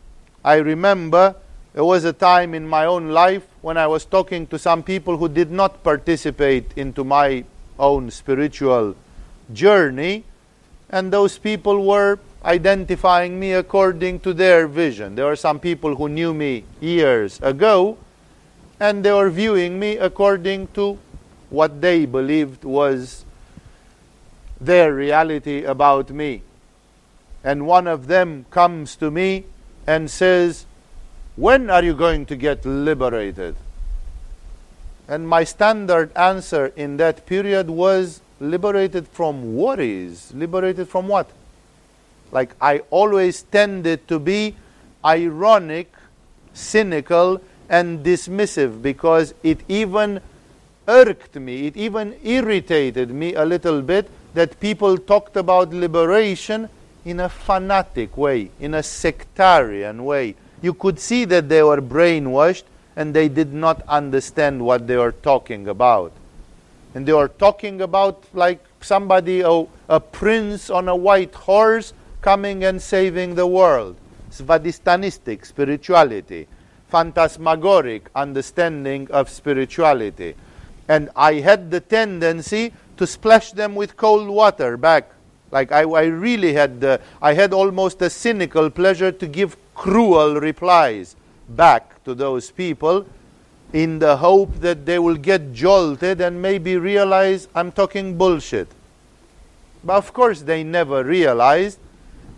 I 0.44 0.56
remember 0.56 1.34
there 1.76 1.84
was 1.84 2.04
a 2.04 2.12
time 2.14 2.54
in 2.54 2.66
my 2.66 2.86
own 2.86 3.10
life 3.10 3.46
when 3.60 3.76
I 3.76 3.86
was 3.86 4.06
talking 4.06 4.46
to 4.46 4.58
some 4.58 4.82
people 4.82 5.18
who 5.18 5.28
did 5.28 5.50
not 5.50 5.84
participate 5.84 6.72
into 6.74 7.04
my 7.04 7.44
own 7.78 8.10
spiritual 8.10 8.96
journey, 9.52 10.24
and 10.88 11.12
those 11.12 11.36
people 11.36 11.84
were 11.84 12.18
identifying 12.42 13.38
me 13.38 13.52
according 13.52 14.20
to 14.20 14.32
their 14.32 14.66
vision. 14.66 15.16
There 15.16 15.26
were 15.26 15.36
some 15.36 15.60
people 15.60 15.96
who 15.96 16.08
knew 16.08 16.32
me 16.32 16.64
years 16.80 17.38
ago, 17.42 17.98
and 18.80 19.04
they 19.04 19.12
were 19.12 19.28
viewing 19.28 19.78
me 19.78 19.98
according 19.98 20.68
to 20.68 20.98
what 21.50 21.82
they 21.82 22.06
believed 22.06 22.64
was 22.64 23.26
their 24.58 24.94
reality 24.94 25.64
about 25.64 26.08
me. 26.08 26.40
And 27.44 27.66
one 27.66 27.86
of 27.86 28.06
them 28.06 28.46
comes 28.50 28.96
to 28.96 29.10
me 29.10 29.44
and 29.86 30.10
says, 30.10 30.65
when 31.36 31.68
are 31.68 31.84
you 31.84 31.94
going 31.94 32.24
to 32.26 32.34
get 32.34 32.64
liberated? 32.64 33.54
And 35.06 35.28
my 35.28 35.44
standard 35.44 36.10
answer 36.16 36.72
in 36.74 36.96
that 36.96 37.26
period 37.26 37.68
was 37.68 38.22
liberated 38.40 39.06
from 39.08 39.54
worries. 39.54 40.32
Liberated 40.34 40.88
from 40.88 41.08
what? 41.08 41.30
Like 42.32 42.56
I 42.60 42.78
always 42.90 43.42
tended 43.42 44.08
to 44.08 44.18
be 44.18 44.56
ironic, 45.04 45.92
cynical, 46.54 47.40
and 47.68 48.04
dismissive 48.04 48.80
because 48.80 49.34
it 49.42 49.60
even 49.68 50.20
irked 50.88 51.36
me, 51.36 51.66
it 51.66 51.76
even 51.76 52.16
irritated 52.24 53.10
me 53.10 53.34
a 53.34 53.44
little 53.44 53.82
bit 53.82 54.08
that 54.34 54.58
people 54.58 54.96
talked 54.96 55.36
about 55.36 55.70
liberation 55.70 56.68
in 57.04 57.20
a 57.20 57.28
fanatic 57.28 58.16
way, 58.16 58.50
in 58.58 58.74
a 58.74 58.82
sectarian 58.82 60.04
way 60.04 60.34
you 60.62 60.74
could 60.74 60.98
see 60.98 61.24
that 61.26 61.48
they 61.48 61.62
were 61.62 61.80
brainwashed 61.80 62.64
and 62.96 63.14
they 63.14 63.28
did 63.28 63.52
not 63.52 63.82
understand 63.88 64.64
what 64.64 64.86
they 64.86 64.96
were 64.96 65.12
talking 65.12 65.68
about. 65.68 66.12
And 66.94 67.06
they 67.06 67.12
were 67.12 67.28
talking 67.28 67.82
about 67.82 68.24
like 68.32 68.64
somebody, 68.80 69.42
a, 69.42 69.66
a 69.88 70.00
prince 70.00 70.70
on 70.70 70.88
a 70.88 70.96
white 70.96 71.34
horse 71.34 71.92
coming 72.22 72.64
and 72.64 72.80
saving 72.80 73.34
the 73.34 73.46
world. 73.46 73.96
Svadistanistic 74.30 75.44
spirituality, 75.44 76.48
phantasmagoric 76.88 78.10
understanding 78.14 79.08
of 79.10 79.28
spirituality. 79.28 80.34
And 80.88 81.10
I 81.14 81.34
had 81.34 81.70
the 81.70 81.80
tendency 81.80 82.72
to 82.96 83.06
splash 83.06 83.52
them 83.52 83.74
with 83.74 83.96
cold 83.96 84.28
water 84.28 84.76
back. 84.76 85.10
Like 85.50 85.72
I, 85.72 85.82
I 85.82 86.04
really 86.04 86.52
had, 86.52 86.80
the, 86.80 87.00
I 87.22 87.34
had 87.34 87.52
almost 87.52 88.02
a 88.02 88.10
cynical 88.10 88.70
pleasure 88.70 89.12
to 89.12 89.26
give 89.26 89.56
cruel 89.74 90.40
replies 90.40 91.16
back 91.48 92.02
to 92.04 92.14
those 92.14 92.50
people 92.50 93.06
in 93.72 93.98
the 93.98 94.16
hope 94.16 94.60
that 94.60 94.86
they 94.86 94.98
will 94.98 95.16
get 95.16 95.52
jolted 95.52 96.20
and 96.20 96.40
maybe 96.40 96.76
realize 96.76 97.48
I'm 97.54 97.72
talking 97.72 98.16
bullshit. 98.16 98.68
But 99.84 99.96
of 99.96 100.12
course, 100.12 100.42
they 100.42 100.64
never 100.64 101.04
realized. 101.04 101.78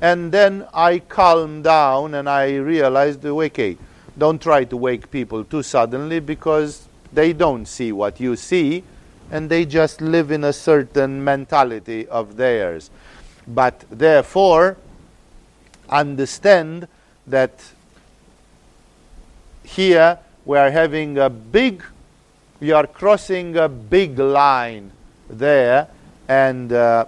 And 0.00 0.30
then 0.30 0.66
I 0.72 1.00
calmed 1.00 1.64
down 1.64 2.14
and 2.14 2.28
I 2.28 2.56
realized, 2.56 3.24
okay, 3.24 3.76
don't 4.16 4.40
try 4.40 4.64
to 4.64 4.76
wake 4.76 5.10
people 5.10 5.44
too 5.44 5.62
suddenly 5.62 6.20
because 6.20 6.88
they 7.12 7.32
don't 7.32 7.66
see 7.66 7.92
what 7.92 8.20
you 8.20 8.36
see 8.36 8.84
and 9.30 9.50
they 9.50 9.64
just 9.64 10.00
live 10.00 10.30
in 10.30 10.44
a 10.44 10.52
certain 10.52 11.22
mentality 11.22 12.06
of 12.08 12.36
theirs. 12.36 12.90
But 13.46 13.84
therefore, 13.90 14.76
understand 15.88 16.88
that 17.26 17.52
here 19.64 20.18
we 20.44 20.56
are 20.56 20.70
having 20.70 21.18
a 21.18 21.28
big, 21.28 21.82
we 22.60 22.72
are 22.72 22.86
crossing 22.86 23.56
a 23.56 23.68
big 23.68 24.18
line 24.18 24.92
there, 25.28 25.88
and 26.26 26.72
uh, 26.72 27.04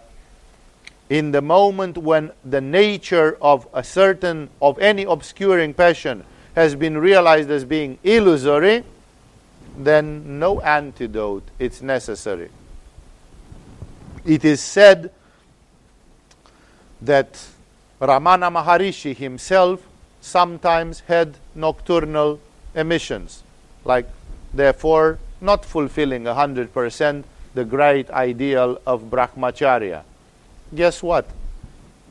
in 1.08 1.32
the 1.32 1.42
moment 1.42 1.98
when 1.98 2.30
the 2.44 2.60
nature 2.60 3.36
of 3.40 3.66
a 3.74 3.82
certain, 3.82 4.48
of 4.60 4.78
any 4.78 5.04
obscuring 5.04 5.74
passion 5.74 6.24
has 6.54 6.74
been 6.74 6.98
realized 6.98 7.50
as 7.50 7.64
being 7.64 7.98
illusory, 8.04 8.84
then 9.86 10.38
no 10.38 10.60
antidote 10.60 11.48
is 11.58 11.82
necessary. 11.82 12.50
It 14.24 14.44
is 14.44 14.60
said 14.60 15.10
that 17.00 17.46
Ramana 18.00 18.50
Maharishi 18.52 19.16
himself 19.16 19.86
sometimes 20.20 21.00
had 21.00 21.36
nocturnal 21.54 22.40
emissions, 22.74 23.42
like 23.84 24.06
therefore 24.52 25.18
not 25.40 25.64
fulfilling 25.64 26.24
100% 26.24 27.24
the 27.54 27.64
great 27.64 28.10
ideal 28.10 28.80
of 28.86 29.04
Brahmacharya. 29.04 30.02
Guess 30.74 31.02
what? 31.02 31.26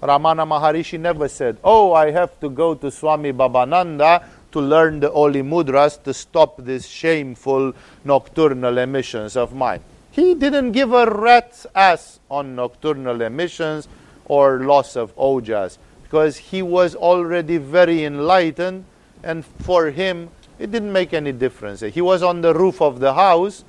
Ramana 0.01 0.47
Maharishi 0.47 0.99
never 0.99 1.27
said, 1.27 1.57
Oh, 1.63 1.93
I 1.93 2.11
have 2.11 2.39
to 2.39 2.49
go 2.49 2.73
to 2.73 2.89
Swami 2.89 3.33
Babananda 3.33 4.23
to 4.51 4.59
learn 4.59 4.99
the 4.99 5.09
holy 5.09 5.43
mudras 5.43 6.01
to 6.03 6.13
stop 6.13 6.63
these 6.63 6.87
shameful 6.87 7.73
nocturnal 8.03 8.77
emissions 8.77 9.35
of 9.35 9.53
mine. 9.53 9.81
He 10.11 10.33
didn't 10.33 10.71
give 10.71 10.91
a 10.93 11.05
rat's 11.09 11.67
ass 11.75 12.19
on 12.29 12.55
nocturnal 12.55 13.21
emissions 13.21 13.87
or 14.25 14.59
loss 14.59 14.95
of 14.95 15.15
ojas 15.15 15.77
because 16.03 16.37
he 16.37 16.61
was 16.61 16.95
already 16.95 17.57
very 17.57 18.03
enlightened, 18.03 18.85
and 19.23 19.45
for 19.45 19.91
him, 19.91 20.29
it 20.57 20.71
didn't 20.71 20.91
make 20.91 21.13
any 21.13 21.31
difference. 21.31 21.81
He 21.81 22.01
was 22.01 22.23
on 22.23 22.41
the 22.41 22.53
roof 22.53 22.81
of 22.81 22.99
the 22.99 23.13
house, 23.13 23.63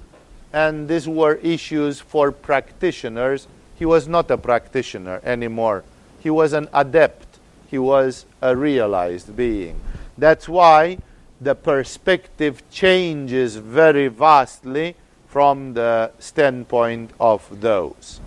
and 0.52 0.88
these 0.88 1.06
were 1.06 1.34
issues 1.34 2.00
for 2.00 2.32
practitioners. 2.32 3.46
He 3.76 3.84
was 3.84 4.08
not 4.08 4.30
a 4.30 4.38
practitioner 4.38 5.20
anymore, 5.22 5.84
he 6.18 6.30
was 6.30 6.52
an 6.54 6.68
adept, 6.72 7.38
he 7.68 7.78
was 7.78 8.24
a 8.40 8.56
realized 8.56 9.36
being. 9.36 9.80
That's 10.20 10.46
why 10.46 10.98
the 11.40 11.54
perspective 11.54 12.62
changes 12.70 13.56
very 13.56 14.08
vastly 14.08 14.94
from 15.26 15.72
the 15.72 16.12
standpoint 16.18 17.12
of 17.18 17.60
those. 17.62 18.20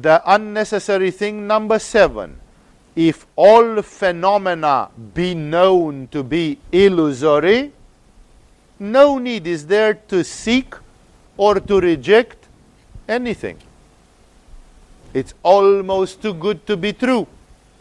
The 0.00 0.22
unnecessary 0.24 1.10
thing 1.10 1.48
number 1.48 1.80
seven 1.80 2.38
if 2.94 3.26
all 3.34 3.82
phenomena 3.82 4.90
be 5.12 5.34
known 5.34 6.08
to 6.12 6.22
be 6.22 6.58
illusory, 6.72 7.72
no 8.78 9.18
need 9.18 9.46
is 9.46 9.66
there 9.66 9.94
to 9.94 10.22
seek 10.22 10.74
or 11.36 11.60
to 11.60 11.80
reject 11.80 12.46
anything. 13.08 13.58
It's 15.12 15.34
almost 15.42 16.22
too 16.22 16.32
good 16.32 16.64
to 16.68 16.76
be 16.76 16.92
true. 16.92 17.26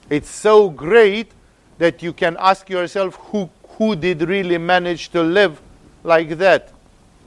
It's 0.09 0.29
so 0.29 0.69
great 0.69 1.31
that 1.77 2.03
you 2.03 2.13
can 2.13 2.37
ask 2.39 2.69
yourself 2.69 3.15
who, 3.31 3.49
who 3.69 3.95
did 3.95 4.21
really 4.21 4.57
manage 4.57 5.09
to 5.09 5.21
live 5.21 5.61
like 6.03 6.37
that. 6.37 6.71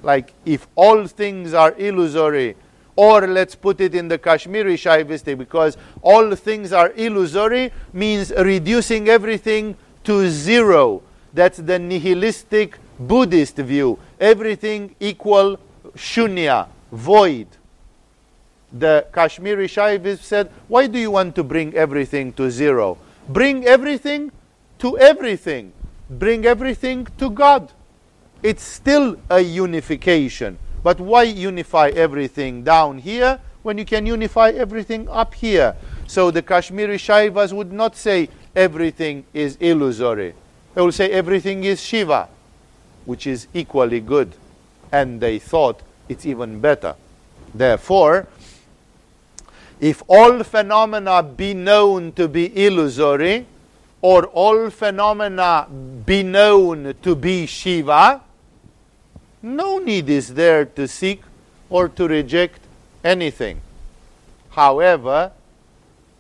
Like, 0.02 0.32
if 0.46 0.66
all 0.76 1.06
things 1.06 1.54
are 1.54 1.74
illusory, 1.76 2.56
or 2.94 3.26
let's 3.26 3.54
put 3.54 3.80
it 3.80 3.94
in 3.94 4.08
the 4.08 4.18
Kashmiri 4.18 4.76
Shaivistic, 4.76 5.38
because 5.38 5.76
all 6.02 6.34
things 6.34 6.72
are 6.72 6.92
illusory 6.92 7.72
means 7.92 8.32
reducing 8.38 9.08
everything 9.08 9.76
to 10.04 10.28
zero. 10.28 11.02
That's 11.34 11.58
the 11.58 11.78
nihilistic 11.78 12.78
Buddhist 12.98 13.56
view. 13.56 13.98
Everything 14.18 14.94
equal 14.98 15.58
shunya, 15.96 16.68
void. 16.90 17.48
The 18.72 19.06
Kashmiri 19.12 19.66
Shaivism 19.66 20.18
said, 20.18 20.50
Why 20.68 20.86
do 20.86 20.98
you 20.98 21.10
want 21.10 21.34
to 21.36 21.44
bring 21.44 21.74
everything 21.74 22.32
to 22.34 22.50
zero? 22.50 22.98
Bring 23.28 23.64
everything 23.64 24.30
to 24.78 24.98
everything. 24.98 25.72
Bring 26.10 26.44
everything 26.44 27.06
to 27.18 27.30
God. 27.30 27.72
It's 28.42 28.62
still 28.62 29.16
a 29.30 29.40
unification. 29.40 30.58
But 30.82 31.00
why 31.00 31.24
unify 31.24 31.88
everything 31.88 32.62
down 32.62 32.98
here 32.98 33.40
when 33.62 33.78
you 33.78 33.84
can 33.84 34.06
unify 34.06 34.50
everything 34.50 35.08
up 35.08 35.34
here? 35.34 35.74
So 36.06 36.30
the 36.30 36.42
Kashmiri 36.42 36.98
Shaivas 36.98 37.52
would 37.52 37.72
not 37.72 37.96
say 37.96 38.28
everything 38.54 39.24
is 39.34 39.56
illusory. 39.56 40.34
They 40.74 40.82
will 40.82 40.92
say 40.92 41.10
everything 41.10 41.64
is 41.64 41.82
Shiva, 41.82 42.28
which 43.04 43.26
is 43.26 43.48
equally 43.52 44.00
good. 44.00 44.34
And 44.92 45.20
they 45.20 45.38
thought 45.38 45.82
it's 46.08 46.24
even 46.24 46.60
better. 46.60 46.94
Therefore, 47.54 48.28
if 49.80 50.02
all 50.08 50.42
phenomena 50.42 51.22
be 51.22 51.54
known 51.54 52.12
to 52.12 52.28
be 52.28 52.66
illusory, 52.66 53.46
or 54.00 54.26
all 54.26 54.70
phenomena 54.70 55.66
be 56.06 56.22
known 56.22 56.94
to 57.02 57.14
be 57.14 57.46
Shiva, 57.46 58.22
no 59.42 59.78
need 59.78 60.08
is 60.08 60.34
there 60.34 60.64
to 60.64 60.86
seek 60.88 61.22
or 61.70 61.88
to 61.88 62.08
reject 62.08 62.60
anything. 63.04 63.60
However, 64.50 65.32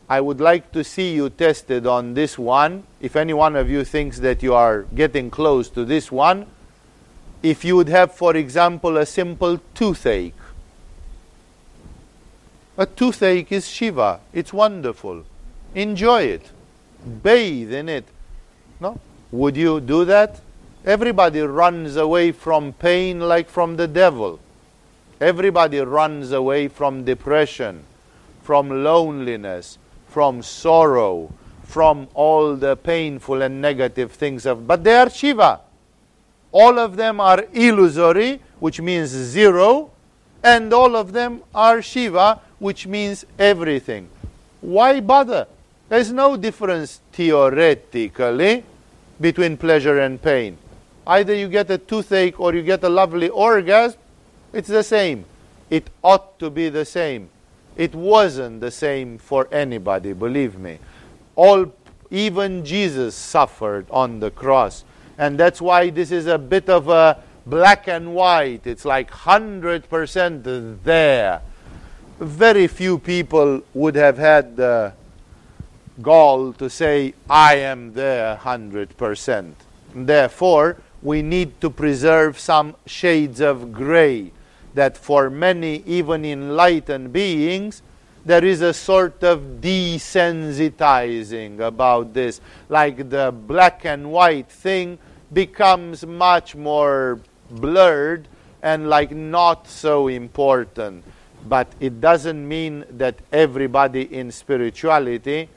I 0.08 0.20
would 0.20 0.40
like 0.40 0.72
to 0.72 0.82
see 0.84 1.14
you 1.14 1.28
tested 1.28 1.86
on 1.86 2.14
this 2.14 2.38
one. 2.38 2.84
If 3.00 3.16
any 3.16 3.34
one 3.34 3.56
of 3.56 3.68
you 3.68 3.84
thinks 3.84 4.20
that 4.20 4.42
you 4.42 4.54
are 4.54 4.82
getting 4.94 5.30
close 5.30 5.68
to 5.70 5.84
this 5.84 6.10
one, 6.10 6.46
if 7.42 7.64
you 7.64 7.76
would 7.76 7.88
have, 7.88 8.12
for 8.12 8.34
example, 8.34 8.96
a 8.96 9.06
simple 9.06 9.60
toothache. 9.74 10.34
A 12.78 12.86
toothache 12.86 13.50
is 13.50 13.68
Shiva. 13.68 14.20
It's 14.32 14.52
wonderful. 14.52 15.24
Enjoy 15.74 16.22
it. 16.22 16.52
Bathe 17.24 17.72
in 17.72 17.88
it. 17.88 18.04
No? 18.78 19.00
Would 19.32 19.56
you 19.56 19.80
do 19.80 20.04
that? 20.04 20.40
Everybody 20.86 21.40
runs 21.40 21.96
away 21.96 22.30
from 22.30 22.72
pain 22.72 23.18
like 23.18 23.50
from 23.50 23.76
the 23.76 23.88
devil. 23.88 24.38
Everybody 25.20 25.80
runs 25.80 26.30
away 26.30 26.68
from 26.68 27.04
depression, 27.04 27.82
from 28.44 28.84
loneliness, 28.84 29.76
from 30.06 30.40
sorrow, 30.40 31.32
from 31.64 32.06
all 32.14 32.54
the 32.54 32.76
painful 32.76 33.42
and 33.42 33.60
negative 33.60 34.12
things 34.12 34.46
of 34.46 34.68
but 34.68 34.84
they 34.84 34.94
are 34.94 35.10
Shiva. 35.10 35.60
All 36.52 36.78
of 36.78 36.96
them 36.96 37.20
are 37.20 37.44
illusory, 37.52 38.40
which 38.60 38.80
means 38.80 39.08
zero, 39.10 39.90
and 40.48 40.72
all 40.72 40.96
of 40.96 41.12
them 41.12 41.42
are 41.54 41.82
Shiva, 41.82 42.40
which 42.58 42.86
means 42.86 43.26
everything. 43.38 44.08
Why 44.62 45.00
bother? 45.00 45.46
There's 45.90 46.10
no 46.10 46.36
difference 46.36 47.00
theoretically 47.12 48.64
between 49.20 49.58
pleasure 49.58 49.98
and 50.00 50.20
pain. 50.20 50.56
Either 51.06 51.34
you 51.34 51.48
get 51.48 51.70
a 51.70 51.76
toothache 51.76 52.40
or 52.40 52.54
you 52.54 52.62
get 52.62 52.82
a 52.82 52.88
lovely 52.88 53.28
orgasm, 53.28 53.98
it's 54.52 54.68
the 54.68 54.82
same. 54.82 55.26
It 55.68 55.90
ought 56.02 56.38
to 56.38 56.48
be 56.48 56.70
the 56.70 56.84
same. 56.84 57.28
It 57.76 57.94
wasn't 57.94 58.60
the 58.60 58.70
same 58.70 59.18
for 59.18 59.48
anybody, 59.52 60.14
believe 60.14 60.58
me. 60.58 60.78
All 61.36 61.72
even 62.10 62.64
Jesus 62.64 63.14
suffered 63.14 63.86
on 63.90 64.20
the 64.20 64.30
cross. 64.30 64.84
And 65.18 65.38
that's 65.38 65.60
why 65.60 65.90
this 65.90 66.10
is 66.10 66.26
a 66.26 66.38
bit 66.38 66.70
of 66.70 66.88
a 66.88 67.22
black 67.48 67.88
and 67.88 68.14
white. 68.14 68.66
It's 68.66 68.84
like 68.84 69.10
100% 69.10 70.84
there 70.84 71.42
very 72.20 72.66
few 72.66 72.98
people 72.98 73.62
would 73.74 73.94
have 73.94 74.18
had 74.18 74.56
the 74.56 74.92
gall 76.02 76.52
to 76.54 76.68
say, 76.68 77.14
I 77.30 77.56
am 77.56 77.92
there 77.92 78.36
100%. 78.36 79.52
Therefore, 79.94 80.78
we 81.02 81.22
need 81.22 81.60
to 81.60 81.70
preserve 81.70 82.38
some 82.38 82.76
shades 82.86 83.40
of 83.40 83.72
gray 83.72 84.32
that 84.74 84.96
for 84.96 85.30
many, 85.30 85.82
even 85.86 86.24
enlightened 86.24 87.12
beings, 87.12 87.82
there 88.24 88.44
is 88.44 88.62
a 88.62 88.74
sort 88.74 89.22
of 89.22 89.60
desensitizing 89.60 91.60
about 91.60 92.14
this. 92.14 92.40
Like 92.68 93.10
the 93.10 93.32
black 93.32 93.84
and 93.84 94.10
white 94.10 94.50
thing 94.50 94.98
becomes 95.32 96.04
much 96.04 96.56
more 96.56 97.20
blurred 97.50 98.28
and 98.62 98.88
like 98.88 99.10
not 99.10 99.66
so 99.68 100.08
important 100.08 101.04
but 101.48 101.68
it 101.80 102.00
doesn't 102.00 102.46
mean 102.46 102.84
that 102.90 103.14
everybody 103.32 104.02
in 104.14 104.30
spirituality 104.30 105.48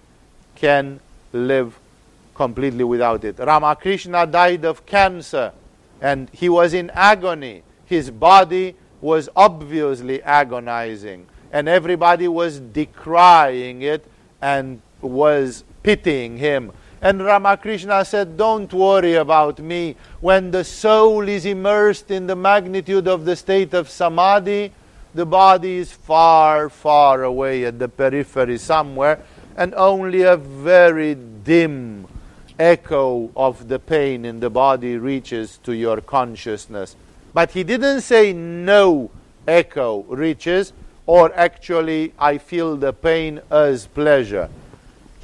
can 0.55 0.99
live 1.33 1.79
completely 2.35 2.83
without 2.83 3.23
it. 3.23 3.39
Ramakrishna 3.39 4.27
died 4.27 4.65
of 4.65 4.85
cancer 4.85 5.51
and 6.01 6.29
he 6.31 6.49
was 6.49 6.73
in 6.73 6.89
agony. 6.91 7.63
His 7.85 8.09
body 8.09 8.75
was 9.01 9.29
obviously 9.35 10.21
agonizing, 10.23 11.25
and 11.51 11.67
everybody 11.67 12.27
was 12.27 12.59
decrying 12.59 13.81
it 13.81 14.05
and 14.41 14.81
was 15.01 15.63
pitying 15.83 16.37
him. 16.37 16.71
And 17.01 17.23
Ramakrishna 17.23 18.05
said, 18.05 18.37
Don't 18.37 18.71
worry 18.71 19.15
about 19.15 19.59
me. 19.59 19.95
When 20.19 20.51
the 20.51 20.63
soul 20.63 21.27
is 21.27 21.45
immersed 21.45 22.11
in 22.11 22.27
the 22.27 22.35
magnitude 22.35 23.07
of 23.07 23.25
the 23.25 23.35
state 23.35 23.73
of 23.73 23.89
samadhi, 23.89 24.71
the 25.13 25.25
body 25.25 25.77
is 25.77 25.91
far, 25.91 26.69
far 26.69 27.23
away 27.23 27.65
at 27.65 27.79
the 27.79 27.89
periphery 27.89 28.57
somewhere, 28.57 29.19
and 29.57 29.73
only 29.73 30.21
a 30.21 30.37
very 30.37 31.15
dim 31.15 32.07
echo 32.59 33.31
of 33.35 33.67
the 33.67 33.79
pain 33.79 34.23
in 34.23 34.39
the 34.39 34.49
body 34.49 34.95
reaches 34.95 35.57
to 35.63 35.73
your 35.73 35.99
consciousness. 36.01 36.95
But 37.33 37.51
he 37.51 37.63
didn't 37.63 38.01
say 38.01 38.31
no 38.31 39.09
echo 39.47 40.03
reaches, 40.03 40.71
or 41.07 41.33
actually, 41.33 42.13
I 42.19 42.37
feel 42.37 42.77
the 42.77 42.93
pain 42.93 43.41
as 43.49 43.87
pleasure. 43.87 44.49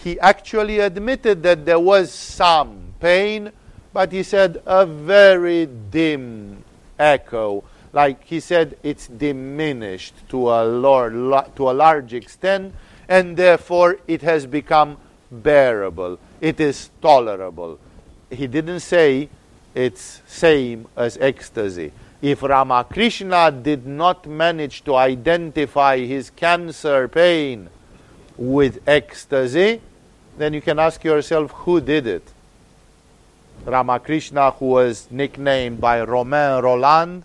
He 0.04 0.20
actually 0.20 0.80
admitted 0.80 1.44
that 1.44 1.66
there 1.66 1.80
was 1.80 2.12
some 2.12 2.94
pain, 3.00 3.52
but 3.94 4.12
he 4.12 4.24
said 4.24 4.62
a 4.66 4.86
very 4.86 5.66
dim 5.66 6.64
echo 6.98 7.64
like 7.98 8.24
he 8.26 8.40
said, 8.40 8.78
it's 8.84 9.08
diminished 9.08 10.14
to 10.30 10.50
a, 10.50 10.64
lord, 10.64 11.14
to 11.56 11.70
a 11.70 11.74
large 11.74 12.14
extent, 12.14 12.76
and 13.08 13.36
therefore 13.38 13.98
it 14.08 14.22
has 14.22 14.46
become 14.46 14.98
bearable. 15.32 16.20
It 16.40 16.60
is 16.60 16.92
tolerable. 17.02 17.80
He 18.30 18.46
didn't 18.46 18.82
say 18.82 19.30
it's 19.74 20.22
same 20.28 20.88
as 20.96 21.18
ecstasy. 21.20 21.92
If 22.22 22.44
Ramakrishna 22.44 23.52
did 23.52 23.88
not 23.88 24.28
manage 24.28 24.84
to 24.84 24.96
identify 24.96 25.98
his 26.00 26.30
cancer 26.30 27.08
pain 27.08 27.70
with 28.38 28.80
ecstasy, 28.88 29.82
then 30.38 30.54
you 30.54 30.62
can 30.62 30.80
ask 30.80 31.04
yourself 31.04 31.52
who 31.52 31.82
did 31.82 32.08
it. 32.08 32.32
Ramakrishna, 33.66 34.52
who 34.52 34.66
was 34.68 35.08
nicknamed 35.10 35.82
by 35.82 36.02
Romain 36.02 36.62
Rolland 36.62 37.24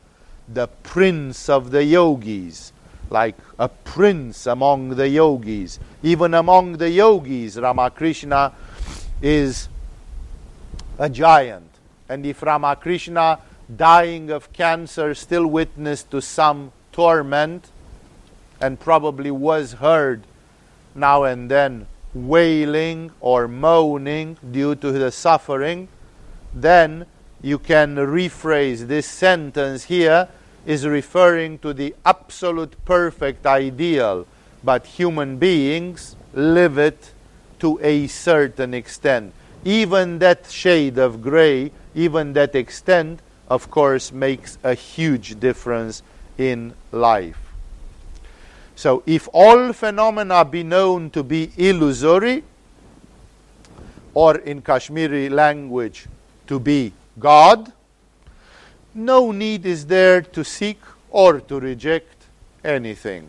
the 0.48 0.66
prince 0.66 1.48
of 1.48 1.70
the 1.70 1.84
yogis, 1.84 2.72
like 3.10 3.36
a 3.58 3.68
prince 3.68 4.46
among 4.46 4.90
the 4.90 5.08
yogis. 5.08 5.78
Even 6.02 6.34
among 6.34 6.78
the 6.78 6.90
yogis, 6.90 7.58
Ramakrishna 7.58 8.52
is 9.20 9.68
a 10.98 11.08
giant. 11.08 11.68
And 12.08 12.26
if 12.26 12.42
Ramakrishna, 12.42 13.38
dying 13.74 14.30
of 14.30 14.52
cancer, 14.52 15.14
still 15.14 15.46
witnessed 15.46 16.10
to 16.10 16.20
some 16.20 16.72
torment, 16.90 17.70
and 18.60 18.78
probably 18.78 19.30
was 19.30 19.74
heard 19.74 20.22
now 20.94 21.24
and 21.24 21.50
then 21.50 21.86
wailing 22.14 23.10
or 23.20 23.48
moaning 23.48 24.36
due 24.50 24.74
to 24.74 24.92
the 24.92 25.10
suffering, 25.10 25.88
then 26.54 27.06
you 27.40 27.58
can 27.58 27.96
rephrase 27.96 28.86
this 28.86 29.06
sentence 29.06 29.84
here 29.84 30.28
is 30.64 30.86
referring 30.86 31.58
to 31.58 31.72
the 31.72 31.94
absolute 32.04 32.76
perfect 32.84 33.46
ideal, 33.46 34.26
but 34.62 34.86
human 34.86 35.38
beings 35.38 36.14
live 36.34 36.78
it 36.78 37.12
to 37.58 37.80
a 37.82 38.06
certain 38.06 38.74
extent. 38.74 39.32
Even 39.64 40.18
that 40.18 40.50
shade 40.50 40.98
of 40.98 41.22
gray, 41.22 41.72
even 41.94 42.32
that 42.32 42.54
extent, 42.54 43.20
of 43.48 43.70
course, 43.70 44.12
makes 44.12 44.58
a 44.62 44.74
huge 44.74 45.38
difference 45.40 46.02
in 46.38 46.74
life. 46.90 47.51
So, 48.74 49.02
if 49.06 49.28
all 49.32 49.72
phenomena 49.72 50.44
be 50.44 50.62
known 50.62 51.10
to 51.10 51.22
be 51.22 51.52
illusory, 51.56 52.42
or 54.14 54.36
in 54.38 54.62
Kashmiri 54.62 55.28
language, 55.28 56.06
to 56.46 56.58
be 56.58 56.92
God, 57.18 57.72
no 58.94 59.32
need 59.32 59.64
is 59.64 59.86
there 59.86 60.20
to 60.20 60.44
seek 60.44 60.78
or 61.10 61.40
to 61.40 61.60
reject 61.60 62.26
anything. 62.64 63.28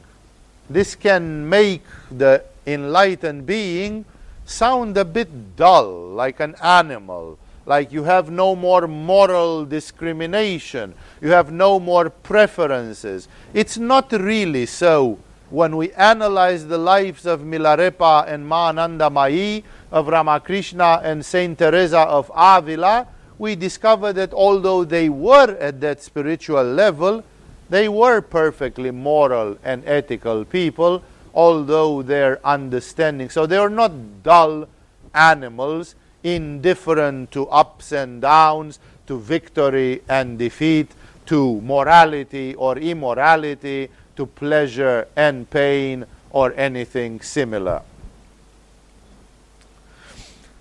This 0.69 0.95
can 0.95 1.47
make 1.47 1.83
the 2.11 2.43
enlightened 2.65 3.45
being 3.45 4.05
sound 4.45 4.97
a 4.97 5.05
bit 5.05 5.55
dull, 5.55 6.09
like 6.09 6.39
an 6.39 6.55
animal, 6.61 7.37
like 7.65 7.91
you 7.91 8.03
have 8.03 8.29
no 8.29 8.55
more 8.55 8.87
moral 8.87 9.65
discrimination, 9.65 10.93
you 11.21 11.29
have 11.29 11.51
no 11.51 11.79
more 11.79 12.09
preferences. 12.09 13.27
It's 13.53 13.77
not 13.77 14.11
really 14.11 14.65
so. 14.65 15.17
When 15.49 15.77
we 15.77 15.91
analyze 15.93 16.67
the 16.67 16.77
lives 16.77 17.25
of 17.25 17.41
Milarepa 17.41 18.27
and 18.27 18.47
Ma 18.47 18.71
Anandamayi, 18.71 19.63
of 19.93 20.07
Ramakrishna 20.07 21.01
and 21.03 21.23
Saint 21.23 21.59
Teresa 21.59 21.99
of 21.99 22.31
Avila, 22.35 23.07
we 23.37 23.55
discover 23.55 24.11
that 24.13 24.33
although 24.33 24.83
they 24.83 25.07
were 25.07 25.55
at 25.59 25.79
that 25.81 26.01
spiritual 26.01 26.63
level, 26.63 27.23
they 27.69 27.87
were 27.87 28.19
perfectly 28.19 28.89
moral 28.89 29.57
and 29.63 29.83
ethical 29.85 30.45
people, 30.45 31.03
although 31.33 32.01
their 32.01 32.45
understanding. 32.45 33.29
So 33.29 33.45
they 33.45 33.57
are 33.57 33.69
not 33.69 34.23
dull 34.23 34.67
animals, 35.13 35.95
indifferent 36.23 37.31
to 37.31 37.47
ups 37.49 37.91
and 37.91 38.21
downs, 38.21 38.79
to 39.05 39.19
victory 39.19 40.01
and 40.09 40.39
defeat, 40.39 40.89
to 41.27 41.61
morality 41.61 42.55
or 42.55 42.77
immorality, 42.77 43.89
to 44.15 44.25
pleasure 44.25 45.07
and 45.15 45.49
pain, 45.49 46.05
or 46.29 46.53
anything 46.53 47.21
similar. 47.21 47.81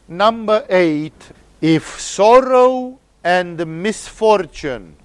Number 0.09 0.65
eight 0.69 1.33
if 1.63 2.01
sorrow 2.01 2.99
and 3.23 3.65
misfortune 3.83 4.97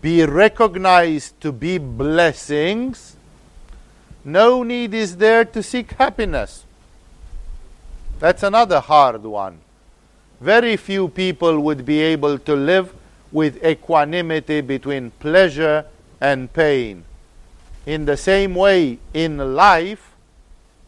be 0.00 0.24
recognized 0.24 1.38
to 1.40 1.50
be 1.50 1.76
blessings, 1.76 3.16
no 4.24 4.62
need 4.62 4.94
is 4.94 5.16
there 5.16 5.44
to 5.44 5.60
seek 5.60 5.90
happiness. 5.94 6.64
That's 8.20 8.44
another 8.44 8.78
hard 8.78 9.24
one. 9.24 9.58
Very 10.40 10.76
few 10.76 11.08
people 11.08 11.58
would 11.58 11.84
be 11.84 12.00
able 12.00 12.38
to 12.38 12.54
live 12.54 12.94
with 13.32 13.64
equanimity 13.64 14.60
between 14.60 15.10
pleasure 15.18 15.84
and 16.20 16.52
pain. 16.52 17.04
In 17.84 18.04
the 18.04 18.16
same 18.16 18.54
way, 18.54 18.98
in 19.12 19.56
life, 19.56 20.12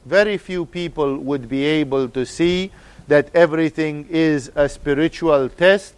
very 0.05 0.37
few 0.39 0.65
people 0.65 1.19
would 1.19 1.49
be 1.49 1.65
able 1.65 2.09
to 2.11 2.25
see 2.25 2.71
that 3.09 3.35
everything 3.35 4.07
is 4.09 4.51
a 4.55 4.69
spiritual 4.69 5.49
test. 5.49 5.95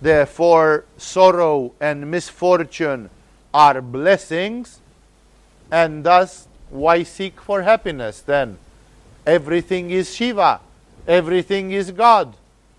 Therefore, 0.00 0.84
sorrow 0.96 1.72
and 1.80 2.10
misfortune 2.10 3.10
are 3.52 3.82
blessings, 3.82 4.78
and 5.70 6.04
thus, 6.04 6.46
why 6.70 7.02
seek 7.02 7.40
for 7.40 7.62
happiness 7.62 8.20
then? 8.20 8.58
Everything 9.26 9.90
is 9.90 10.14
Shiva, 10.14 10.60
everything 11.06 11.72
is 11.72 11.90
God. 11.90 12.34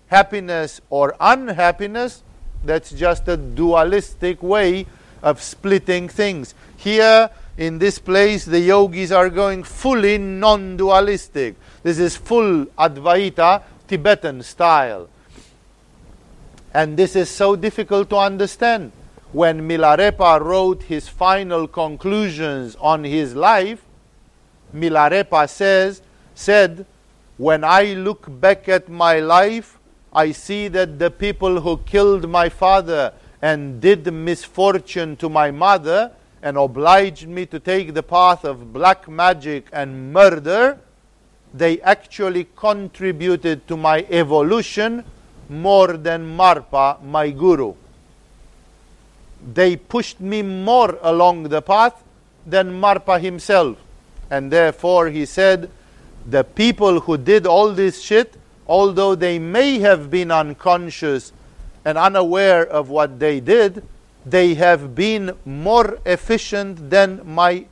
Happiness 0.08 0.80
or 0.90 1.14
unhappiness, 1.20 2.22
that's 2.64 2.90
just 2.90 3.28
a 3.28 3.36
dualistic 3.36 4.42
way 4.42 4.86
of 5.22 5.40
splitting 5.40 6.08
things. 6.08 6.54
Here, 6.76 7.30
in 7.56 7.78
this 7.78 7.98
place, 7.98 8.44
the 8.44 8.60
yogis 8.60 9.12
are 9.12 9.28
going 9.28 9.62
fully 9.62 10.18
non 10.18 10.76
dualistic. 10.76 11.56
This 11.82 11.98
is 11.98 12.16
full 12.16 12.66
Advaita 12.78 13.62
Tibetan 13.86 14.42
style. 14.42 15.08
And 16.72 16.96
this 16.96 17.14
is 17.14 17.28
so 17.28 17.54
difficult 17.54 18.08
to 18.10 18.16
understand. 18.16 18.92
When 19.32 19.68
Milarepa 19.68 20.40
wrote 20.40 20.84
his 20.84 21.08
final 21.08 21.66
conclusions 21.66 22.76
on 22.80 23.04
his 23.04 23.34
life, 23.34 23.82
Milarepa 24.74 25.48
says, 25.48 26.00
said, 26.34 26.86
When 27.36 27.64
I 27.64 27.92
look 27.94 28.26
back 28.40 28.68
at 28.68 28.88
my 28.88 29.20
life, 29.20 29.78
I 30.12 30.32
see 30.32 30.68
that 30.68 30.98
the 30.98 31.10
people 31.10 31.60
who 31.60 31.78
killed 31.78 32.28
my 32.28 32.48
father 32.48 33.12
and 33.42 33.80
did 33.80 34.10
misfortune 34.12 35.16
to 35.16 35.28
my 35.28 35.50
mother 35.50 36.12
and 36.42 36.56
obliged 36.56 37.28
me 37.28 37.46
to 37.46 37.60
take 37.60 37.94
the 37.94 38.02
path 38.02 38.44
of 38.44 38.72
black 38.72 39.08
magic 39.08 39.68
and 39.72 40.12
murder, 40.12 40.78
they 41.54 41.80
actually 41.82 42.48
contributed 42.56 43.66
to 43.68 43.76
my 43.76 44.06
evolution 44.10 45.04
more 45.48 45.96
than 45.96 46.36
Marpa, 46.36 47.02
my 47.02 47.30
guru. 47.30 47.74
They 49.54 49.76
pushed 49.76 50.20
me 50.20 50.42
more 50.42 50.98
along 51.02 51.44
the 51.44 51.62
path 51.62 52.02
than 52.46 52.80
Marpa 52.80 53.20
himself. 53.20 53.76
And 54.30 54.50
therefore, 54.50 55.10
he 55.10 55.26
said, 55.26 55.70
the 56.26 56.44
people 56.44 57.00
who 57.00 57.18
did 57.18 57.46
all 57.46 57.72
this 57.72 58.00
shit, 58.00 58.36
although 58.66 59.14
they 59.14 59.38
may 59.38 59.80
have 59.80 60.10
been 60.10 60.30
unconscious 60.30 61.32
and 61.84 61.98
unaware 61.98 62.66
of 62.66 62.88
what 62.88 63.18
they 63.18 63.40
did, 63.40 63.84
they 64.24 64.54
have 64.54 64.94
been 64.94 65.32
more 65.44 65.98
efficient 66.06 66.90
than 66.90 67.20
my 67.24 67.66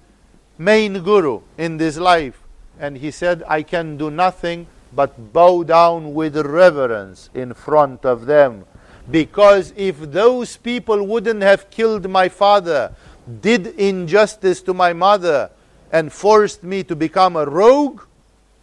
main 0.59 1.03
guru 1.03 1.41
in 1.57 1.77
this 1.77 1.97
life 1.97 2.41
and 2.81 2.97
he 2.97 3.11
said, 3.11 3.45
I 3.47 3.63
can 3.63 3.99
do 3.99 4.11
nothing 4.11 4.67
but 4.93 5.33
bow 5.33 5.63
down 5.63 6.15
with 6.15 6.37
reverence 6.37 7.29
in 7.35 7.53
front 7.53 8.05
of 8.07 8.25
them. 8.25 8.65
Because 9.11 9.73
if 9.77 10.01
those 10.01 10.57
people 10.57 11.07
wouldn't 11.07 11.43
have 11.43 11.71
killed 11.71 12.09
my 12.09 12.29
father, 12.29 12.95
did 13.43 13.67
injustice 13.79 14.63
to 14.63 14.75
my 14.75 14.93
mother, 14.95 15.51
and 15.93 16.13
forced 16.13 16.63
me 16.63 16.83
to 16.85 16.97
become 16.97 17.37
a 17.37 17.45
rogue, 17.45 18.03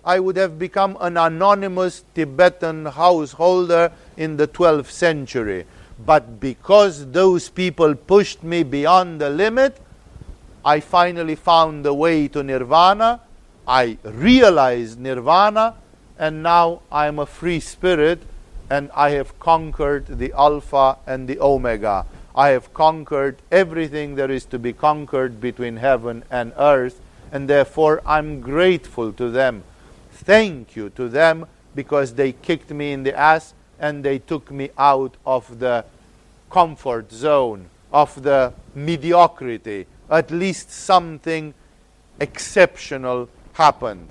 I 0.04 0.20
would 0.20 0.38
have 0.38 0.58
become 0.58 0.98
an 1.00 1.18
anonymous 1.18 2.04
Tibetan 2.16 2.86
householder 2.86 3.92
in 4.16 4.38
the 4.38 4.48
12th 4.48 4.90
century. 4.90 5.66
But 6.06 6.40
because 6.40 7.12
those 7.12 7.50
people 7.50 7.96
pushed 7.96 8.44
me 8.44 8.64
beyond 8.64 9.22
the 9.22 9.30
limit, 9.30 9.80
I 10.64 10.80
finally 10.80 11.36
found 11.36 11.86
the 11.86 11.94
way 11.94 12.28
to 12.30 12.44
nirvana 12.44 13.22
I 13.68 13.98
realized 14.04 14.98
nirvana, 14.98 15.76
and 16.18 16.42
now 16.42 16.82
I 16.90 17.08
am 17.08 17.20
a 17.20 17.26
free 17.26 17.60
spirit, 17.60 18.22
and 18.70 18.90
I 18.96 19.10
have 19.12 19.38
conquered 19.40 20.20
the 20.20 20.32
Alpha 20.32 20.98
and 21.06 21.28
the 21.28 21.40
Omega. 21.42 22.06
I 22.34 22.50
have 22.50 22.74
conquered 22.74 23.36
everything 23.52 24.16
there 24.16 24.32
is 24.32 24.46
to 24.46 24.60
be 24.60 24.72
conquered 24.72 25.42
between 25.42 25.78
heaven 25.78 26.24
and 26.32 26.54
earth, 26.58 27.02
and 27.30 27.50
therefore 27.50 28.02
I'm 28.06 28.40
grateful 28.40 29.12
to 29.14 29.30
them. 29.30 29.64
Thank 30.14 30.78
you 30.78 30.90
to 30.92 31.10
them 31.10 31.46
because 31.76 32.14
they 32.14 32.32
kicked 32.32 32.72
me 32.72 32.94
in 32.94 33.04
the 33.04 33.18
ass 33.18 33.54
and 33.80 34.04
they 34.04 34.20
took 34.20 34.52
me 34.52 34.70
out 34.78 35.16
of 35.26 35.60
the 35.60 35.86
comfort 36.50 37.12
zone, 37.12 37.70
of 37.92 38.22
the 38.22 38.54
mediocrity. 38.76 39.86
At 40.10 40.32
least 40.32 40.72
something 40.72 41.54
exceptional 42.20 43.30
happened. 43.54 44.10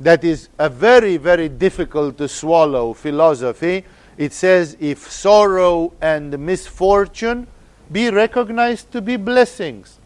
that 0.00 0.24
is 0.24 0.48
a 0.58 0.68
very, 0.68 1.16
very 1.16 1.48
difficult 1.48 2.18
to 2.18 2.28
swallow 2.28 2.92
philosophy. 2.92 3.84
It 4.16 4.32
says, 4.32 4.76
if 4.80 5.10
sorrow 5.10 5.92
and 6.00 6.38
misfortune 6.38 7.46
be 7.90 8.10
recognized 8.10 8.90
to 8.92 9.00
be 9.00 9.16
blessings. 9.16 9.98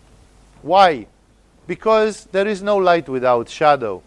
Why? 0.62 1.06
Because 1.66 2.26
there 2.26 2.46
is 2.46 2.62
no 2.62 2.76
light 2.76 3.08
without 3.08 3.48
shadow. 3.48 4.02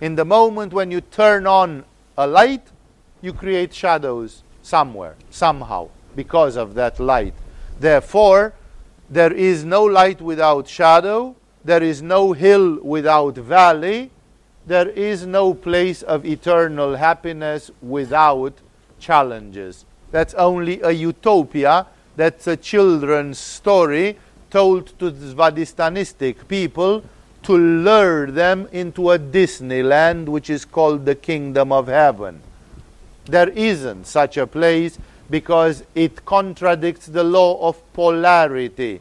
In 0.00 0.14
the 0.14 0.24
moment 0.24 0.72
when 0.72 0.90
you 0.90 1.00
turn 1.00 1.46
on 1.46 1.84
a 2.16 2.26
light, 2.26 2.66
you 3.22 3.32
create 3.32 3.74
shadows 3.74 4.42
somewhere, 4.62 5.16
somehow, 5.30 5.88
because 6.16 6.56
of 6.56 6.74
that 6.74 6.98
light. 7.00 7.34
Therefore, 7.78 8.54
there 9.08 9.32
is 9.32 9.64
no 9.64 9.84
light 9.84 10.20
without 10.20 10.68
shadow, 10.68 11.34
there 11.64 11.82
is 11.82 12.00
no 12.00 12.32
hill 12.32 12.78
without 12.82 13.34
valley, 13.36 14.10
there 14.66 14.88
is 14.88 15.26
no 15.26 15.54
place 15.54 16.02
of 16.02 16.24
eternal 16.24 16.96
happiness 16.96 17.70
without 17.82 18.54
challenges. 18.98 19.84
That's 20.10 20.34
only 20.34 20.80
a 20.82 20.90
utopia, 20.90 21.86
that's 22.16 22.46
a 22.46 22.56
children's 22.56 23.38
story 23.38 24.18
told 24.50 24.98
to 24.98 25.10
the 25.10 25.34
Svadistanistic 25.34 26.48
people 26.48 27.02
to 27.42 27.56
lure 27.56 28.30
them 28.30 28.68
into 28.72 29.10
a 29.10 29.18
Disneyland 29.18 30.26
which 30.26 30.50
is 30.50 30.64
called 30.64 31.06
the 31.06 31.14
kingdom 31.14 31.72
of 31.72 31.86
heaven. 31.86 32.42
There 33.30 33.50
isn't 33.50 34.08
such 34.08 34.36
a 34.38 34.46
place 34.46 34.98
because 35.30 35.84
it 35.94 36.24
contradicts 36.24 37.06
the 37.06 37.22
law 37.22 37.68
of 37.68 37.80
polarity. 37.92 39.00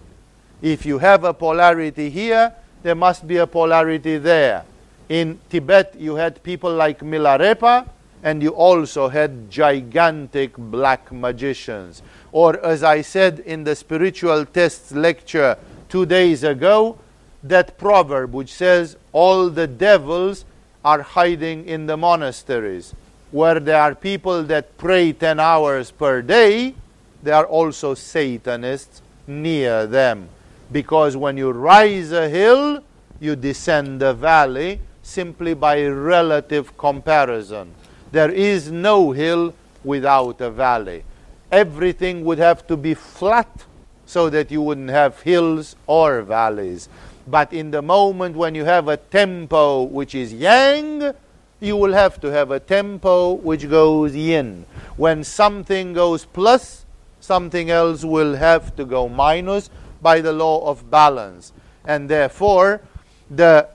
If 0.62 0.86
you 0.86 1.00
have 1.00 1.24
a 1.24 1.34
polarity 1.34 2.12
here, 2.12 2.54
there 2.84 2.94
must 2.94 3.28
be 3.28 3.38
a 3.38 3.48
polarity 3.48 4.20
there. 4.20 4.66
In 5.10 5.40
Tibet, 5.50 5.96
you 5.98 6.16
had 6.16 6.44
people 6.44 6.72
like 6.72 7.00
Milarepa, 7.00 7.90
and 8.22 8.44
you 8.44 8.50
also 8.50 9.10
had 9.10 9.50
gigantic 9.50 10.56
black 10.56 11.12
magicians. 11.12 12.04
Or, 12.32 12.64
as 12.64 12.84
I 12.84 13.02
said 13.02 13.40
in 13.40 13.64
the 13.64 13.76
spiritual 13.76 14.46
tests 14.46 14.92
lecture 14.92 15.58
two 15.88 16.06
days 16.06 16.44
ago, 16.44 17.00
that 17.42 17.80
proverb 17.80 18.34
which 18.34 18.54
says, 18.54 18.96
All 19.12 19.50
the 19.50 19.66
devils 19.66 20.46
are 20.86 21.02
hiding 21.02 21.66
in 21.66 21.88
the 21.88 21.98
monasteries. 21.98 22.94
Where 23.32 23.60
there 23.60 23.82
are 23.82 23.94
people 23.94 24.44
that 24.44 24.78
pray 24.78 25.14
10 25.14 25.40
hours 25.40 25.92
per 25.92 26.22
day, 26.22 26.74
there 27.22 27.36
are 27.36 27.46
also 27.46 27.94
Satanists 27.94 29.02
near 29.28 29.86
them. 29.86 30.30
Because 30.72 31.16
when 31.16 31.38
you 31.38 31.52
rise 31.52 32.12
a 32.12 32.30
hill, 32.30 32.84
you 33.20 33.36
descend 33.36 34.02
a 34.02 34.14
valley 34.14 34.80
simply 35.04 35.54
by 35.54 35.86
relative 35.86 36.78
comparison. 36.78 37.74
There 38.12 38.32
is 38.32 38.72
no 38.72 39.12
hill 39.12 39.54
without 39.84 40.42
a 40.42 40.50
valley. 40.50 41.04
Everything 41.52 42.24
would 42.26 42.38
have 42.38 42.66
to 42.68 42.78
be 42.78 42.94
flat 42.94 43.66
so 44.06 44.30
that 44.30 44.50
you 44.50 44.62
wouldn't 44.62 44.90
have 44.90 45.22
hills 45.22 45.76
or 45.86 46.22
valleys. 46.22 46.90
But 47.28 47.54
in 47.54 47.72
the 47.72 47.82
moment 47.82 48.36
when 48.36 48.56
you 48.56 48.66
have 48.66 48.88
a 48.88 48.98
tempo 48.98 49.84
which 49.84 50.16
is 50.16 50.34
yang, 50.34 51.14
you 51.60 51.76
will 51.76 51.94
have 51.94 52.20
to 52.22 52.32
have 52.32 52.52
a 52.52 52.60
tempo 52.60 53.34
which 53.34 53.70
goes 53.70 54.16
yin. 54.16 54.66
When 54.98 55.24
something 55.24 55.94
goes 55.94 56.26
plus, 56.26 56.86
something 57.20 57.70
else 57.70 58.04
will 58.04 58.36
have 58.36 58.76
to 58.78 58.86
go 58.86 59.10
minus 59.10 59.70
by 60.02 60.22
the 60.22 60.32
law 60.32 60.70
of 60.70 60.90
balance. 60.90 61.52
And 61.86 62.10
therefore, 62.10 62.82
the 63.30 63.68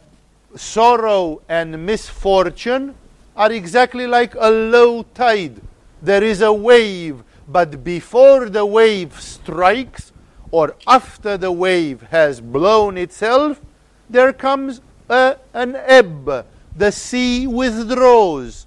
sorrow 0.56 1.42
and 1.48 1.84
misfortune 1.84 2.94
are 3.36 3.52
exactly 3.52 4.06
like 4.06 4.34
a 4.34 4.50
low 4.50 5.02
tide. 5.14 5.60
There 6.00 6.22
is 6.22 6.40
a 6.40 6.52
wave, 6.52 7.22
but 7.48 7.84
before 7.84 8.48
the 8.48 8.64
wave 8.64 9.20
strikes, 9.20 10.12
or 10.50 10.76
after 10.86 11.36
the 11.36 11.50
wave 11.50 12.02
has 12.10 12.40
blown 12.40 12.96
itself, 12.96 13.60
there 14.08 14.32
comes 14.32 14.80
a, 15.08 15.36
an 15.52 15.74
ebb. 15.74 16.46
The 16.76 16.90
sea 16.92 17.46
withdraws. 17.46 18.66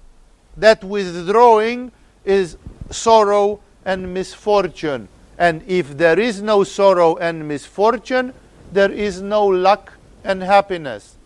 That 0.56 0.82
withdrawing 0.82 1.92
is 2.24 2.56
sorrow 2.90 3.60
and 3.84 4.12
misfortune. 4.12 5.08
And 5.38 5.62
if 5.66 5.96
there 5.96 6.18
is 6.18 6.42
no 6.42 6.64
sorrow 6.64 7.16
and 7.16 7.46
misfortune, 7.46 8.34
there 8.72 8.90
is 8.90 9.22
no 9.22 9.46
luck 9.46 9.92
and 10.24 10.42
happiness. 10.42 11.16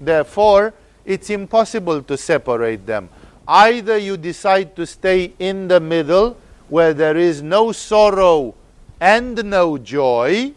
Therefore, 0.00 0.72
it's 1.04 1.30
impossible 1.30 2.02
to 2.02 2.16
separate 2.16 2.86
them. 2.86 3.08
Either 3.48 3.98
you 3.98 4.16
decide 4.16 4.76
to 4.76 4.86
stay 4.86 5.32
in 5.38 5.68
the 5.68 5.80
middle, 5.80 6.36
where 6.68 6.94
there 6.94 7.16
is 7.16 7.42
no 7.42 7.72
sorrow 7.72 8.54
and 9.00 9.44
no 9.44 9.76
joy, 9.76 10.52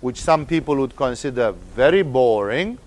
which 0.00 0.20
some 0.20 0.46
people 0.46 0.76
would 0.76 0.96
consider 0.96 1.52
very 1.52 2.02
boring, 2.02 2.78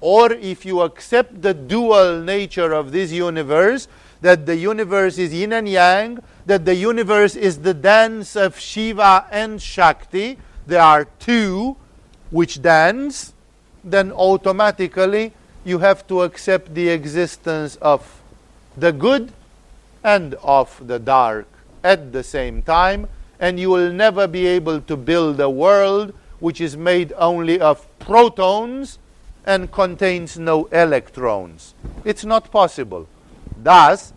or 0.00 0.32
if 0.32 0.64
you 0.64 0.80
accept 0.82 1.42
the 1.42 1.54
dual 1.54 2.20
nature 2.20 2.72
of 2.72 2.92
this 2.92 3.12
universe, 3.12 3.88
that 4.20 4.46
the 4.46 4.56
universe 4.56 5.18
is 5.18 5.32
yin 5.32 5.52
and 5.52 5.68
yang, 5.68 6.18
that 6.46 6.64
the 6.64 6.74
universe 6.74 7.36
is 7.36 7.58
the 7.58 7.74
dance 7.74 8.36
of 8.36 8.58
Shiva 8.58 9.26
and 9.30 9.60
Shakti, 9.60 10.38
there 10.66 10.82
are 10.82 11.04
two 11.18 11.76
which 12.30 12.60
dance, 12.60 13.32
then 13.84 14.12
automatically 14.12 15.32
you 15.64 15.78
have 15.78 16.06
to 16.08 16.22
accept 16.22 16.74
the 16.74 16.88
existence 16.88 17.76
of 17.76 18.20
the 18.76 18.92
good 18.92 19.32
and 20.04 20.34
of 20.42 20.86
the 20.86 20.98
dark 20.98 21.46
at 21.82 22.12
the 22.12 22.22
same 22.22 22.62
time 22.62 23.08
and 23.40 23.58
you 23.58 23.70
will 23.70 23.92
never 23.92 24.26
be 24.26 24.46
able 24.46 24.80
to 24.80 24.96
build 24.96 25.40
a 25.40 25.50
world 25.50 26.12
which 26.40 26.60
is 26.60 26.76
made 26.76 27.12
only 27.16 27.60
of 27.60 27.86
protons 27.98 28.98
and 29.48 29.72
contains 29.72 30.38
no 30.38 30.66
electrons. 30.66 31.74
It's 32.04 32.22
not 32.22 32.52
possible. 32.52 33.08
Thus, 33.56 34.12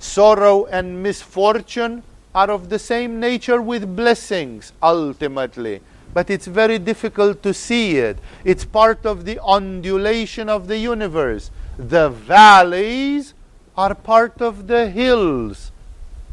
sorrow 0.00 0.66
and 0.66 1.00
misfortune 1.00 2.02
are 2.34 2.50
of 2.50 2.70
the 2.70 2.78
same 2.80 3.20
nature 3.20 3.62
with 3.62 3.94
blessings, 3.94 4.72
ultimately. 4.82 5.80
But 6.12 6.28
it's 6.28 6.48
very 6.48 6.80
difficult 6.80 7.40
to 7.44 7.54
see 7.54 7.98
it. 7.98 8.18
It's 8.44 8.64
part 8.64 9.06
of 9.06 9.24
the 9.24 9.38
undulation 9.44 10.48
of 10.48 10.66
the 10.66 10.78
universe. 10.78 11.52
The 11.78 12.10
valleys 12.10 13.34
are 13.76 13.94
part 13.94 14.42
of 14.42 14.66
the 14.66 14.90
hills. 14.90 15.70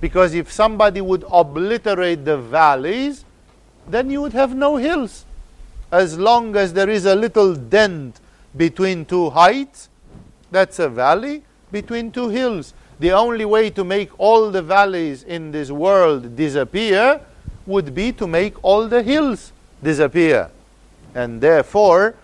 Because 0.01 0.33
if 0.33 0.51
somebody 0.51 0.99
would 0.99 1.23
obliterate 1.31 2.25
the 2.25 2.37
valleys, 2.37 3.23
then 3.87 4.09
you 4.09 4.21
would 4.23 4.33
have 4.33 4.55
no 4.55 4.77
hills. 4.77 5.24
As 5.95 6.19
long 6.19 6.57
as 6.57 6.73
there 6.73 6.89
is 6.89 7.05
a 7.05 7.15
little 7.15 7.55
dent 7.55 8.19
between 8.57 9.05
two 9.05 9.29
heights, 9.29 9.87
that's 10.51 10.77
a 10.79 10.89
valley 10.89 11.43
between 11.71 12.11
two 12.11 12.27
hills. 12.27 12.73
The 12.99 13.13
only 13.13 13.45
way 13.45 13.69
to 13.69 13.85
make 13.85 14.09
all 14.19 14.51
the 14.51 14.61
valleys 14.61 15.23
in 15.23 15.51
this 15.51 15.71
world 15.71 16.35
disappear 16.35 17.21
would 17.65 17.95
be 17.95 18.11
to 18.11 18.27
make 18.27 18.61
all 18.61 18.89
the 18.89 19.03
hills 19.03 19.53
disappear. 19.81 20.51
And 21.13 21.39
therefore, 21.39 22.15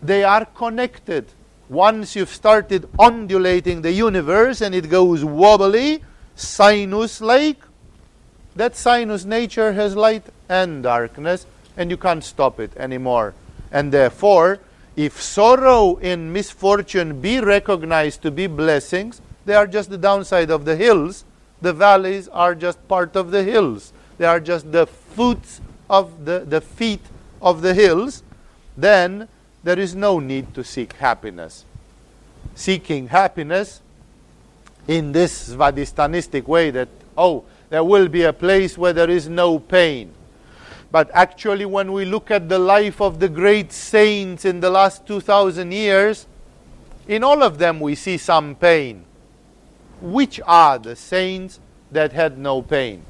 they 0.00 0.22
are 0.22 0.44
connected. 0.44 1.26
Once 1.68 2.14
you've 2.14 2.28
started 2.42 2.88
undulating 2.96 3.82
the 3.82 3.90
universe 3.90 4.60
and 4.60 4.72
it 4.72 4.88
goes 4.88 5.24
wobbly, 5.24 6.04
sinus 6.36 7.20
like, 7.20 7.58
that 8.54 8.76
sinus 8.76 9.24
nature 9.24 9.72
has 9.72 9.96
light 9.96 10.26
and 10.48 10.84
darkness, 10.84 11.44
and 11.80 11.90
you 11.90 11.96
can't 11.96 12.22
stop 12.22 12.60
it 12.60 12.76
anymore. 12.76 13.32
And 13.72 13.90
therefore, 13.90 14.58
if 14.96 15.22
sorrow 15.22 15.96
and 16.02 16.30
misfortune 16.30 17.22
be 17.22 17.40
recognized 17.40 18.20
to 18.20 18.30
be 18.30 18.46
blessings, 18.46 19.22
they 19.46 19.54
are 19.54 19.66
just 19.66 19.88
the 19.88 19.96
downside 19.96 20.50
of 20.50 20.66
the 20.66 20.76
hills. 20.76 21.24
The 21.62 21.72
valleys 21.72 22.28
are 22.28 22.54
just 22.54 22.86
part 22.86 23.16
of 23.16 23.30
the 23.30 23.42
hills. 23.42 23.94
They 24.18 24.26
are 24.26 24.40
just 24.40 24.70
the 24.70 24.86
foots 24.86 25.62
of 25.88 26.26
the, 26.26 26.40
the 26.40 26.60
feet 26.60 27.00
of 27.40 27.62
the 27.62 27.72
hills. 27.72 28.22
Then 28.76 29.26
there 29.64 29.78
is 29.78 29.94
no 29.94 30.18
need 30.18 30.52
to 30.56 30.62
seek 30.62 30.92
happiness. 30.92 31.64
Seeking 32.54 33.08
happiness 33.08 33.80
in 34.86 35.12
this 35.12 35.54
Svadistanistic 35.54 36.46
way 36.46 36.70
that, 36.72 36.90
oh, 37.16 37.44
there 37.70 37.84
will 37.84 38.08
be 38.08 38.24
a 38.24 38.34
place 38.34 38.76
where 38.76 38.92
there 38.92 39.08
is 39.08 39.30
no 39.30 39.58
pain. 39.58 40.12
But 40.90 41.10
actually, 41.14 41.66
when 41.66 41.92
we 41.92 42.04
look 42.04 42.30
at 42.30 42.48
the 42.48 42.58
life 42.58 43.00
of 43.00 43.20
the 43.20 43.28
great 43.28 43.72
saints 43.72 44.44
in 44.44 44.60
the 44.60 44.70
last 44.70 45.06
2,000 45.06 45.70
years, 45.72 46.26
in 47.06 47.22
all 47.22 47.42
of 47.42 47.58
them 47.58 47.80
we 47.80 47.94
see 47.94 48.18
some 48.18 48.54
pain. 48.54 49.04
Which 50.00 50.40
are 50.46 50.78
the 50.78 50.96
saints 50.96 51.60
that 51.92 52.12
had 52.12 52.38
no 52.38 52.62
pain? 52.62 53.04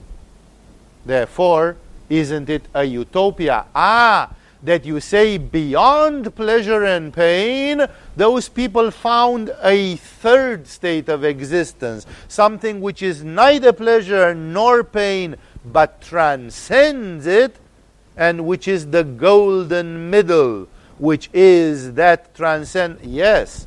Therefore, 1.06 1.76
isn't 2.08 2.50
it 2.50 2.64
a 2.74 2.84
utopia? 2.84 3.64
Ah, 3.74 4.34
that 4.62 4.84
you 4.84 5.00
say 5.00 5.38
beyond 5.38 6.34
pleasure 6.36 6.84
and 6.84 7.12
pain, 7.14 7.86
those 8.16 8.48
people 8.48 8.90
found 8.90 9.54
a 9.62 9.96
third 9.96 10.66
state 10.66 11.08
of 11.08 11.24
existence, 11.24 12.06
something 12.28 12.80
which 12.80 13.00
is 13.02 13.24
neither 13.24 13.72
pleasure 13.72 14.34
nor 14.34 14.84
pain, 14.84 15.36
but 15.64 16.02
transcends 16.02 17.26
it, 17.26 17.56
and 18.20 18.44
which 18.44 18.68
is 18.68 18.90
the 18.90 19.02
golden 19.02 20.10
middle, 20.10 20.68
which 20.98 21.30
is 21.32 21.94
that 21.94 22.34
transcend, 22.34 22.98
yes, 23.02 23.66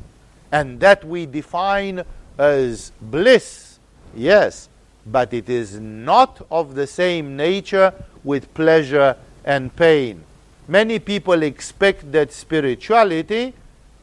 and 0.52 0.78
that 0.78 1.04
we 1.04 1.26
define 1.26 2.04
as 2.38 2.92
bliss, 3.00 3.80
yes, 4.14 4.68
but 5.04 5.34
it 5.34 5.50
is 5.50 5.80
not 5.80 6.46
of 6.52 6.76
the 6.76 6.86
same 6.86 7.36
nature 7.36 7.92
with 8.22 8.54
pleasure 8.54 9.16
and 9.44 9.74
pain. 9.74 10.22
Many 10.68 11.00
people 11.00 11.42
expect 11.42 12.12
that 12.12 12.32
spirituality 12.32 13.54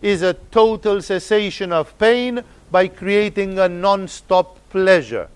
is 0.02 0.22
a 0.22 0.34
total 0.34 1.02
cessation 1.02 1.72
of 1.72 1.98
pain 1.98 2.44
by 2.69 2.90
creating 2.90 3.57
a 3.57 3.69
non 3.69 4.10
stop 4.10 4.57
pleasure. 4.69 5.30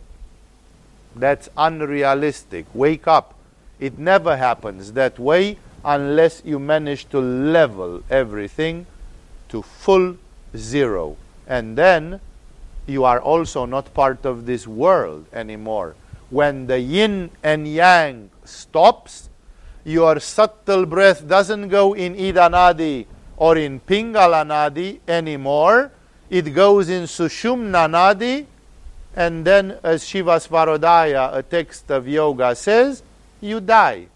That's 1.15 1.47
unrealistic. 1.55 2.65
Wake 2.73 3.07
up. 3.07 3.34
It 3.79 3.99
never 3.99 4.37
happens 4.37 4.93
that 4.93 5.19
way 5.19 5.57
unless 5.83 6.41
you 6.45 6.59
manage 6.59 7.09
to 7.09 7.19
level 7.19 8.01
everything 8.09 8.85
to 9.49 9.61
full 9.61 10.17
zero. 10.55 11.17
And 11.47 11.77
then 11.77 12.19
you 12.87 13.03
are 13.03 13.21
also 13.21 13.65
not 13.65 13.93
part 13.93 14.25
of 14.25 14.45
this 14.45 14.67
world 14.67 15.25
anymore. 15.33 15.95
When 16.29 16.67
the 16.67 16.79
yin 16.79 17.29
and 17.43 17.67
yang 17.67 18.29
stops, 18.43 19.29
your 19.83 20.19
subtle 20.19 20.85
breath 20.85 21.27
doesn't 21.27 21.69
go 21.69 21.93
in 21.93 22.13
Ida 22.15 22.49
Nadi 22.49 23.05
or 23.37 23.57
in 23.57 23.79
Pingala 23.79 24.43
Nadi 24.45 24.99
anymore. 25.07 25.91
It 26.29 26.53
goes 26.53 26.89
in 26.89 27.03
Sushumna 27.03 27.87
Nadi, 27.87 28.47
and 29.15 29.45
then, 29.45 29.77
as 29.83 30.05
Shiva 30.05 30.37
Svarodaya, 30.37 31.35
a 31.35 31.43
text 31.43 31.89
of 31.91 32.07
yoga, 32.07 32.55
says, 32.55 33.03
you 33.45 33.61
die 33.61 34.07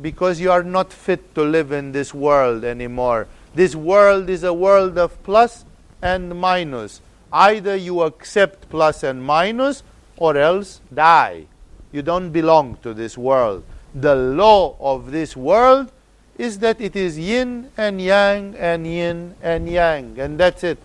because 0.00 0.40
you 0.40 0.52
are 0.52 0.62
not 0.62 0.92
fit 0.92 1.34
to 1.34 1.42
live 1.42 1.72
in 1.72 1.92
this 1.92 2.14
world 2.14 2.64
anymore. 2.64 3.26
This 3.54 3.74
world 3.74 4.30
is 4.30 4.44
a 4.44 4.52
world 4.52 4.96
of 4.98 5.20
plus 5.24 5.64
and 6.00 6.38
minus. 6.38 7.00
Either 7.32 7.74
you 7.74 8.02
accept 8.02 8.68
plus 8.70 9.02
and 9.02 9.22
minus, 9.22 9.82
or 10.16 10.36
else 10.36 10.80
die. 10.92 11.46
You 11.90 12.02
don't 12.02 12.30
belong 12.30 12.78
to 12.82 12.94
this 12.94 13.18
world 13.18 13.64
the 13.94 14.14
law 14.14 14.76
of 14.80 15.10
this 15.10 15.36
world 15.36 15.90
is 16.36 16.58
that 16.60 16.80
it 16.80 16.94
is 16.94 17.18
yin 17.18 17.70
and 17.76 18.00
yang 18.00 18.54
and 18.56 18.86
yin 18.86 19.34
and 19.42 19.68
yang, 19.68 20.18
and 20.20 20.38
that's 20.38 20.62
it. 20.62 20.78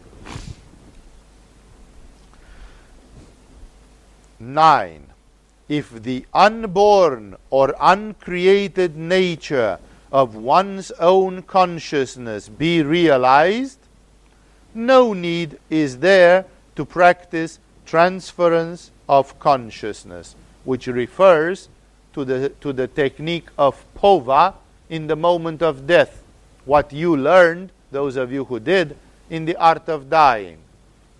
Nine. 4.39 5.12
If 5.69 6.03
the 6.03 6.25
unborn 6.33 7.35
or 7.49 7.73
uncreated 7.79 8.97
nature 8.97 9.79
of 10.11 10.35
one's 10.35 10.91
own 10.91 11.41
consciousness 11.43 12.49
be 12.49 12.83
realized, 12.83 13.79
no 14.73 15.13
need 15.13 15.59
is 15.69 15.99
there 15.99 16.45
to 16.75 16.85
practice 16.85 17.59
transference 17.85 18.91
of 19.07 19.37
consciousness, 19.39 20.35
which 20.63 20.87
refers 20.87 21.69
to 22.13 22.25
the, 22.25 22.49
to 22.61 22.73
the 22.73 22.87
technique 22.87 23.49
of 23.57 23.83
pova 23.95 24.53
in 24.89 25.07
the 25.07 25.15
moment 25.15 25.61
of 25.61 25.87
death. 25.87 26.23
What 26.65 26.93
you 26.93 27.15
learned, 27.15 27.71
those 27.91 28.15
of 28.15 28.31
you 28.31 28.45
who 28.45 28.59
did, 28.59 28.97
in 29.29 29.45
the 29.45 29.55
art 29.55 29.89
of 29.89 30.09
dying. 30.09 30.57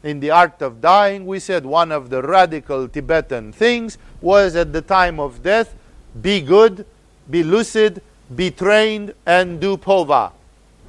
In 0.04 0.20
the 0.20 0.32
art 0.32 0.62
of 0.62 0.82
dying, 0.82 1.26
we 1.26 1.40
said 1.40 1.66
one 1.66 1.92
of 1.92 2.10
the 2.10 2.22
radical 2.22 2.90
Tibetan 2.90 3.54
things 3.54 3.98
was 4.22 4.56
at 4.56 4.74
the 4.74 4.82
time 4.82 5.20
of 5.20 5.42
death 5.42 5.74
be 6.22 6.42
good, 6.42 6.86
be 7.30 7.42
lucid, 7.42 8.02
be 8.36 8.52
trained, 8.52 9.14
and 9.26 9.60
do 9.60 9.78
pova. 9.78 10.34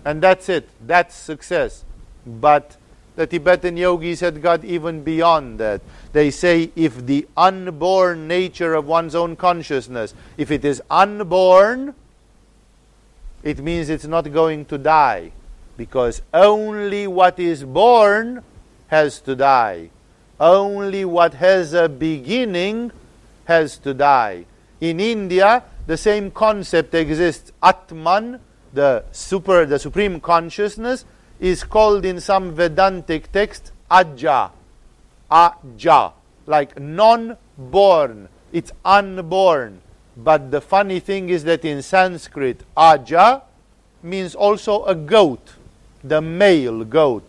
And 0.04 0.20
that's 0.20 0.48
it. 0.48 0.68
That's 0.84 1.14
success. 1.14 1.84
But 2.26 2.76
the 3.16 3.26
Tibetan 3.26 3.76
yogis 3.76 4.20
had 4.20 4.42
got 4.42 4.64
even 4.64 5.04
beyond 5.04 5.60
that. 5.60 5.80
They 6.12 6.30
say 6.30 6.72
if 6.74 7.06
the 7.06 7.28
unborn 7.36 8.26
nature 8.26 8.74
of 8.74 8.86
one's 8.86 9.14
own 9.14 9.36
consciousness, 9.36 10.12
if 10.36 10.50
it 10.50 10.64
is 10.64 10.82
unborn, 10.90 11.94
it 13.44 13.60
means 13.60 13.88
it's 13.88 14.06
not 14.06 14.32
going 14.32 14.64
to 14.66 14.78
die. 14.78 15.30
Because 15.76 16.22
only 16.32 17.06
what 17.06 17.38
is 17.38 17.62
born 17.64 18.42
has 18.88 19.20
to 19.20 19.34
die. 19.36 19.90
Only 20.38 21.04
what 21.04 21.34
has 21.34 21.72
a 21.72 21.88
beginning 21.88 22.92
has 23.44 23.78
to 23.78 23.94
die. 23.94 24.46
In 24.80 25.00
India, 25.00 25.62
the 25.86 25.96
same 25.96 26.30
concept 26.30 26.94
exists. 26.94 27.52
Atman, 27.62 28.40
the 28.72 29.04
super, 29.12 29.66
the 29.66 29.78
supreme 29.78 30.20
consciousness, 30.20 31.04
is 31.40 31.64
called 31.64 32.04
in 32.04 32.20
some 32.20 32.54
Vedantic 32.54 33.30
text 33.32 33.72
Aja. 33.90 34.50
Aja. 35.30 36.12
Like 36.46 36.78
non 36.78 37.36
born. 37.56 38.28
It's 38.52 38.72
unborn. 38.84 39.80
But 40.16 40.50
the 40.50 40.60
funny 40.60 41.00
thing 41.00 41.28
is 41.28 41.44
that 41.44 41.64
in 41.64 41.82
Sanskrit, 41.82 42.62
Aja 42.76 43.42
means 44.02 44.34
also 44.34 44.84
a 44.84 44.94
goat, 44.94 45.54
the 46.04 46.20
male 46.20 46.84
goat, 46.84 47.28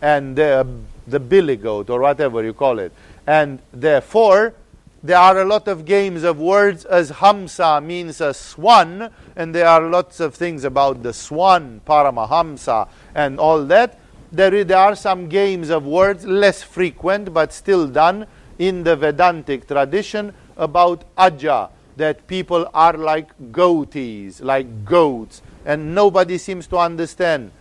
and 0.00 0.36
the, 0.36 0.66
the 1.06 1.20
billy 1.20 1.56
goat, 1.56 1.90
or 1.90 2.00
whatever 2.00 2.44
you 2.44 2.52
call 2.52 2.78
it. 2.78 2.92
And 3.26 3.60
therefore, 3.72 4.54
there 5.02 5.18
are 5.18 5.40
a 5.40 5.44
lot 5.44 5.68
of 5.68 5.84
games 5.84 6.24
of 6.24 6.40
words 6.40 6.84
as 6.84 7.12
Hamsa 7.12 7.84
means 7.84 8.20
a 8.20 8.34
swan, 8.34 9.10
and 9.36 9.54
there 9.54 9.68
are 9.68 9.82
lots 9.82 10.18
of 10.18 10.34
things 10.34 10.64
about 10.64 11.02
the 11.02 11.12
swan, 11.12 11.80
Paramahamsa, 11.86 12.88
and 13.14 13.38
all 13.38 13.64
that. 13.66 13.98
There, 14.32 14.64
there 14.64 14.78
are 14.78 14.96
some 14.96 15.28
games 15.28 15.70
of 15.70 15.86
words, 15.86 16.26
less 16.26 16.62
frequent 16.62 17.32
but 17.32 17.52
still 17.52 17.86
done 17.86 18.26
in 18.58 18.82
the 18.82 18.96
Vedantic 18.96 19.68
tradition 19.68 20.34
about 20.56 21.04
Aja, 21.16 21.68
that 21.96 22.26
people 22.26 22.68
are 22.74 22.94
like 22.94 23.30
goatees, 23.52 24.42
like 24.42 24.84
goats, 24.84 25.42
and 25.64 25.94
nobody 25.94 26.38
seems 26.38 26.66
to 26.66 26.76
understand. 26.76 27.52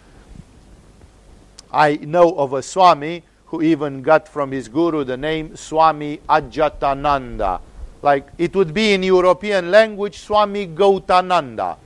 I 1.72 1.98
know 1.98 2.31
of 2.38 2.53
a 2.53 2.61
Swami 2.61 3.23
who 3.48 3.61
even 3.61 4.02
got 4.02 4.27
from 4.27 4.52
his 4.52 4.68
guru 4.68 5.03
the 5.03 5.18
name 5.18 5.56
Swami 5.56 6.19
Ajatananda. 6.30 7.61
Like 8.02 8.27
it 8.38 8.56
would 8.56 8.73
be 8.73 8.94
in 8.94 9.03
European 9.03 9.72
language 9.72 10.19
Swami 10.19 10.68
Gautananda, 10.68 11.77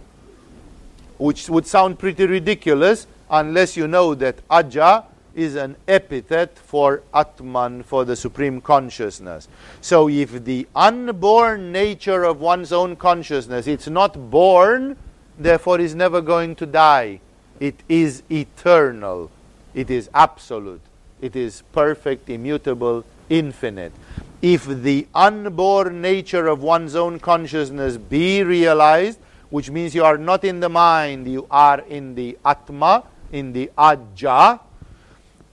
which 1.17 1.49
would 1.49 1.65
sound 1.65 1.99
pretty 1.99 2.25
ridiculous 2.25 3.07
unless 3.29 3.77
you 3.77 3.87
know 3.87 4.13
that 4.15 4.35
Aja 4.49 5.05
is 5.33 5.55
an 5.55 5.77
epithet 5.87 6.57
for 6.57 7.03
Atman, 7.13 7.83
for 7.83 8.03
the 8.03 8.15
supreme 8.15 8.59
consciousness. 8.59 9.47
So 9.79 10.09
if 10.09 10.43
the 10.43 10.67
unborn 10.75 11.71
nature 11.71 12.23
of 12.23 12.41
one's 12.41 12.73
own 12.73 12.97
consciousness, 12.97 13.67
it's 13.67 13.87
not 13.87 14.29
born, 14.29 14.97
therefore 15.39 15.79
is 15.79 15.95
never 15.95 16.21
going 16.21 16.55
to 16.55 16.65
die. 16.65 17.21
It 17.59 17.75
is 17.87 18.23
eternal. 18.29 19.31
It 19.73 19.89
is 19.89 20.09
absolute. 20.13 20.81
It 21.21 21.35
is 21.35 21.63
perfect, 21.71 22.29
immutable, 22.29 23.05
infinite. 23.29 23.93
If 24.41 24.65
the 24.65 25.07
unborn 25.13 26.01
nature 26.01 26.47
of 26.47 26.63
one's 26.63 26.95
own 26.95 27.19
consciousness 27.19 27.97
be 27.97 28.43
realized, 28.43 29.19
which 29.49 29.69
means 29.69 29.93
you 29.93 30.03
are 30.03 30.17
not 30.17 30.43
in 30.43 30.59
the 30.59 30.69
mind, 30.69 31.27
you 31.27 31.45
are 31.51 31.81
in 31.81 32.15
the 32.15 32.37
Atma, 32.43 33.03
in 33.31 33.53
the 33.53 33.69
Aja, 33.77 34.59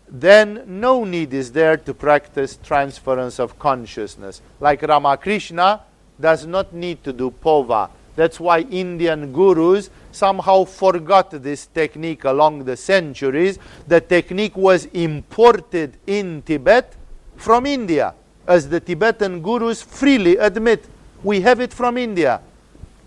then 0.09 0.65
no 0.67 1.05
need 1.05 1.35
is 1.35 1.53
there 1.53 1.77
to 1.77 1.93
practice 1.93 2.59
transference 2.65 3.39
of 3.39 3.59
consciousness. 3.59 4.41
Like 4.59 4.83
Ramakrishna 4.83 5.83
does 6.19 6.47
not 6.47 6.73
need 6.73 7.05
to 7.05 7.13
do 7.13 7.31
pova. 7.31 7.91
That's 8.17 8.41
why 8.41 8.61
Indian 8.61 9.33
gurus 9.33 9.91
somehow 10.19 10.65
forgot 10.65 11.31
this 11.31 11.67
technique 11.67 12.25
along 12.25 12.65
the 12.65 12.77
centuries. 12.77 13.59
The 13.87 14.01
technique 14.01 14.57
was 14.57 14.87
imported 14.87 15.97
in 16.07 16.43
Tibet 16.43 16.97
from 17.37 17.67
India, 17.67 18.15
as 18.47 18.69
the 18.69 18.81
Tibetan 18.81 19.41
gurus 19.41 19.81
freely 19.81 20.37
admit. 20.37 20.85
We 21.23 21.41
have 21.43 21.61
it 21.61 21.73
from 21.73 21.97
India. 21.97 22.41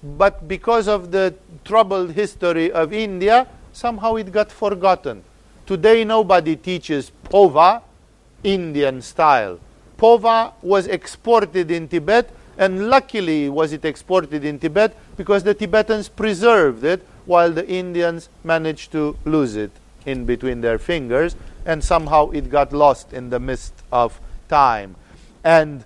But 0.02 0.48
because 0.48 0.88
of 0.88 1.12
the 1.12 1.36
troubled 1.64 2.12
history 2.12 2.72
of 2.72 2.94
India, 2.94 3.48
somehow 3.74 4.16
it 4.16 4.32
got 4.32 4.52
forgotten. 4.52 5.24
Today, 5.68 6.04
nobody 6.04 6.56
teaches 6.56 7.12
Pova 7.30 7.82
Indian 8.44 9.02
style. 9.02 9.60
Pova 9.98 10.54
was 10.62 10.88
exported 10.88 11.70
in 11.70 11.88
Tibet 11.88 12.30
And 12.62 12.90
luckily 12.92 13.50
was 13.50 13.74
it 13.74 13.84
exported 13.86 14.46
in 14.46 14.60
Tibet 14.60 14.96
because 15.18 15.42
the 15.42 15.56
Tibetans 15.56 16.08
preserved 16.08 16.84
it 16.84 17.04
while 17.26 17.52
the 17.52 17.68
Indians 17.68 18.30
managed 18.44 18.92
to 18.92 19.18
lose 19.26 19.56
it 19.56 19.72
in 20.06 20.26
between 20.26 20.62
their 20.62 20.78
fingers 20.78 21.36
and 21.66 21.84
somehow 21.84 22.30
it 22.30 22.52
got 22.52 22.72
lost 22.72 23.14
in 23.14 23.32
the 23.32 23.40
mist 23.40 23.74
of 23.92 24.22
time. 24.48 24.96
And 25.44 25.84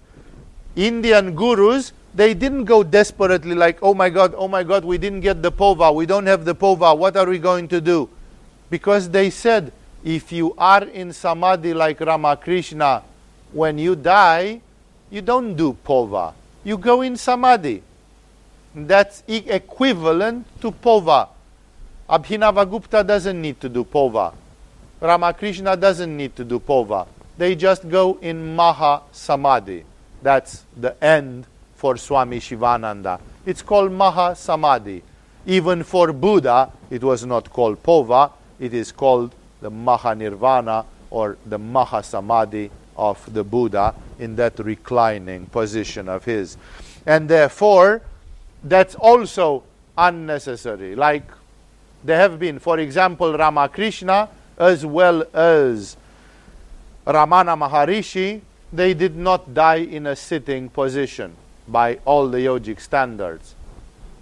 Indian 0.76 1.34
gurus, 1.34 1.94
they 2.14 2.34
didn't 2.34 2.66
go 2.66 2.84
desperately 2.84 3.56
like, 3.56 3.80
oh 3.82 3.94
my 3.94 4.10
God, 4.10 4.34
oh 4.36 4.50
my 4.50 4.64
God, 4.64 4.84
we 4.84 4.98
didn't 4.98 5.22
get 5.22 5.42
the 5.42 5.54
pova, 5.54 5.96
we 5.96 6.06
don't 6.06 6.26
have 6.26 6.44
the 6.44 6.56
pova, 6.56 6.98
what 6.98 7.16
are 7.16 7.26
we 7.26 7.40
going 7.40 7.70
to 7.70 7.80
do? 7.80 8.10
Because 8.70 9.10
they 9.10 9.30
said, 9.30 9.72
if 10.04 10.30
you 10.34 10.54
are 10.58 10.84
in 10.84 11.14
samadhi 11.14 11.74
like 11.74 12.02
Ramakrishna, 12.02 13.04
when 13.54 13.78
you 13.78 13.96
die, 13.96 14.60
you 15.10 15.22
don't 15.22 15.56
do 15.56 15.78
pova, 15.86 16.34
you 16.66 16.78
go 16.78 17.02
in 17.02 17.16
samadhi. 17.16 17.82
That's 18.76 19.24
equivalent 19.28 20.46
to 20.60 20.72
pova. 20.72 21.30
Abhinavagupta 22.10 23.08
doesn't 23.08 23.42
need 23.42 23.62
to 23.62 23.70
do 23.70 23.86
pova. 23.86 24.34
Ramakrishna 25.00 25.78
doesn't 25.78 26.16
need 26.16 26.36
to 26.36 26.44
do 26.44 26.60
pova. 26.60 27.08
They 27.38 27.56
just 27.56 27.88
go 27.88 28.18
in 28.22 28.56
Maha 28.56 29.04
Samadhi. 29.12 29.86
That's 30.22 30.66
the 30.76 31.02
end 31.04 31.46
for 31.76 31.96
Swami 31.98 32.40
Shivananda. 32.40 33.20
It's 33.46 33.62
called 33.62 33.92
Maha 33.92 34.36
Samadhi. 34.36 35.04
Even 35.46 35.84
for 35.84 36.12
Buddha, 36.12 36.72
it 36.90 37.04
was 37.04 37.26
not 37.26 37.50
called 37.52 37.82
pova, 37.84 38.32
it 38.60 38.74
is 38.74 38.92
called 38.92 39.36
the 39.62 39.70
Maha 39.70 40.16
Nirvana 40.16 40.86
or 41.12 41.38
the 41.46 41.60
Maha 41.60 42.02
Samadhi 42.02 42.72
of 42.98 43.34
the 43.34 43.44
Buddha 43.44 43.94
in 44.20 44.36
that 44.38 44.60
reclining 44.60 45.46
position 45.48 46.10
of 46.10 46.26
his. 46.26 46.58
And 47.06 47.30
therefore, 47.30 48.02
that's 48.64 48.96
also 48.96 49.64
unnecessary. 49.98 50.96
Like 50.96 51.24
there 52.04 52.18
have 52.18 52.40
been, 52.40 52.60
for 52.60 52.80
example, 52.80 53.38
Ramakrishna 53.38 54.30
as 54.58 54.86
well 54.86 55.24
as 55.34 55.98
Ramana 57.06 57.58
Maharishi, 57.58 58.42
they 58.72 58.94
did 58.94 59.16
not 59.16 59.54
die 59.54 59.76
in 59.76 60.08
a 60.08 60.16
sitting 60.16 60.70
position 60.70 61.36
by 61.68 62.00
all 62.06 62.28
the 62.28 62.40
yogic 62.40 62.80
standards. 62.80 63.56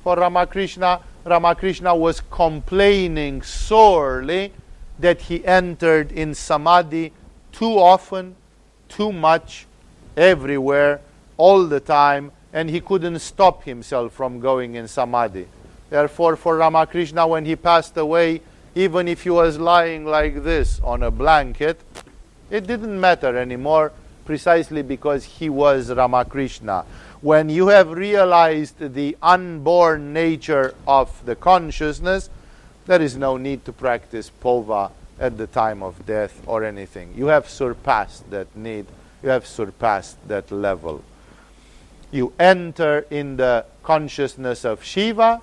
For 0.03 0.15
Ramakrishna, 0.15 1.01
Ramakrishna 1.25 1.95
was 1.95 2.19
complaining 2.19 3.41
sorely 3.41 4.51
that 4.99 5.21
he 5.21 5.45
entered 5.45 6.11
in 6.11 6.35
samadhi 6.35 7.13
too 7.51 7.79
often, 7.79 8.35
too 8.95 9.11
much, 9.11 9.65
everywhere, 10.15 11.01
all 11.37 11.65
the 11.65 11.79
time, 11.79 12.31
and 12.53 12.69
he 12.69 12.79
couldn't 12.79 13.19
stop 13.19 13.63
himself 13.63 14.13
from 14.13 14.39
going 14.39 14.75
in 14.75 14.87
samadhi. 14.87 15.47
Therefore, 15.89 16.35
for 16.35 16.57
Ramakrishna, 16.57 17.27
when 17.27 17.45
he 17.45 17.55
passed 17.55 17.97
away, 17.97 18.41
even 18.75 19.07
if 19.07 19.23
he 19.23 19.29
was 19.29 19.57
lying 19.57 20.05
like 20.05 20.43
this 20.43 20.79
on 20.83 21.03
a 21.03 21.11
blanket, 21.11 21.79
it 22.49 22.67
didn't 22.67 22.99
matter 22.99 23.37
anymore 23.37 23.91
precisely 24.25 24.81
because 24.81 25.23
he 25.23 25.49
was 25.49 25.91
Ramakrishna. 25.91 26.85
When 27.21 27.49
you 27.49 27.67
have 27.67 27.91
realized 27.91 28.79
the 28.93 29.17
unborn 29.21 30.13
nature 30.13 30.73
of 30.87 31.25
the 31.25 31.35
consciousness, 31.35 32.29
there 32.85 33.01
is 33.01 33.17
no 33.17 33.37
need 33.37 33.65
to 33.65 33.73
practice 33.73 34.31
pova 34.41 34.91
at 35.23 35.37
the 35.37 35.47
time 35.47 35.81
of 35.81 36.05
death 36.05 36.41
or 36.45 36.65
anything. 36.65 37.13
You 37.15 37.27
have 37.27 37.47
surpassed 37.47 38.29
that 38.29 38.53
need, 38.57 38.87
you 39.23 39.29
have 39.29 39.47
surpassed 39.47 40.17
that 40.27 40.51
level. 40.51 41.01
You 42.11 42.33
enter 42.37 43.05
in 43.09 43.37
the 43.37 43.65
consciousness 43.83 44.65
of 44.65 44.83
Shiva, 44.83 45.41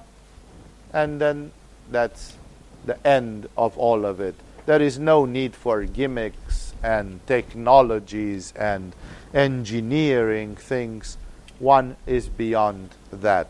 and 0.93 1.19
then 1.19 1.53
that's 1.91 2.37
the 2.85 3.05
end 3.07 3.49
of 3.57 3.79
all 3.79 4.05
of 4.05 4.21
it. 4.21 4.35
There 4.67 4.83
is 4.83 4.99
no 4.99 5.25
need 5.25 5.55
for 5.55 5.83
gimmicks 5.85 6.75
and 6.83 7.27
technologies 7.27 8.53
and 8.55 8.93
engineering 9.33 10.57
things. 10.57 11.17
One 11.59 11.97
is 12.07 12.29
beyond 12.29 12.91
that. 13.11 13.49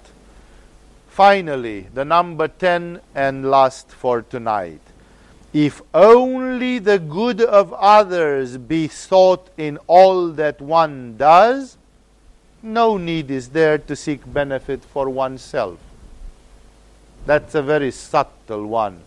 Finally, 1.09 1.89
the 1.93 2.05
number 2.05 2.47
10 2.47 3.01
and 3.16 3.51
last 3.51 3.90
for 3.90 4.23
tonight. 4.23 4.81
If 5.52 5.82
only 5.93 6.78
the 6.78 6.98
good 6.98 7.40
of 7.40 7.72
others 7.72 8.56
be 8.56 8.89
sought 8.89 9.51
in 9.56 9.78
all 9.86 10.28
that 10.28 10.60
one 10.60 11.16
does, 11.16 11.77
no 12.62 12.97
need 12.97 13.31
is 13.31 13.48
there 13.48 13.78
to 13.78 13.97
seek 13.97 14.20
benefit 14.32 14.85
for 14.85 15.10
oneself. 15.10 15.78
That's 17.27 17.55
a 17.55 17.62
very 17.62 17.90
subtle 17.90 18.66
one 18.66 19.02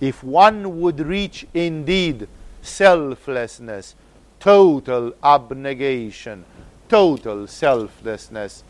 if 0.00 0.22
one 0.22 0.80
would 0.80 1.00
reach 1.00 1.46
indeed 1.54 2.28
selflessness, 2.62 3.94
total 4.40 5.12
abnegation, 5.22 6.44
total 6.88 7.46
selflessness, 7.46 8.62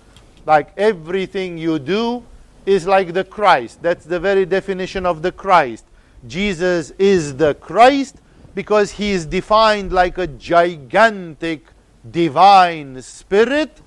like 0.47 0.73
everything 0.77 1.59
you 1.59 1.79
do 1.79 2.25
is 2.65 2.87
like 2.87 3.13
the 3.13 3.25
Christ. 3.25 3.83
That's 3.83 4.05
the 4.05 4.21
very 4.21 4.47
definition 4.47 5.05
of 5.05 5.23
the 5.23 5.33
Christ. 5.33 5.85
Jesus 6.27 6.91
is 6.99 7.37
the 7.37 7.55
Christ 7.55 8.17
because 8.55 8.93
he 8.93 9.13
is 9.13 9.27
defined 9.27 9.93
like 9.93 10.19
a 10.19 10.27
gigantic 10.27 11.65
divine 12.11 13.01
spirit 13.03 13.81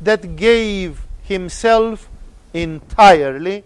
that 0.00 0.36
gave 0.36 1.02
himself 1.22 2.08
entirely 2.54 3.64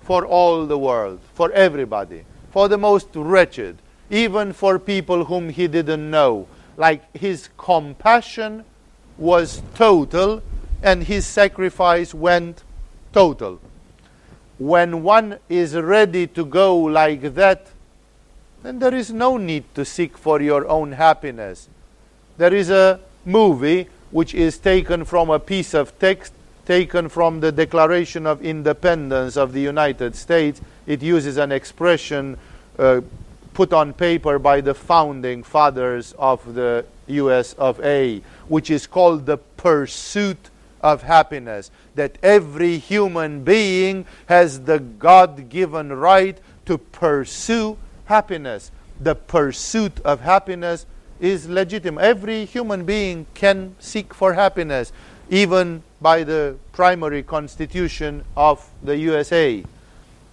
for 0.00 0.26
all 0.26 0.66
the 0.66 0.78
world, 0.78 1.20
for 1.34 1.50
everybody, 1.52 2.24
for 2.50 2.68
the 2.68 2.78
most 2.78 3.08
wretched, 3.14 3.78
even 4.10 4.52
for 4.52 4.78
people 4.78 5.24
whom 5.24 5.48
he 5.48 5.66
didn't 5.68 6.10
know. 6.10 6.46
Like 6.76 7.16
his 7.16 7.48
compassion 7.56 8.64
was 9.16 9.62
total 9.74 10.42
and 10.82 11.04
his 11.04 11.26
sacrifice 11.26 12.12
went 12.12 12.62
total. 13.12 13.60
When 14.58 15.02
one 15.02 15.38
is 15.48 15.74
ready 15.74 16.26
to 16.28 16.44
go 16.44 16.76
like 16.76 17.34
that, 17.34 17.66
then 18.62 18.78
there 18.78 18.94
is 18.94 19.12
no 19.12 19.36
need 19.36 19.64
to 19.74 19.84
seek 19.84 20.16
for 20.16 20.40
your 20.40 20.66
own 20.66 20.92
happiness. 20.92 21.68
There 22.38 22.54
is 22.54 22.70
a 22.70 23.00
movie 23.24 23.88
which 24.10 24.34
is 24.34 24.58
taken 24.58 25.04
from 25.04 25.30
a 25.30 25.38
piece 25.38 25.74
of 25.74 25.98
text 25.98 26.32
taken 26.66 27.08
from 27.08 27.40
the 27.40 27.52
Declaration 27.52 28.26
of 28.26 28.44
Independence 28.44 29.36
of 29.36 29.52
the 29.52 29.60
United 29.60 30.16
States. 30.16 30.60
It 30.86 31.00
uses 31.00 31.36
an 31.36 31.52
expression 31.52 32.36
uh, 32.78 33.02
put 33.54 33.72
on 33.72 33.92
paper 33.92 34.38
by 34.38 34.60
the 34.60 34.74
founding 34.74 35.42
fathers 35.42 36.12
of 36.18 36.54
the 36.54 36.84
US 37.06 37.52
of 37.54 37.80
A, 37.84 38.20
which 38.48 38.68
is 38.68 38.86
called 38.86 39.26
the 39.26 39.38
pursuit 39.38 40.50
of 40.86 41.02
happiness. 41.02 41.70
That 41.96 42.16
every 42.22 42.78
human 42.78 43.42
being 43.42 44.06
has 44.26 44.60
the 44.60 44.78
God 44.78 45.48
given 45.48 45.92
right 45.92 46.38
to 46.66 46.78
pursue 46.78 47.76
happiness. 48.04 48.70
The 49.00 49.16
pursuit 49.16 49.98
of 50.04 50.20
happiness 50.20 50.86
is 51.18 51.48
legitimate. 51.48 52.02
Every 52.02 52.44
human 52.44 52.84
being 52.84 53.26
can 53.34 53.74
seek 53.80 54.14
for 54.14 54.34
happiness 54.34 54.92
even 55.28 55.82
by 56.00 56.22
the 56.22 56.56
primary 56.72 57.24
constitution 57.24 58.24
of 58.36 58.70
the 58.80 58.96
USA. 58.96 59.64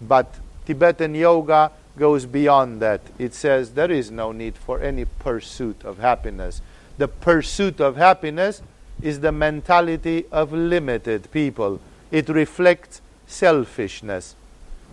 But 0.01 0.35
Tibetan 0.65 1.15
yoga 1.15 1.71
goes 1.97 2.27
beyond 2.27 2.79
that. 2.81 3.01
It 3.17 3.33
says 3.33 3.71
there 3.71 3.91
is 3.91 4.11
no 4.11 4.31
need 4.31 4.55
for 4.55 4.79
any 4.81 5.05
pursuit 5.05 5.83
of 5.83 5.97
happiness. 5.97 6.61
The 6.99 7.07
pursuit 7.07 7.81
of 7.81 7.95
happiness 7.97 8.61
is 9.03 9.19
the 9.19 9.33
mentality 9.33 10.25
of 10.31 10.53
limited 10.53 11.29
people. 11.31 11.79
It 12.09 12.29
reflects 12.29 13.01
selfishness. 13.27 14.35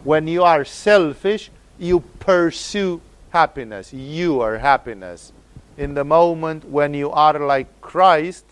When 0.02 0.26
you 0.26 0.42
are 0.42 0.64
selfish, 0.64 1.50
you 1.78 2.00
pursue 2.18 3.00
happiness. 3.30 3.92
You 3.92 4.40
are 4.40 4.58
happiness. 4.58 5.32
In 5.78 5.94
the 5.94 6.04
moment 6.04 6.64
when 6.64 6.92
you 6.92 7.10
are 7.12 7.38
like 7.38 7.80
Christ, 7.80 8.44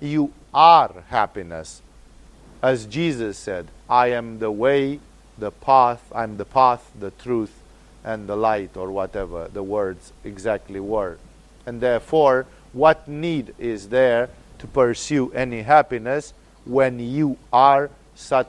you 0.00 0.32
are 0.52 1.04
happiness. 1.08 1.80
As 2.60 2.86
Jesus 2.86 3.38
said, 3.38 3.68
I 3.88 4.08
am 4.08 4.40
the 4.40 4.50
way, 4.50 4.98
the 5.38 5.52
path, 5.52 6.02
I'm 6.12 6.38
the 6.38 6.44
path, 6.44 6.90
the 6.98 7.12
truth, 7.12 7.54
and 8.04 8.28
the 8.28 8.36
light, 8.36 8.76
or 8.76 8.90
whatever 8.90 9.48
the 9.52 9.62
words 9.62 10.12
exactly 10.24 10.80
were. 10.80 11.18
And 11.64 11.80
therefore, 11.80 12.46
what 12.72 13.06
need 13.06 13.54
is 13.58 13.90
there 13.90 14.28
to 14.62 14.68
pursue 14.68 15.32
any 15.32 15.62
happiness 15.62 16.32
when 16.64 17.00
you 17.00 17.36
are 17.52 17.90
Sat 18.14 18.46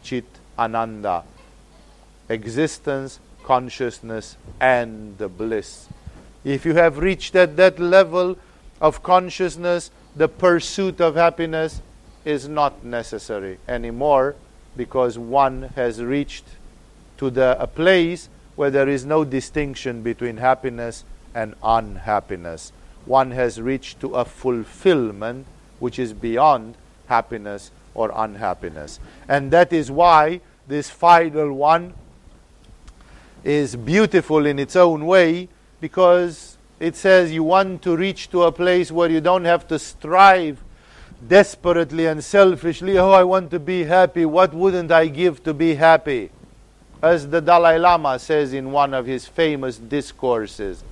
Chit 0.00 0.24
Ananda? 0.56 1.24
Existence, 2.28 3.18
consciousness, 3.42 4.36
and 4.60 5.18
the 5.18 5.28
bliss. 5.28 5.88
If 6.44 6.64
you 6.64 6.74
have 6.74 6.98
reached 6.98 7.34
at 7.34 7.56
that 7.56 7.80
level 7.80 8.38
of 8.80 9.02
consciousness, 9.02 9.90
the 10.14 10.28
pursuit 10.28 11.00
of 11.00 11.16
happiness 11.16 11.82
is 12.24 12.48
not 12.48 12.84
necessary 12.84 13.58
anymore 13.66 14.36
because 14.76 15.18
one 15.18 15.62
has 15.74 16.00
reached 16.00 16.44
to 17.18 17.28
the, 17.28 17.60
a 17.60 17.66
place 17.66 18.28
where 18.54 18.70
there 18.70 18.88
is 18.88 19.04
no 19.04 19.24
distinction 19.24 20.02
between 20.02 20.36
happiness 20.36 21.02
and 21.34 21.56
unhappiness. 21.60 22.72
One 23.04 23.32
has 23.32 23.60
reached 23.60 23.98
to 24.00 24.14
a 24.14 24.24
fulfillment 24.24 25.46
which 25.78 25.98
is 25.98 26.12
beyond 26.12 26.76
happiness 27.06 27.70
or 27.94 28.12
unhappiness. 28.14 29.00
And 29.28 29.50
that 29.50 29.72
is 29.72 29.90
why 29.90 30.40
this 30.68 30.90
final 30.90 31.52
one 31.52 31.94
is 33.44 33.76
beautiful 33.76 34.44
in 34.44 34.58
its 34.58 34.76
own 34.76 35.06
way 35.06 35.48
because 35.80 36.58
it 36.80 36.96
says 36.96 37.32
you 37.32 37.44
want 37.44 37.82
to 37.82 37.96
reach 37.96 38.30
to 38.30 38.42
a 38.42 38.52
place 38.52 38.90
where 38.90 39.10
you 39.10 39.20
don't 39.20 39.44
have 39.44 39.66
to 39.68 39.78
strive 39.78 40.62
desperately 41.26 42.06
and 42.06 42.22
selfishly, 42.22 42.98
oh, 42.98 43.10
I 43.10 43.24
want 43.24 43.50
to 43.52 43.58
be 43.58 43.84
happy. 43.84 44.26
What 44.26 44.52
wouldn't 44.52 44.92
I 44.92 45.06
give 45.06 45.42
to 45.44 45.54
be 45.54 45.74
happy? 45.74 46.30
As 47.02 47.28
the 47.28 47.40
Dalai 47.40 47.78
Lama 47.78 48.18
says 48.18 48.52
in 48.52 48.72
one 48.72 48.92
of 48.92 49.06
his 49.06 49.26
famous 49.26 49.78
discourses, 49.78 50.84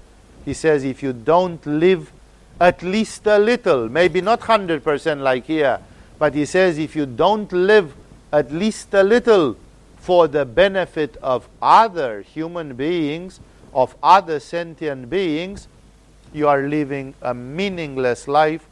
he 0.44 0.54
says, 0.54 0.84
if 0.84 1.02
you 1.02 1.12
don't 1.12 1.64
live 1.66 2.12
at 2.60 2.82
least 2.82 3.26
a 3.26 3.38
little, 3.38 3.88
maybe 3.88 4.20
not 4.20 4.40
100% 4.40 5.20
like 5.20 5.46
here, 5.46 5.80
but 6.18 6.34
he 6.34 6.44
says, 6.44 6.78
if 6.78 6.94
you 6.94 7.06
don't 7.06 7.52
live 7.52 7.94
at 8.32 8.52
least 8.52 8.94
a 8.94 9.02
little 9.02 9.56
for 9.96 10.28
the 10.28 10.44
benefit 10.44 11.16
of 11.22 11.48
other 11.60 12.22
human 12.22 12.74
beings, 12.74 13.40
of 13.72 13.96
other 14.02 14.38
sentient 14.38 15.10
beings, 15.10 15.66
you 16.32 16.48
are 16.48 16.62
living 16.62 17.14
a 17.22 17.34
meaningless 17.34 18.28
life 18.28 18.66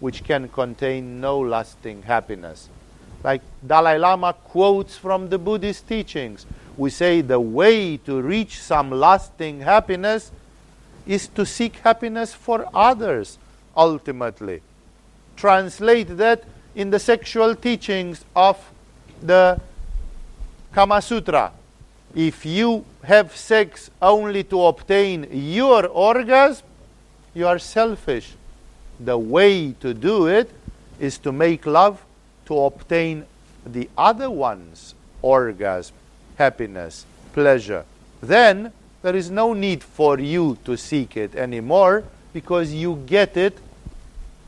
which 0.00 0.24
can 0.24 0.48
contain 0.48 1.20
no 1.20 1.38
lasting 1.38 2.02
happiness. 2.02 2.68
Like 3.24 3.42
Dalai 3.66 3.98
Lama 3.98 4.32
quotes 4.32 4.96
from 4.96 5.28
the 5.28 5.38
Buddhist 5.38 5.88
teachings, 5.88 6.46
we 6.76 6.90
say 6.90 7.22
the 7.22 7.40
way 7.40 7.96
to 7.98 8.20
reach 8.20 8.60
some 8.60 8.90
lasting 8.90 9.60
happiness 9.60 10.30
is 11.06 11.28
to 11.28 11.46
seek 11.46 11.76
happiness 11.76 12.34
for 12.34 12.66
others 12.74 13.38
ultimately. 13.76 14.62
Translate 15.36 16.16
that 16.16 16.44
in 16.74 16.90
the 16.90 16.98
sexual 16.98 17.54
teachings 17.54 18.24
of 18.34 18.58
the 19.22 19.60
Kama 20.72 21.00
Sutra. 21.00 21.52
If 22.14 22.44
you 22.46 22.84
have 23.04 23.36
sex 23.36 23.90
only 24.00 24.44
to 24.44 24.64
obtain 24.64 25.28
your 25.30 25.86
orgasm, 25.86 26.66
you 27.34 27.46
are 27.46 27.58
selfish. 27.58 28.34
The 28.98 29.18
way 29.18 29.72
to 29.80 29.92
do 29.92 30.26
it 30.26 30.50
is 30.98 31.18
to 31.18 31.32
make 31.32 31.66
love 31.66 32.02
to 32.46 32.58
obtain 32.58 33.26
the 33.64 33.88
other 33.98 34.30
one's 34.30 34.94
orgasm, 35.20 35.94
happiness, 36.36 37.04
pleasure. 37.32 37.84
Then 38.22 38.72
there 39.06 39.14
is 39.14 39.30
no 39.30 39.52
need 39.52 39.84
for 39.84 40.18
you 40.18 40.58
to 40.64 40.76
seek 40.76 41.16
it 41.16 41.36
anymore 41.36 42.02
because 42.32 42.72
you 42.72 43.00
get 43.06 43.36
it 43.36 43.56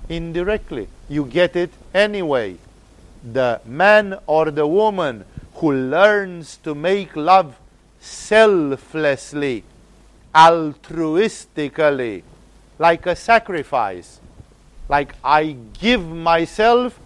indirectly. 0.09 0.89
You 1.09 1.27
get 1.27 1.55
it 1.55 1.71
anyway. 1.95 2.57
The 3.23 3.61
man 3.65 4.19
or 4.27 4.51
the 4.51 4.67
woman 4.67 5.25
who 5.55 5.71
learns 5.71 6.57
to 6.65 6.75
make 6.75 7.15
love 7.15 7.57
selflessly, 8.01 9.63
altruistically, 10.35 12.25
like 12.81 13.07
a 13.07 13.15
sacrifice, 13.15 14.19
like 14.89 15.15
I 15.23 15.55
give 15.79 16.05
myself 16.05 16.99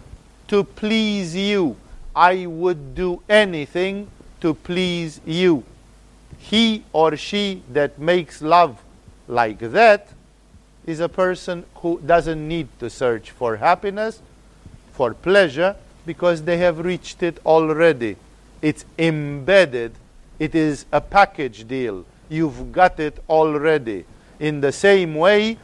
to 0.48 0.64
please 0.64 1.36
you. 1.36 1.76
I 2.16 2.46
would 2.46 2.94
do 2.94 3.20
anything 3.28 4.08
to 4.40 4.54
please 4.54 5.20
you. 5.26 5.64
He 6.42 6.82
or 6.92 7.16
she 7.16 7.62
that 7.72 7.98
makes 7.98 8.42
love 8.42 8.82
like 9.28 9.60
that 9.60 10.08
is 10.84 10.98
a 10.98 11.08
person 11.08 11.64
who 11.76 12.00
doesn't 12.04 12.46
need 12.46 12.68
to 12.80 12.90
search 12.90 13.30
for 13.30 13.56
happiness, 13.56 14.20
for 14.92 15.14
pleasure, 15.14 15.76
because 16.04 16.42
they 16.42 16.58
have 16.58 16.80
reached 16.80 17.22
it 17.22 17.38
already. 17.46 18.16
It's 18.60 18.84
embedded, 18.98 19.92
it 20.40 20.54
is 20.54 20.84
a 20.90 21.00
package 21.00 21.66
deal. 21.68 22.04
You've 22.28 22.72
got 22.72 22.98
it 22.98 23.22
already. 23.28 24.04
In 24.40 24.60
the 24.60 24.72
same 24.72 25.14
way, 25.14 25.58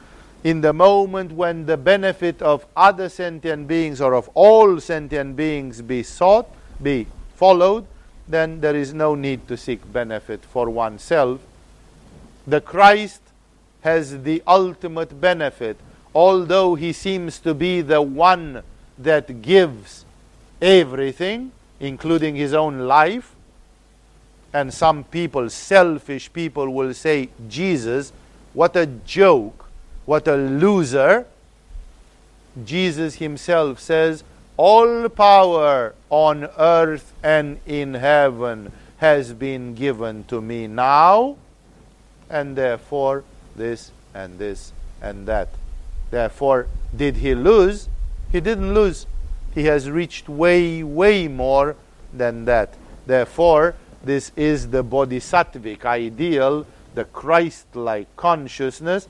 in 0.44 0.60
the 0.60 0.72
moment 0.72 1.32
when 1.32 1.66
the 1.66 1.76
benefit 1.76 2.40
of 2.40 2.64
other 2.76 3.08
sentient 3.08 3.66
beings 3.66 4.00
or 4.00 4.14
of 4.14 4.30
all 4.34 4.78
sentient 4.78 5.34
beings 5.34 5.82
be 5.82 6.04
sought, 6.04 6.48
be 6.80 7.08
followed, 7.34 7.84
then 8.28 8.60
there 8.60 8.76
is 8.76 8.92
no 8.92 9.14
need 9.14 9.48
to 9.48 9.56
seek 9.56 9.90
benefit 9.92 10.44
for 10.44 10.68
oneself. 10.68 11.40
The 12.46 12.60
Christ 12.60 13.22
has 13.80 14.22
the 14.22 14.42
ultimate 14.46 15.20
benefit, 15.20 15.78
although 16.14 16.74
he 16.74 16.92
seems 16.92 17.38
to 17.40 17.54
be 17.54 17.80
the 17.80 18.02
one 18.02 18.62
that 18.98 19.42
gives 19.42 20.04
everything, 20.60 21.52
including 21.80 22.36
his 22.36 22.52
own 22.52 22.80
life. 22.80 23.34
And 24.52 24.72
some 24.72 25.04
people, 25.04 25.48
selfish 25.50 26.32
people, 26.32 26.70
will 26.72 26.94
say, 26.94 27.28
Jesus, 27.48 28.12
what 28.52 28.74
a 28.76 28.86
joke, 28.86 29.66
what 30.04 30.26
a 30.26 30.36
loser. 30.36 31.26
Jesus 32.64 33.16
himself 33.16 33.78
says, 33.78 34.24
All 34.58 35.08
power 35.08 35.94
on 36.10 36.48
earth 36.58 37.12
and 37.22 37.60
in 37.64 37.94
heaven 37.94 38.72
has 38.96 39.32
been 39.32 39.76
given 39.76 40.24
to 40.24 40.40
me 40.40 40.66
now, 40.66 41.36
and 42.28 42.56
therefore 42.56 43.22
this 43.54 43.92
and 44.12 44.36
this 44.40 44.72
and 45.00 45.28
that. 45.28 45.50
Therefore, 46.10 46.66
did 46.96 47.18
he 47.18 47.36
lose? 47.36 47.88
He 48.32 48.40
didn't 48.40 48.74
lose. 48.74 49.06
He 49.54 49.66
has 49.66 49.88
reached 49.88 50.28
way, 50.28 50.82
way 50.82 51.28
more 51.28 51.76
than 52.12 52.44
that. 52.46 52.74
Therefore, 53.06 53.76
this 54.02 54.32
is 54.34 54.70
the 54.70 54.82
bodhisattvic 54.82 55.84
ideal, 55.84 56.66
the 56.96 57.04
Christ 57.04 57.76
like 57.76 58.08
consciousness. 58.16 59.06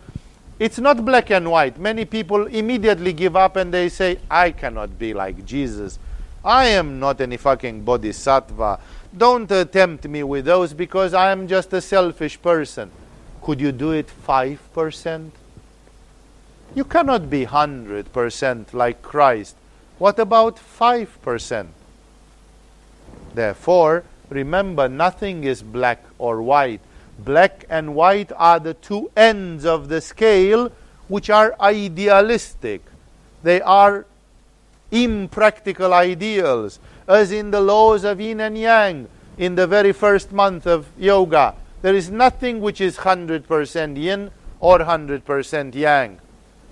It's 0.59 0.79
not 0.79 1.05
black 1.05 1.31
and 1.31 1.51
white. 1.51 1.79
Many 1.79 2.05
people 2.05 2.47
immediately 2.47 3.13
give 3.13 3.37
up 3.37 3.57
and 3.57 3.73
they 3.73 3.89
say, 3.89 4.19
I 4.31 4.51
cannot 4.51 4.99
be 4.99 5.15
like 5.15 5.45
Jesus. 5.47 5.99
I 6.45 6.67
am 6.67 6.99
not 6.99 7.21
any 7.21 7.37
fucking 7.37 7.83
bodhisattva. 7.83 8.81
Don't 9.17 9.49
tempt 9.73 10.09
me 10.09 10.23
with 10.23 10.47
those 10.47 10.75
because 10.75 11.15
I 11.15 11.31
am 11.31 11.47
just 11.47 11.73
a 11.73 11.81
selfish 11.81 12.41
person. 12.43 12.91
Could 13.43 13.61
you 13.61 13.71
do 13.71 13.93
it 13.93 14.11
5%? 14.27 15.31
You 16.75 16.85
cannot 16.85 17.31
be 17.31 17.47
100% 17.47 18.75
like 18.75 19.01
Christ. 19.01 19.57
What 19.99 20.19
about 20.19 20.57
5%? 20.57 21.69
Therefore, 23.35 24.05
remember 24.29 24.89
nothing 24.89 25.45
is 25.45 25.63
black 25.63 26.05
or 26.19 26.43
white. 26.43 26.81
Black 27.19 27.65
and 27.69 27.95
white 27.95 28.31
are 28.37 28.61
the 28.61 28.75
two 28.75 29.11
ends 29.17 29.65
of 29.65 29.89
the 29.89 30.01
scale 30.01 30.71
which 31.09 31.31
are 31.31 31.57
idealistic. 31.61 32.83
They 33.43 33.61
are 33.61 34.07
impractical 34.91 35.93
ideals, 35.93 36.79
as 37.07 37.33
in 37.33 37.51
the 37.51 37.61
laws 37.61 38.05
of 38.05 38.21
yin 38.21 38.41
and 38.41 38.57
yang 38.57 39.09
in 39.37 39.55
the 39.55 39.67
very 39.67 39.93
first 39.93 40.33
month 40.33 40.67
of 40.67 40.87
yoga. 40.99 41.55
There 41.83 41.95
is 41.95 42.11
nothing 42.11 42.61
which 42.61 42.81
is 42.81 42.99
100% 42.99 43.97
yin 43.97 44.31
or 44.61 44.79
100% 44.81 45.75
yang. 45.75 46.19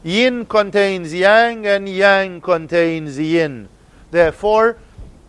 Yin 0.03 0.47
contains 0.47 1.15
yang 1.15 1.67
and 1.67 1.89
yang 1.89 2.41
contains 2.41 3.19
yin. 3.19 3.69
Therefore, 4.11 4.79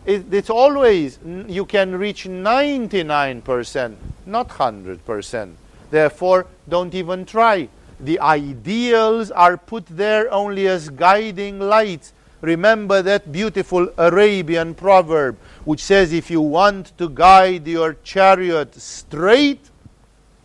it, 0.08 0.34
it's 0.34 0.50
always, 0.50 1.20
you 1.48 1.66
can 1.66 1.94
reach 1.96 2.24
99%, 2.26 3.96
not 4.26 4.48
100%. 4.50 5.54
Therefore, 5.92 6.48
don't 6.68 6.96
even 6.96 7.26
try. 7.26 7.68
The 8.00 8.20
ideals 8.22 9.32
are 9.32 9.58
put 9.58 9.86
there 9.86 10.32
only 10.32 10.68
as 10.68 10.90
guiding 10.90 11.60
lights. 11.60 12.14
Remember 12.40 13.02
that 13.02 13.32
beautiful 13.32 13.90
Arabian 13.98 14.76
proverb 14.76 15.38
which 15.66 15.84
says 15.84 16.14
if 16.14 16.32
you 16.32 16.40
want 16.40 16.98
to 16.98 17.10
guide 17.10 17.68
your 17.68 17.98
chariot 18.04 18.76
straight, 18.76 19.70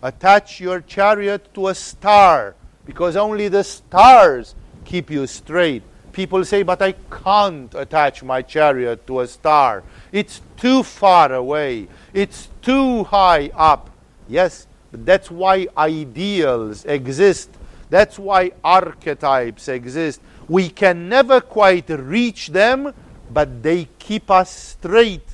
attach 0.02 0.60
your 0.60 0.80
chariot 0.80 1.54
to 1.54 1.68
a 1.68 1.74
star, 1.74 2.56
because 2.84 3.14
only 3.14 3.46
the 3.46 3.62
stars 3.62 4.56
keep 4.84 5.08
you 5.08 5.26
straight. 5.28 5.84
People 6.12 6.44
say, 6.44 6.62
but 6.62 6.82
I 6.82 6.92
can't 6.92 7.74
attach 7.74 8.22
my 8.22 8.42
chariot 8.42 9.06
to 9.06 9.20
a 9.20 9.26
star. 9.26 9.82
It's 10.12 10.40
too 10.56 10.82
far 10.82 11.32
away. 11.32 11.88
It's 12.12 12.48
too 12.60 13.04
high 13.04 13.50
up. 13.54 13.90
Yes, 14.28 14.66
that's 14.92 15.30
why 15.30 15.68
ideals 15.76 16.84
exist. 16.84 17.50
That's 17.90 18.18
why 18.18 18.52
archetypes 18.62 19.68
exist. 19.68 20.20
We 20.48 20.68
can 20.68 21.08
never 21.08 21.40
quite 21.40 21.88
reach 21.88 22.48
them 22.48 22.92
but 23.32 23.62
they 23.62 23.88
keep 23.98 24.30
us 24.30 24.50
straight. 24.50 25.24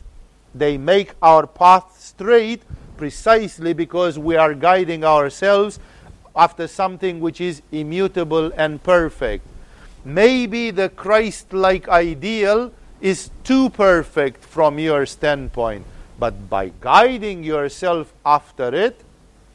They 0.55 0.79
make 0.79 1.15
our 1.21 1.47
path 1.47 1.97
straight 1.99 2.63
precisely 2.97 3.73
because 3.73 4.19
we 4.19 4.37
are 4.37 4.55
guiding 4.55 5.05
ourselves 5.05 5.79
after 6.35 6.67
something 6.69 7.21
which 7.21 7.41
is 7.41 7.63
immutable 7.73 8.53
and 8.57 8.83
perfect. 8.83 9.47
Maybe 10.05 10.70
the 10.70 10.89
Christ 10.89 11.53
like 11.53 11.89
ideal 11.89 12.73
is 13.01 13.31
too 13.45 13.70
perfect 13.70 14.45
from 14.45 14.79
your 14.79 15.07
standpoint, 15.07 15.85
but 16.19 16.49
by 16.49 16.73
guiding 16.81 17.45
yourself 17.45 18.12
after 18.25 18.75
it, 18.75 19.01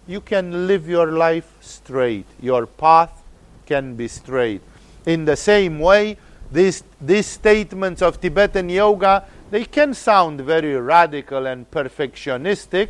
you 0.07 0.21
can 0.21 0.67
live 0.67 0.87
your 0.87 1.11
life 1.11 1.53
straight. 1.61 2.25
Your 2.41 2.65
path 2.65 3.23
can 3.65 3.95
be 3.95 4.07
straight. 4.07 4.61
In 5.05 5.25
the 5.25 5.35
same 5.35 5.79
way, 5.79 6.17
these, 6.51 6.83
these 7.01 7.27
statements 7.27 8.01
of 8.01 8.21
Tibetan 8.21 8.69
yoga, 8.69 9.25
they 9.49 9.65
can 9.65 9.93
sound 9.93 10.41
very 10.41 10.75
radical 10.75 11.47
and 11.47 11.69
perfectionistic, 11.69 12.89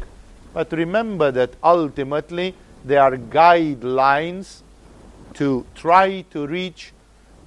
but 0.54 0.72
remember 0.72 1.32
that 1.32 1.52
ultimately 1.64 2.56
they 2.86 2.98
are 2.98 3.18
guidelines 3.18 4.62
to 5.34 5.66
try 5.76 6.22
to 6.32 6.48
reach. 6.48 6.93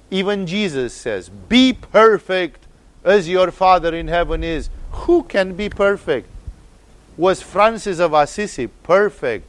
Even 0.09 0.47
Jesus 0.47 0.93
says, 0.93 1.29
Be 1.29 1.73
perfect 1.73 2.65
as 3.03 3.27
your 3.27 3.51
Father 3.51 3.93
in 3.95 4.07
heaven 4.07 4.43
is. 4.43 4.69
Who 4.91 5.23
can 5.23 5.53
be 5.53 5.69
perfect? 5.69 6.29
Was 7.17 7.41
Francis 7.41 7.99
of 7.99 8.13
Assisi 8.13 8.67
perfect? 8.67 9.47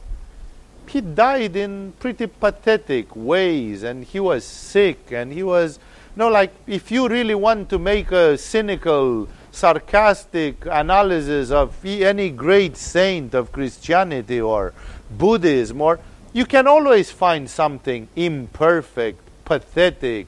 He 0.87 1.01
died 1.01 1.55
in 1.55 1.93
pretty 1.99 2.27
pathetic 2.27 3.15
ways 3.15 3.83
and 3.83 4.03
he 4.03 4.19
was 4.19 4.43
sick 4.43 5.11
and 5.11 5.31
he 5.31 5.43
was 5.43 5.77
no 6.15 6.29
like 6.29 6.51
if 6.65 6.89
you 6.91 7.07
really 7.07 7.35
want 7.35 7.69
to 7.69 7.77
make 7.77 8.11
a 8.11 8.35
cynical 8.39 9.27
sarcastic 9.51 10.65
analysis 10.65 11.51
of 11.51 11.85
any 11.85 12.31
great 12.31 12.75
saint 12.75 13.35
of 13.35 13.51
Christianity 13.51 14.41
or 14.41 14.73
Buddhism 15.11 15.81
or 15.81 15.99
you 16.33 16.45
can 16.45 16.67
always 16.67 17.11
find 17.11 17.47
something 17.49 18.07
imperfect, 18.15 19.19
pathetic, 19.45 20.27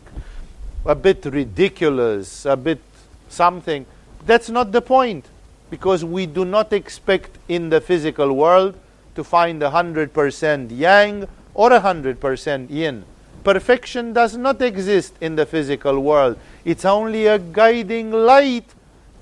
a 0.86 0.96
bit 0.96 1.26
ridiculous, 1.26 2.46
a 2.46 2.56
bit 2.56 2.82
something. 3.30 3.86
That's 4.26 4.50
not 4.50 4.72
the 4.72 4.82
point 4.82 5.26
because 5.70 6.04
we 6.04 6.26
do 6.26 6.46
not 6.46 6.74
expect 6.74 7.38
in 7.48 7.70
the 7.70 7.82
physical 7.82 8.34
world 8.34 8.78
to 9.16 9.24
find 9.24 9.62
a 9.64 9.70
100% 9.70 10.78
yang 10.78 11.28
or 11.54 11.74
a 11.74 11.80
100% 11.80 12.70
yin. 12.70 13.06
Perfection 13.44 14.14
does 14.14 14.38
not 14.38 14.62
exist 14.62 15.14
in 15.22 15.36
the 15.36 15.46
physical 15.46 16.00
world. 16.00 16.38
It's 16.64 16.86
only 16.86 17.26
a 17.28 17.40
guiding 17.40 18.12
light 18.12 18.66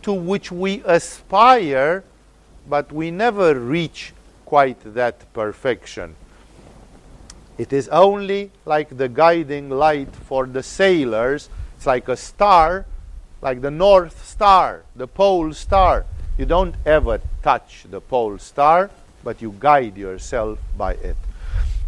to 0.02 0.14
which 0.14 0.52
we 0.52 0.82
aspire, 0.86 2.04
but 2.68 2.92
we 2.92 3.12
never 3.12 3.58
reach 3.58 4.14
quite 4.46 4.78
that 4.94 5.32
perfection. 5.34 6.16
It 7.60 7.74
is 7.74 7.90
only 7.90 8.52
like 8.64 8.96
the 8.96 9.10
guiding 9.10 9.70
light 9.70 10.16
for 10.16 10.46
the 10.46 10.64
sailors. 10.64 11.50
It's 11.76 11.86
like 11.86 12.08
a 12.08 12.16
star, 12.16 12.86
like 13.42 13.60
the 13.60 13.70
North 13.70 14.26
Star, 14.26 14.84
the 14.96 15.08
pole 15.08 15.52
star. 15.52 16.06
You 16.38 16.46
don't 16.46 16.74
ever 16.86 17.20
touch 17.44 17.86
the 17.92 18.00
pole 18.00 18.38
star, 18.38 18.90
but 19.26 19.42
you 19.42 19.54
guide 19.60 19.98
yourself 19.98 20.58
by 20.78 20.94
it. 20.94 21.18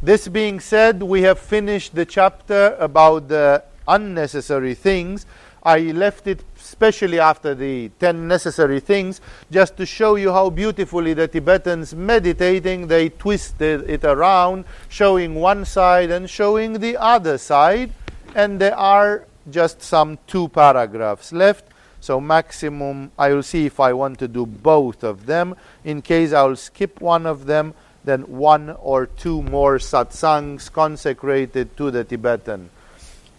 This 0.04 0.28
being 0.28 0.60
said, 0.60 1.02
we 1.02 1.22
have 1.22 1.40
finished 1.40 1.96
the 1.96 2.06
chapter 2.06 2.76
about 2.78 3.30
the 3.30 3.64
unnecessary 3.88 4.74
things. 4.74 5.26
I 5.64 5.80
left 5.92 6.28
it 6.28 6.44
especially 6.82 7.20
after 7.20 7.54
the 7.54 7.90
10 8.00 8.28
necessary 8.28 8.80
things, 8.80 9.22
just 9.52 9.78
to 9.78 9.86
show 9.86 10.16
you 10.16 10.32
how 10.32 10.50
beautifully 10.50 11.14
the 11.14 11.28
Tibetans 11.28 11.94
meditating, 11.94 12.88
they 12.88 13.10
twisted 13.10 13.90
it 13.90 14.04
around, 14.04 14.66
showing 14.90 15.36
one 15.36 15.66
side 15.66 16.10
and 16.10 16.30
showing 16.30 16.80
the 16.80 16.98
other 16.98 17.38
side. 17.38 17.92
And 18.34 18.60
there 18.60 18.76
are 18.76 19.26
just 19.50 19.82
some 19.82 20.18
two 20.28 20.48
paragraphs 20.48 21.34
left. 21.34 21.66
So 22.00 22.20
maximum, 22.20 23.12
I 23.20 23.34
will 23.34 23.44
see 23.44 23.66
if 23.68 23.80
I 23.80 23.94
want 23.94 24.18
to 24.20 24.28
do 24.28 24.46
both 24.46 25.04
of 25.04 25.26
them. 25.26 25.56
In 25.84 26.02
case 26.02 26.34
I'll 26.34 26.56
skip 26.56 27.00
one 27.02 27.26
of 27.26 27.46
them, 27.46 27.76
then 28.04 28.22
one 28.22 28.72
or 28.80 29.06
two 29.06 29.44
more 29.44 29.78
satsangs 29.78 30.72
consecrated 30.72 31.78
to 31.78 31.92
the 31.92 32.04
Tibetan 32.04 32.70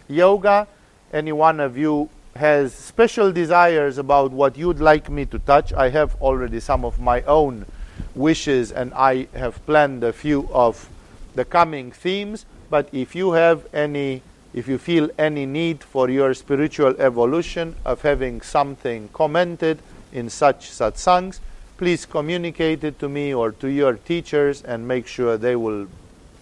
yoga. 0.07 0.67
Any 1.13 1.31
one 1.31 1.59
of 1.59 1.77
you 1.77 2.09
has 2.35 2.73
special 2.73 3.31
desires 3.31 3.99
about 3.99 4.31
what 4.31 4.57
you'd 4.57 4.79
like 4.79 5.11
me 5.11 5.25
to 5.27 5.37
touch, 5.37 5.71
I 5.71 5.89
have 5.89 6.19
already 6.19 6.59
some 6.59 6.83
of 6.83 6.99
my 6.99 7.21
own 7.21 7.67
wishes 8.15 8.71
and 8.71 8.91
I 8.95 9.27
have 9.35 9.63
planned 9.67 10.03
a 10.03 10.11
few 10.11 10.49
of 10.51 10.89
the 11.35 11.45
coming 11.45 11.91
themes. 11.91 12.47
But 12.71 12.89
if 12.91 13.15
you 13.15 13.33
have 13.33 13.67
any, 13.75 14.23
if 14.55 14.67
you 14.67 14.79
feel 14.79 15.11
any 15.19 15.45
need 15.45 15.83
for 15.83 16.09
your 16.09 16.33
spiritual 16.33 16.95
evolution 16.99 17.75
of 17.85 18.01
having 18.01 18.41
something 18.41 19.09
commented 19.13 19.83
in 20.11 20.31
such 20.31 20.71
satsangs, 20.71 21.39
please 21.77 22.07
communicate 22.07 22.83
it 22.83 22.97
to 22.97 23.07
me 23.07 23.31
or 23.31 23.51
to 23.51 23.67
your 23.67 23.93
teachers 23.93 24.63
and 24.63 24.87
make 24.87 25.05
sure 25.05 25.37
they 25.37 25.55
will 25.55 25.87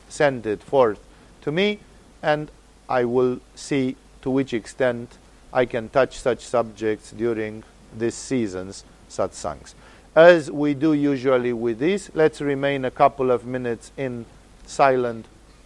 send 0.08 0.46
it 0.46 0.64
forth 0.64 1.00
to 1.42 1.52
me 1.52 1.80
and 2.24 2.50
I 2.88 3.04
will 3.04 3.40
see 3.56 3.98
to 4.22 4.30
which 4.30 4.54
extent 4.54 5.18
I 5.54 5.66
can 5.66 5.90
touch 5.90 6.18
such 6.18 6.42
subjects 6.42 7.12
during 7.12 7.64
this 7.96 8.16
season's 8.16 8.84
satsangs. 9.10 9.74
As 10.16 10.52
we 10.52 10.74
do 10.74 10.94
usually 10.94 11.54
with 11.54 11.80
this, 11.80 12.12
let's 12.14 12.42
remain 12.42 12.86
a 12.86 12.92
couple 12.92 13.32
of 13.32 13.46
minutes 13.46 13.92
in 13.98 14.26
silent 14.66 15.26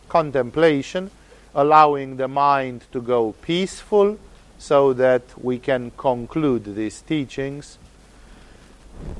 contemplation, 0.10 1.11
allowing 1.53 2.18
the 2.18 2.27
mind 2.27 2.86
to 2.91 3.02
go 3.02 3.34
peaceful 3.41 4.18
so 4.57 4.94
that 4.94 5.22
we 5.44 5.60
can 5.60 5.91
conclude 5.98 6.76
these 6.76 7.02
teachings 7.02 7.77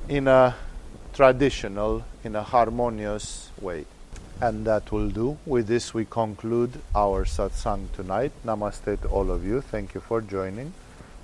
in 0.08 0.28
a 0.28 0.56
traditional, 1.14 2.04
in 2.24 2.36
a 2.36 2.44
harmonious 2.44 3.50
way. 3.62 3.86
And 4.42 4.66
that 4.66 4.92
will 4.92 5.10
do. 5.10 5.38
With 5.46 5.68
this, 5.68 5.94
we 5.94 6.06
conclude 6.06 6.82
our 6.94 7.26
satsang 7.26 7.92
tonight. 7.94 8.32
Namaste 8.46 9.02
to 9.02 9.08
all 9.08 9.32
of 9.32 9.46
you. 9.46 9.62
Thank 9.62 9.94
you 9.94 10.02
for 10.02 10.22
joining, 10.22 10.74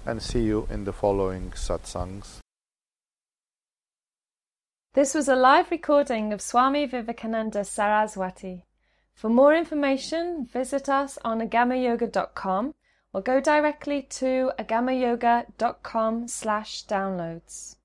and 0.06 0.22
see 0.22 0.44
you 0.44 0.68
in 0.72 0.86
the 0.86 0.94
following 0.94 1.52
satsangs. 1.52 2.40
This 4.94 5.14
was 5.14 5.28
a 5.28 5.36
live 5.36 5.72
recording 5.72 6.34
of 6.34 6.42
Swami 6.42 6.86
Vivekananda 6.86 7.64
Saraswati. 7.64 8.66
For 9.14 9.30
more 9.30 9.56
information, 9.56 10.46
visit 10.52 10.90
us 10.90 11.18
on 11.24 11.40
agamayoga.com 11.40 12.74
or 13.14 13.22
go 13.22 13.40
directly 13.40 14.02
to 14.04 14.52
agamayoga.com 14.58 16.28
slash 16.28 16.86
downloads. 16.86 17.76